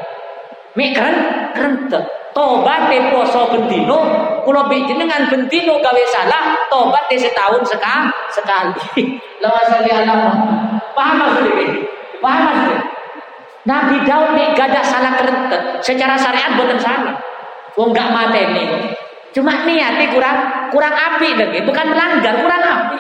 Mik 0.78 0.94
keren 0.94 1.18
kerentek. 1.58 2.06
Tobat 2.32 2.88
te 2.88 3.12
poso 3.12 3.52
bentino, 3.52 4.00
kulo 4.48 4.64
dengan 4.72 5.28
bentino 5.28 5.84
gawe 5.84 6.04
salah, 6.16 6.56
tobat 6.72 7.04
te 7.12 7.20
setahun 7.20 7.60
sekali. 7.68 8.08
sekali. 8.32 9.04
Lawas 9.44 9.68
salli 9.68 9.92
ala 9.92 10.32
Paham 10.96 11.20
maksudnya? 11.20 11.68
Paham 12.24 12.42
maksudnya? 12.48 12.80
Nabi 13.68 13.98
Daud 14.08 14.34
nih 14.34 14.48
gak 14.56 14.74
ada 14.74 14.82
salah 14.82 15.14
kerentet. 15.20 15.62
Secara 15.84 16.16
syariat 16.16 16.56
bukan 16.56 16.80
salah. 16.80 17.14
Wong 17.76 17.92
gak 17.92 18.10
mati 18.16 18.42
nih. 18.48 18.68
Cuma 19.36 19.68
niatnya 19.68 20.12
kurang 20.12 20.38
kurang 20.72 20.96
api 20.96 21.36
dan 21.36 21.52
bukan 21.68 21.86
melanggar, 21.92 22.36
kurang 22.42 22.64
api. 22.64 22.98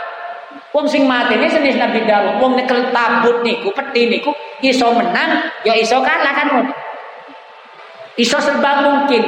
Wong 0.72 0.88
sing 0.88 1.04
mati 1.04 1.36
ini 1.36 1.52
senis 1.52 1.76
Nabi 1.76 2.08
Daud. 2.08 2.40
Wong 2.40 2.56
nekel 2.56 2.96
tabut 2.96 3.44
niku, 3.44 3.76
peti 3.76 4.08
niku, 4.08 4.32
iso 4.64 4.88
menang, 4.96 5.52
ya 5.68 5.76
iso 5.76 6.00
kalah 6.00 6.32
kan. 6.32 6.48
Iso 8.16 8.40
serba 8.40 8.80
mungkin. 8.80 9.24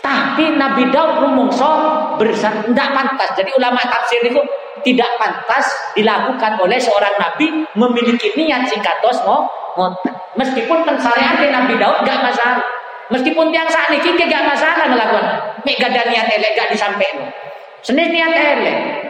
Tapi 0.00 0.56
Nabi 0.56 0.88
Daud 0.88 1.20
rumongso 1.20 1.68
bersah, 2.16 2.64
tidak 2.64 2.88
pantas. 2.96 3.36
Jadi 3.36 3.52
ulama 3.52 3.84
tafsir 3.84 4.24
itu 4.24 4.40
tidak 4.80 5.12
pantas 5.20 5.92
dilakukan 5.92 6.56
oleh 6.56 6.80
seorang 6.80 7.12
nabi 7.20 7.68
memiliki 7.76 8.32
niat 8.32 8.64
singkatos 8.64 9.20
mau. 9.28 9.44
Meskipun 10.40 10.88
teng 10.88 10.98
syariat 10.98 11.36
Nabi 11.36 11.76
Daud 11.76 12.00
gak 12.02 12.20
masalah. 12.24 12.64
Meskipun 13.12 13.52
tiang 13.52 13.68
saat 13.68 13.92
ini 13.92 14.16
gak 14.16 14.44
masalah 14.46 14.88
melakukan. 14.88 15.26
Mek 15.68 15.76
gak 15.76 15.92
ada 15.92 16.08
niat 16.08 16.26
elek 16.32 16.52
gak 16.56 16.68
disampaikan. 16.72 17.28
Senin 17.84 18.08
niat 18.08 18.32
elek. 18.32 19.09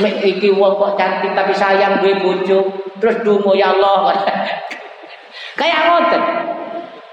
Mek 0.00 0.24
iki 0.24 0.50
wong 0.56 0.80
kok 0.80 0.96
cantik 0.96 1.32
tapi 1.36 1.52
sayang 1.52 2.00
gue 2.00 2.16
bojo 2.18 2.58
terus 2.98 3.16
dumo 3.22 3.52
ya 3.52 3.72
Allah. 3.76 4.12
kayak 5.60 5.80
ngoten. 5.88 6.22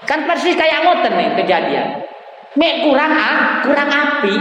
Kan 0.07 0.23
persis 0.23 0.55
kayak 0.55 0.87
ngoten 0.87 1.13
nih 1.15 1.29
kejadian. 1.43 1.87
Mek 2.57 2.87
kurang 2.87 3.11
ah, 3.13 3.61
kurang 3.61 3.89
api. 3.91 4.35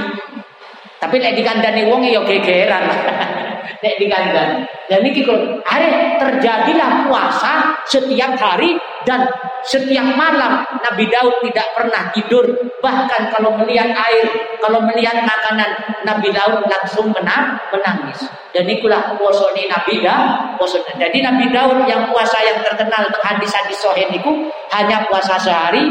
Tapi 0.96 1.14
lek 1.20 1.36
dikandani 1.36 1.82
wong 1.90 2.06
ya 2.08 2.24
gegeran. 2.24 2.84
lek 3.82 3.94
dikandani. 4.00 4.64
Dan 4.86 5.02
ini 5.02 5.20
kalau 5.26 5.58
hari 5.66 6.14
terjadilah 6.20 7.10
puasa 7.10 7.74
setiap 7.90 8.38
hari 8.38 8.78
dan 9.02 9.26
setiap 9.66 10.14
malam 10.14 10.62
Nabi 10.82 11.10
Daud 11.10 11.42
tidak 11.42 11.66
pernah 11.74 12.10
tidur. 12.14 12.46
Bahkan 12.78 13.34
kalau 13.34 13.58
melihat 13.58 13.90
air, 13.90 14.26
kalau 14.62 14.78
melihat 14.86 15.26
makanan, 15.26 15.70
Nabi 16.06 16.30
Daud 16.30 16.62
langsung 16.70 17.10
menang, 17.10 17.58
menangis. 17.74 18.22
Dan 18.54 18.70
itulah 18.70 19.18
puasa 19.18 19.50
ini 19.58 19.66
Nabi 19.66 19.98
Daud. 19.98 20.62
Jadi 20.96 21.18
Nabi 21.18 21.50
Daud 21.50 21.84
yang 21.90 22.06
puasa 22.14 22.38
yang 22.46 22.62
terkenal 22.62 23.10
hadis-hadis 23.26 23.78
sohen 23.82 24.08
itu 24.14 24.30
hanya 24.70 25.02
puasa 25.10 25.34
sehari 25.36 25.90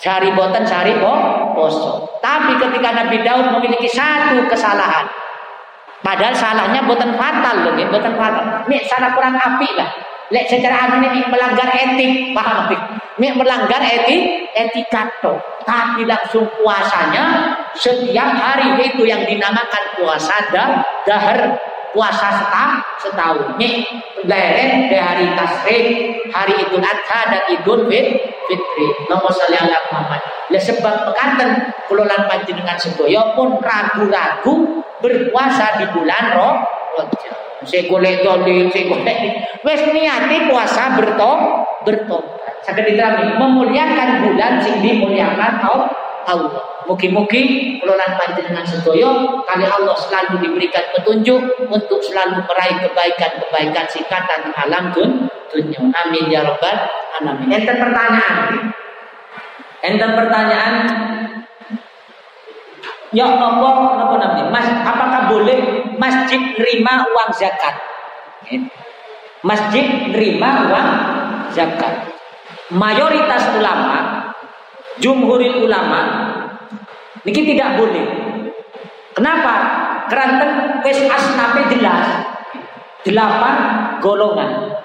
Sehari 0.00 0.32
boten, 0.32 0.64
sehari 0.64 0.96
po, 0.96 1.12
poso. 1.52 2.08
Tapi 2.24 2.56
ketika 2.56 2.96
Nabi 2.96 3.20
Daud 3.20 3.52
memiliki 3.60 3.92
satu 3.92 4.48
kesalahan, 4.48 5.04
padahal 6.06 6.34
salahnya 6.38 6.86
boten 6.86 7.18
fatal 7.18 7.66
loh, 7.66 7.74
ya, 7.74 7.90
boten 7.90 8.14
fatal. 8.14 8.62
Ini 8.70 8.86
salah 8.86 9.10
kurang 9.10 9.34
api 9.34 9.68
lah. 9.74 9.90
Lek 10.30 10.46
secara 10.46 10.90
anu 10.90 11.02
ini 11.02 11.26
melanggar 11.26 11.70
etik, 11.70 12.34
paham 12.34 12.66
api? 12.66 12.76
Ini 13.18 13.28
melanggar 13.34 13.82
etik, 13.82 14.50
etika 14.54 15.10
to. 15.22 15.34
Tapi 15.66 16.06
langsung 16.06 16.46
puasanya 16.62 17.54
setiap 17.74 18.34
hari 18.38 18.86
itu 18.86 19.02
yang 19.06 19.22
dinamakan 19.26 19.84
puasa 19.98 20.34
dah, 20.54 20.82
dahar 21.06 21.58
puasa 21.96 22.28
setah, 22.28 22.84
setahun. 23.00 23.56
Ini 23.56 23.88
leren 24.28 24.92
di 24.92 24.96
hari 25.00 25.32
tasrik, 25.32 25.86
hari 26.28 26.52
Idul 26.60 26.84
Adha 26.84 27.20
dan 27.32 27.42
Idul 27.56 27.88
Fitri. 27.88 28.86
Nomor 29.08 29.32
salli 29.32 29.56
ala 29.56 29.80
Muhammad. 29.88 30.20
Ya 30.52 30.60
sebab 30.60 31.08
pekanten 31.08 31.72
kulolan 31.88 32.28
panjenengan 32.28 32.76
sedoyo 32.76 33.32
pun 33.32 33.56
ragu-ragu 33.64 34.84
berpuasa 35.00 35.80
di 35.80 35.86
bulan 35.96 36.36
roh 36.36 36.54
Rajab. 36.96 37.36
Saya 37.66 37.88
golek 37.90 38.22
dolil, 38.22 38.70
saya 38.70 38.88
golek. 38.88 39.18
Wes 39.66 39.82
niati 39.90 40.48
puasa 40.48 40.96
bertobat, 40.96 41.82
bertobat. 41.82 42.62
Saged 42.62 42.88
diterami 42.88 43.36
memuliakan 43.36 44.22
bulan 44.22 44.62
sing 44.62 44.80
dimuliakan 44.80 45.60
Allah. 45.60 46.05
Mugi-mugi 46.86 47.42
kelolaan 47.78 48.18
panjenengan 48.18 48.66
sedoyo 48.66 49.42
kali 49.46 49.62
Allah 49.62 49.94
selalu 49.94 50.42
diberikan 50.42 50.82
petunjuk 50.94 51.38
untuk 51.70 52.02
selalu 52.02 52.42
meraih 52.46 52.82
kebaikan-kebaikan 52.82 53.86
singkatan 53.86 54.50
alam 54.54 54.90
dun 54.90 55.30
dunia. 55.50 55.78
Amin 56.02 56.26
ya 56.30 56.42
robbal 56.42 56.74
alamin. 57.22 57.46
Enten 57.50 57.76
pertanyaan. 57.78 58.70
Enten 59.86 60.10
pertanyaan. 60.18 60.74
Ya 63.14 63.26
apa 63.38 63.46
apa 63.54 64.14
namanya? 64.18 64.44
Mas, 64.50 64.68
apakah 64.82 65.30
boleh 65.30 65.58
masjid 65.94 66.42
nerima 66.58 67.06
uang 67.06 67.30
zakat? 67.38 67.74
Masjid 69.46 70.10
nerima 70.10 70.70
uang 70.70 70.88
zakat. 71.54 72.18
mayoritas 72.66 73.46
ulama, 73.54 74.15
jumhuril 75.00 75.66
ulama, 75.66 76.00
niki 77.22 77.42
tidak 77.54 77.80
boleh. 77.80 78.06
Kenapa? 79.16 79.54
Keranten 80.06 80.80
wis 80.84 81.00
asnape 81.08 81.66
jelas. 81.72 82.04
Delapan 83.02 83.54
golongan. 84.02 84.76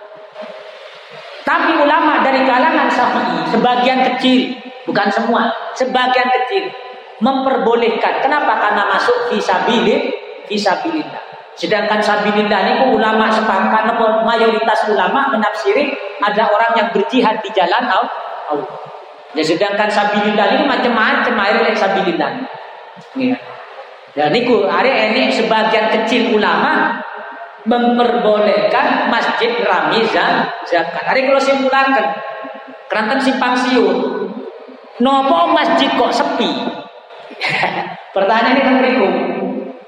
Tapi 1.41 1.73
ulama 1.81 2.21
dari 2.21 2.45
kalangan 2.45 2.85
Syafi'i 2.87 3.49
sebagian 3.49 3.99
kecil, 4.13 4.55
bukan 4.85 5.09
semua, 5.09 5.49
sebagian 5.73 6.29
kecil 6.29 6.69
memperbolehkan. 7.17 8.21
Kenapa? 8.21 8.61
Karena 8.61 8.85
masuk 8.87 9.33
fisabilin, 9.33 10.13
fisabilillah. 10.45 11.31
Sedangkan 11.57 11.99
sabilillah 11.99 12.61
ini 12.63 12.73
ulama 12.95 13.27
sepakat 13.27 13.93
mayoritas 14.23 14.87
ulama 14.87 15.29
menafsiri 15.35 15.91
ada 16.23 16.47
orang 16.47 16.71
yang 16.77 16.87
berjihad 16.95 17.43
di 17.43 17.49
jalan 17.51 17.85
Allah. 17.89 18.65
Ya 19.31 19.43
sedangkan 19.47 19.87
sabilillah 19.87 20.59
ini 20.59 20.63
macam-macam 20.67 21.35
air 21.47 21.71
yang 21.71 21.77
sabilillah. 21.77 22.31
Ya. 23.15 23.35
Dan 24.11 24.35
niku 24.35 24.67
hari 24.67 24.91
ini 24.91 25.31
sebagian 25.31 25.87
kecil 25.87 26.35
ulama 26.35 26.99
memperbolehkan 27.63 29.07
masjid 29.07 29.63
rami 29.63 30.03
zakat. 30.11 31.03
Hari 31.07 31.31
kalau 31.31 31.39
simpulakan 31.39 32.05
kerantan 32.91 33.23
simpang 33.23 33.55
siur. 33.55 34.27
Nopo 34.99 35.55
masjid 35.55 35.87
kok 35.95 36.11
sepi? 36.11 36.51
Pertanyaan 38.15 38.53
ini 38.53 38.61
kan 38.61 38.75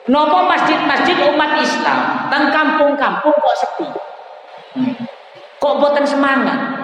Nopo 0.03 0.47
masjid-masjid 0.47 1.15
umat 1.31 1.59
Islam 1.59 2.27
tang 2.31 2.47
kampung-kampung 2.51 3.35
kok 3.35 3.57
sepi? 3.59 3.87
Kok 5.59 5.75
boten 5.79 6.07
semangat? 6.07 6.82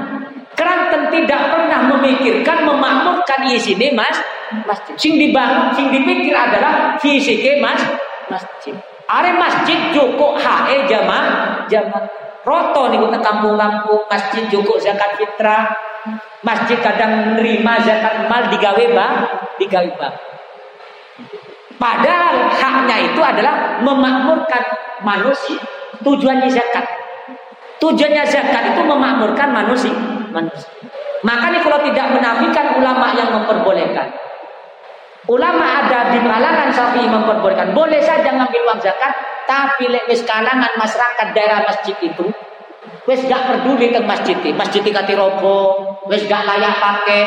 Keranten 0.59 1.07
tidak 1.07 1.55
pernah 1.55 1.87
memikirkan 1.95 2.67
memakmurkan 2.67 3.47
isine 3.47 3.95
mas 3.95 4.19
masjid. 4.67 4.91
Sing 4.99 5.15
dibangun, 5.15 5.71
sing 5.71 5.87
dipikir 5.87 6.35
adalah 6.35 6.99
fisike 6.99 7.63
mas 7.63 7.79
masjid. 8.27 8.75
Are 9.07 9.31
masjid 9.39 9.95
cukup 9.95 10.35
hae 10.35 10.83
jamaah 10.83 11.63
jamaah 11.71 12.05
roto 12.43 12.91
nih 12.91 12.99
kita 12.99 13.19
kampung-kampung 13.23 14.03
masjid 14.05 14.43
cukup 14.51 14.77
zakat 14.83 15.17
fitrah 15.17 15.71
masjid 16.45 16.77
kadang 16.79 17.33
menerima 17.33 17.73
zakat 17.83 18.29
mal 18.29 18.47
digawe 18.53 18.85
bang 18.95 19.13
digawe 19.57 19.91
bang 19.97 20.15
Padahal 21.79 22.51
haknya 22.51 23.07
itu 23.07 23.21
adalah 23.23 23.79
memakmurkan 23.79 24.59
manusia. 24.99 25.55
Tujuannya 26.03 26.51
zakat. 26.51 26.83
Tujuannya 27.79 28.23
zakat 28.27 28.75
itu 28.75 28.81
memakmurkan 28.83 29.49
manusia. 29.55 29.95
manusia. 30.29 30.69
Makanya 31.23 31.59
kalau 31.63 31.79
tidak 31.83 32.07
menafikan 32.15 32.79
ulama 32.79 33.11
yang 33.15 33.31
memperbolehkan. 33.31 34.07
Ulama 35.27 35.85
ada 35.85 36.15
di 36.15 36.19
kalangan 36.23 36.69
sapi 36.71 37.07
memperbolehkan. 37.07 37.71
Boleh 37.75 37.99
saja 38.03 38.35
ngambil 38.35 38.61
uang 38.65 38.79
zakat, 38.83 39.13
tapi 39.47 39.91
lewis 39.91 40.23
kalangan 40.23 40.71
masyarakat 40.79 41.27
daerah 41.35 41.63
masjid 41.67 41.95
itu 42.01 42.27
wes 43.09 43.25
gak 43.25 43.49
peduli 43.49 43.89
ke 43.89 44.01
masjid 44.05 44.37
masjid 44.53 44.85
kati 44.85 45.17
robo 45.17 45.81
wes 46.05 46.29
gak 46.29 46.45
layak 46.45 46.77
pakai 46.77 47.25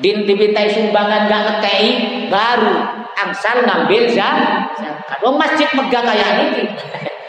din 0.00 0.24
dimintai 0.24 0.72
sumbangan 0.72 1.28
gak 1.28 1.42
ngekei 1.44 1.88
baru 2.32 3.02
angsal 3.20 3.62
ngambil 3.62 4.08
zakat. 4.10 5.18
Wong 5.22 5.36
masjid 5.38 5.68
megah 5.76 6.02
kayak 6.02 6.28
ini. 6.40 6.64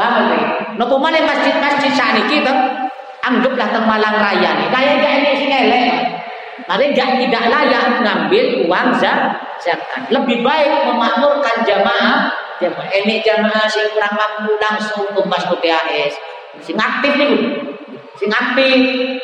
Paham 0.00 0.32
ya? 0.32 0.40
Nopo 0.80 0.96
mana 0.96 1.20
masjid-masjid 1.20 1.92
ini 1.92 2.40
kan 2.40 2.56
anggaplah 3.20 3.68
teng 3.68 3.84
Malang 3.84 4.16
Raya 4.16 4.56
nih. 4.56 4.68
Kayak 4.72 4.94
gak 5.04 5.12
ini 5.20 5.30
sing 5.36 5.50
elek. 5.52 5.92
Mari 6.64 6.96
gak 6.96 7.20
tidak 7.20 7.44
layak 7.52 7.84
ngambil 8.00 8.64
uang 8.64 8.88
zakat. 8.96 10.02
Lebih 10.08 10.40
baik 10.40 10.88
memakmurkan 10.88 11.68
jamaah 11.68 12.32
jamaah 12.56 12.88
ini 12.96 13.20
jamaah 13.20 13.68
sing 13.68 13.92
kurang 13.92 14.16
mampu 14.16 14.56
langsung 14.56 15.04
tumbas 15.12 15.44
PAS. 15.60 16.16
Sing 16.64 16.80
aktif 16.80 17.12
nih 17.20 17.60
sing 18.16 18.28
aktif 18.32 18.80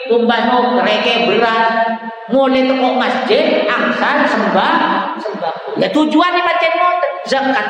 tumbas 0.09 0.45
mau 0.49 0.77
kereke 0.81 1.29
beras 1.29 1.85
mulai 2.33 2.65
toko 2.65 2.97
masjid 2.97 3.69
angsal 3.69 4.25
sembah 4.25 4.75
sembah 5.21 5.55
ya 5.77 5.89
tujuan 5.93 6.33
ini 6.33 6.43
macam 6.43 6.73
zakat 7.29 7.67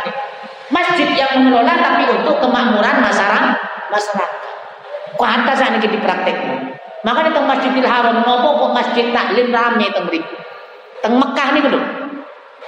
masjid 0.70 1.08
yang 1.14 1.30
mengelola 1.38 1.74
tapi 1.78 2.10
untuk 2.10 2.42
kemakmuran 2.42 2.96
masyarakat 2.98 3.54
masyarakat 3.90 4.30
kok 5.16 5.30
atas 5.30 5.58
ini 5.62 5.78
kita 5.78 5.98
praktek 6.02 6.36
makanya 7.06 7.30
teng 7.32 7.46
masjidil 7.46 7.86
haram 7.86 8.26
nopo 8.26 8.74
masjid 8.74 9.14
taklim 9.14 9.54
rame 9.54 9.86
teng 9.94 10.04
mriku 10.10 10.36
teng 11.00 11.14
Mekah 11.16 11.48
nih 11.54 11.62
lho 11.70 11.80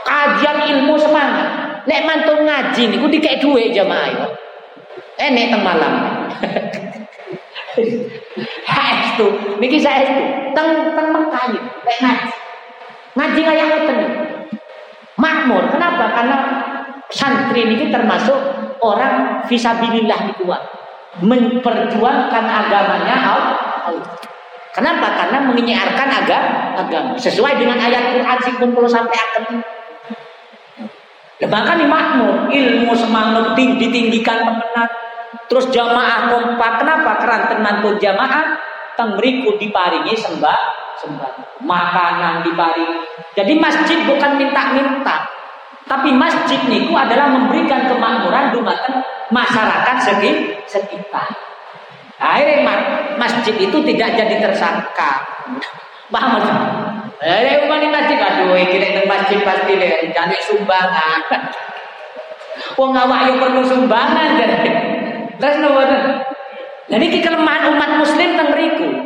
kajian 0.07 0.59
ilmu 0.75 0.95
semangat 0.95 1.49
nek 1.85 2.05
mantul 2.07 2.47
ngaji 2.47 2.83
niku 2.95 3.07
dikek 3.11 3.43
duwe 3.43 3.75
jamaah 3.75 4.09
yo 4.15 4.27
enek 5.19 5.51
teng 5.51 5.63
malam 5.67 5.95
Saestu, 8.69 9.59
niki 9.63 9.79
saestu. 9.79 10.25
Teng 10.55 10.95
teng 10.95 11.09
Mekah 11.15 11.43
iki, 11.51 11.61
nek 11.63 11.97
ngaji. 12.03 12.29
Ngaji 13.15 13.41
kaya 13.43 13.65
ngoten. 13.71 13.99
Makmur. 15.19 15.63
Kenapa? 15.75 16.05
Karena 16.15 16.39
santri 17.09 17.65
ini 17.65 17.89
termasuk 17.89 18.37
orang 18.85 19.45
visabilillah 19.49 20.21
di 20.29 20.35
kuat 20.45 20.63
memperjuangkan 21.19 22.45
agamanya 22.47 23.17
Allah. 23.17 23.59
Kenapa? 24.71 25.11
Karena 25.11 25.43
menyiarkan 25.51 26.09
agama, 26.23 26.79
agama 26.79 27.13
sesuai 27.19 27.59
dengan 27.59 27.83
ayat 27.83 28.15
Quran 28.15 28.39
sing 28.47 28.55
kumpul 28.63 28.87
sampai 28.87 29.17
akan. 29.17 29.43
Bahkan 31.39 31.79
makmur 31.87 32.51
ilmu 32.51 32.93
semangat 32.95 33.55
tinggi 33.55 33.89
ditinggikan 33.89 34.43
temenan 34.43 34.91
Terus 35.49 35.69
jamaah 35.73 36.29
kompak. 36.29 36.85
Kenapa? 36.85 37.21
Keranten 37.21 37.59
mantu 37.65 37.97
jamaah 37.97 38.57
teng 38.97 39.17
mriku 39.17 39.57
diparingi 39.57 40.13
sembah 40.13 40.61
sembah 40.99 41.63
makanan 41.65 42.45
diparingi. 42.45 42.99
Jadi 43.33 43.53
masjid 43.57 43.99
bukan 44.05 44.37
minta-minta. 44.37 45.25
Tapi 45.89 46.13
masjid 46.13 46.61
niku 46.69 46.93
adalah 46.93 47.33
memberikan 47.33 47.89
kemakmuran 47.89 48.53
dumateng 48.53 49.01
masyarakat 49.33 49.97
sekitar. 50.69 51.29
Akhirnya 52.21 52.61
masjid 53.17 53.57
itu 53.57 53.79
tidak 53.89 54.09
jadi 54.21 54.37
tersangka. 54.37 55.25
Paham 56.13 56.37
maksud? 56.37 56.57
Eh, 57.19 57.67
umat 57.67 57.83
masjid 57.89 58.21
aduh, 58.21 58.55
kira 58.69 59.03
masjid 59.09 59.43
pasti 59.43 59.75
deh, 59.75 60.13
jadi 60.13 60.37
sumbangan. 60.45 61.21
Wong 62.79 62.95
awak 62.95 63.27
yang 63.27 63.37
perlu 63.43 63.65
sumbangan 63.65 64.39
jadi. 64.39 64.71
Terus 65.39 65.57
boten. 65.63 66.03
Jadi 66.89 67.07
kelemahan 67.21 67.75
umat 67.75 67.91
muslim 68.01 68.39
teng 68.39 68.49
mriku. 68.55 69.03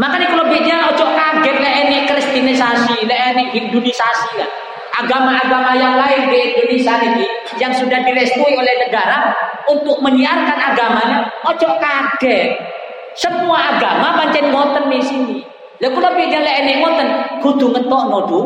Makanya 0.00 0.32
kalau 0.32 0.44
bicara 0.48 0.88
ojo 0.92 1.04
kaget 1.04 1.56
lah 1.60 1.74
ini 1.84 1.96
kristenisasi, 2.08 3.04
lah 3.04 3.36
ini 3.36 3.44
hinduisasi 3.54 4.30
kan. 4.40 4.50
Agama-agama 4.92 5.72
yang 5.72 5.96
lain 5.96 6.28
di 6.28 6.52
Indonesia 6.52 7.00
ini 7.00 7.24
yang 7.56 7.72
sudah 7.72 8.04
direstui 8.04 8.52
oleh 8.52 8.74
negara 8.76 9.32
untuk 9.64 9.96
menyiarkan 10.04 10.58
agamanya, 10.72 11.32
ojo 11.48 11.68
kaget. 11.80 12.60
Semua 13.16 13.76
agama 13.76 14.20
pancen 14.20 14.52
ngoten 14.52 14.92
di 14.92 15.00
sini. 15.00 15.38
Lah 15.80 15.88
kula 15.92 16.12
bicara 16.12 16.60
ini 16.60 16.84
ngoten, 16.84 17.08
kudu 17.40 17.72
ngetokno 17.72 18.18
du 18.28 18.40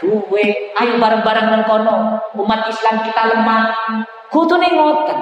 duwe. 0.00 0.72
Ayo 0.80 0.96
bareng-bareng 0.96 1.46
nang 1.52 1.64
kono. 1.68 2.16
Umat 2.40 2.64
Islam 2.72 3.04
kita 3.04 3.22
lemah. 3.36 3.76
Kudu 4.32 4.56
ning 4.56 4.72
ngoten. 4.80 5.18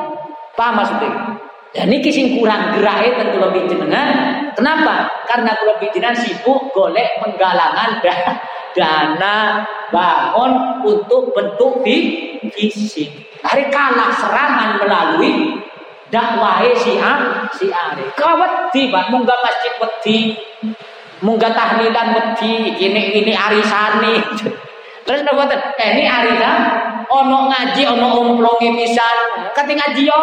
Paham 0.55 0.79
maksudnya? 0.79 1.11
Dan 1.75 1.93
ini 1.93 2.01
kisah 2.01 2.39
kurang 2.41 2.75
gerak 2.79 3.19
tentu 3.19 3.39
lebih 3.39 3.69
jenengan. 3.69 4.51
Kenapa? 4.57 5.11
Karena 5.29 5.53
kalau 5.55 5.77
jenengan 5.83 6.17
sibuk 6.17 6.73
golek 6.73 7.19
penggalangan 7.21 8.01
dana 8.79 9.67
bangun 9.91 10.87
untuk 10.87 11.35
bentuk 11.35 11.83
di 11.83 11.99
fisik. 12.55 13.11
Hari 13.43 13.67
kalah 13.75 14.15
serangan 14.15 14.79
melalui 14.79 15.59
dakwah 16.15 16.63
si 16.79 16.95
A 17.03 17.47
si 17.51 17.67
Ari. 17.75 18.15
Kawati 18.15 18.95
pak 18.95 19.11
munggah 19.11 19.39
masjid 19.43 19.75
wedi, 19.83 20.39
munggah 21.23 21.51
tahlilan 21.51 22.15
wedi, 22.15 22.79
ini 22.79 23.03
ini 23.19 23.33
arisani. 23.35 24.15
Terus 25.09 25.25
napa 25.25 25.49
Eh 25.81 25.89
ini 25.97 26.05
arisan 26.05 26.59
ono 27.09 27.49
ngaji 27.49 27.83
ono 27.89 28.07
omplonge 28.21 28.77
pisan. 28.77 29.51
Kate 29.57 29.73
ngaji 29.73 30.05
yo. 30.05 30.23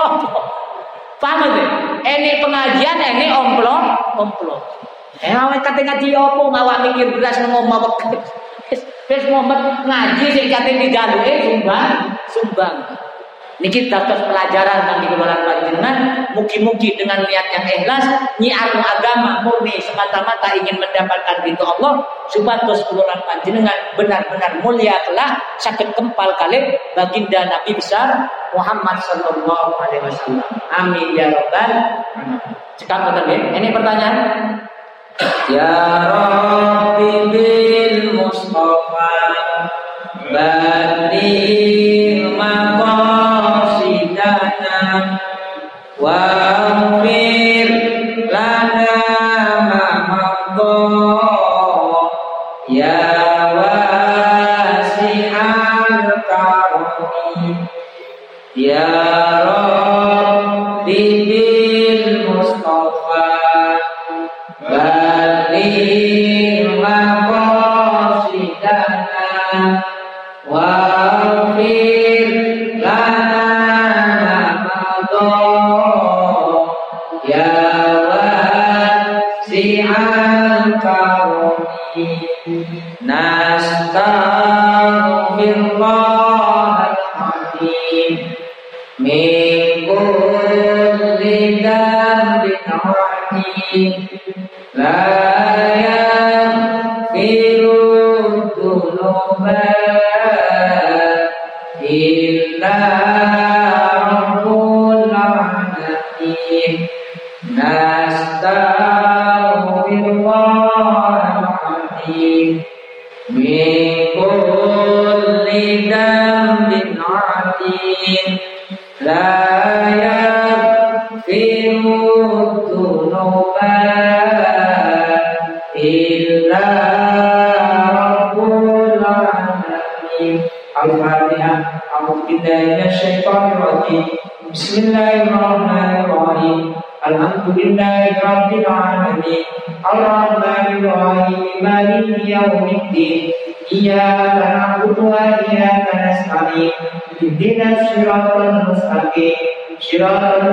Paham 1.17 1.57
ya? 1.57 1.65
Ini 2.05 2.37
pengajian 2.37 3.01
ini 3.01 3.33
omplong 3.33 3.97
omplong. 4.13 4.61
Eh 5.25 5.33
awak 5.33 5.65
kate 5.65 5.81
ngaji 5.81 6.13
apa 6.13 6.37
ngawak 6.37 6.77
mikir 6.85 7.17
belas 7.17 7.41
nang 7.41 7.65
omah 7.65 7.81
Wis 9.05 9.23
ngomet 9.29 9.85
ngaji 9.85 10.25
sing 10.33 10.45
kate 10.49 10.71
digaluke 10.81 11.33
sumbang 11.45 12.15
sumbang. 12.29 12.75
Niki 13.55 13.87
dados 13.87 14.19
pelajaran 14.27 14.83
kangge 14.83 15.15
kula 15.15 15.31
panjenengan, 15.47 16.27
mugi-mugi 16.35 16.91
dengan 16.99 17.23
niat 17.23 17.47
yang 17.55 17.63
ikhlas, 17.63 18.03
nyiar 18.35 18.67
agama 18.75 19.47
murni 19.47 19.79
semata-mata 19.79 20.51
ingin 20.59 20.75
mendapatkan 20.75 21.39
ridho 21.39 21.63
Allah, 21.63 22.03
supados 22.27 22.83
kula 22.91 23.15
panjenengan 23.23 23.95
benar-benar 23.95 24.59
mulia 24.59 24.99
kelak 25.07 25.39
sakit 25.63 25.95
kempal 25.95 26.35
kalih 26.35 26.75
baginda 26.99 27.47
Nabi 27.47 27.71
besar 27.79 28.27
Muhammad 28.51 28.99
sallallahu 29.07 29.71
alaihi 29.79 30.03
wasallam. 30.03 30.49
Amin 30.75 31.15
ya 31.15 31.31
rabbal 31.31 31.71
Cekap 32.75 33.07
betul 33.07 33.39
Ini 33.55 33.71
pertanyaan. 33.71 34.15
Ya 35.47 35.71
Rabbi 36.11 37.31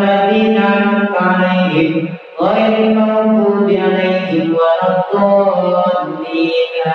Ladzina 0.03 0.63
an'amta 0.63 1.19
'alaihim 1.19 2.15
ghairil 2.39 2.95
maghdubi 2.95 3.75
'alaihim 3.83 4.55
waladdallin 4.55 6.23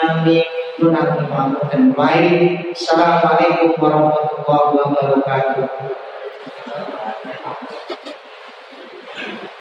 Amin 0.07 0.47
Lunakul 0.79 1.27
pamit 1.27 1.63
dan 1.67 1.91
baik 1.91 2.71
Assalamualaikum 2.71 3.75
warahmatullahi 3.75 4.23
wabarakatuh 4.23 4.36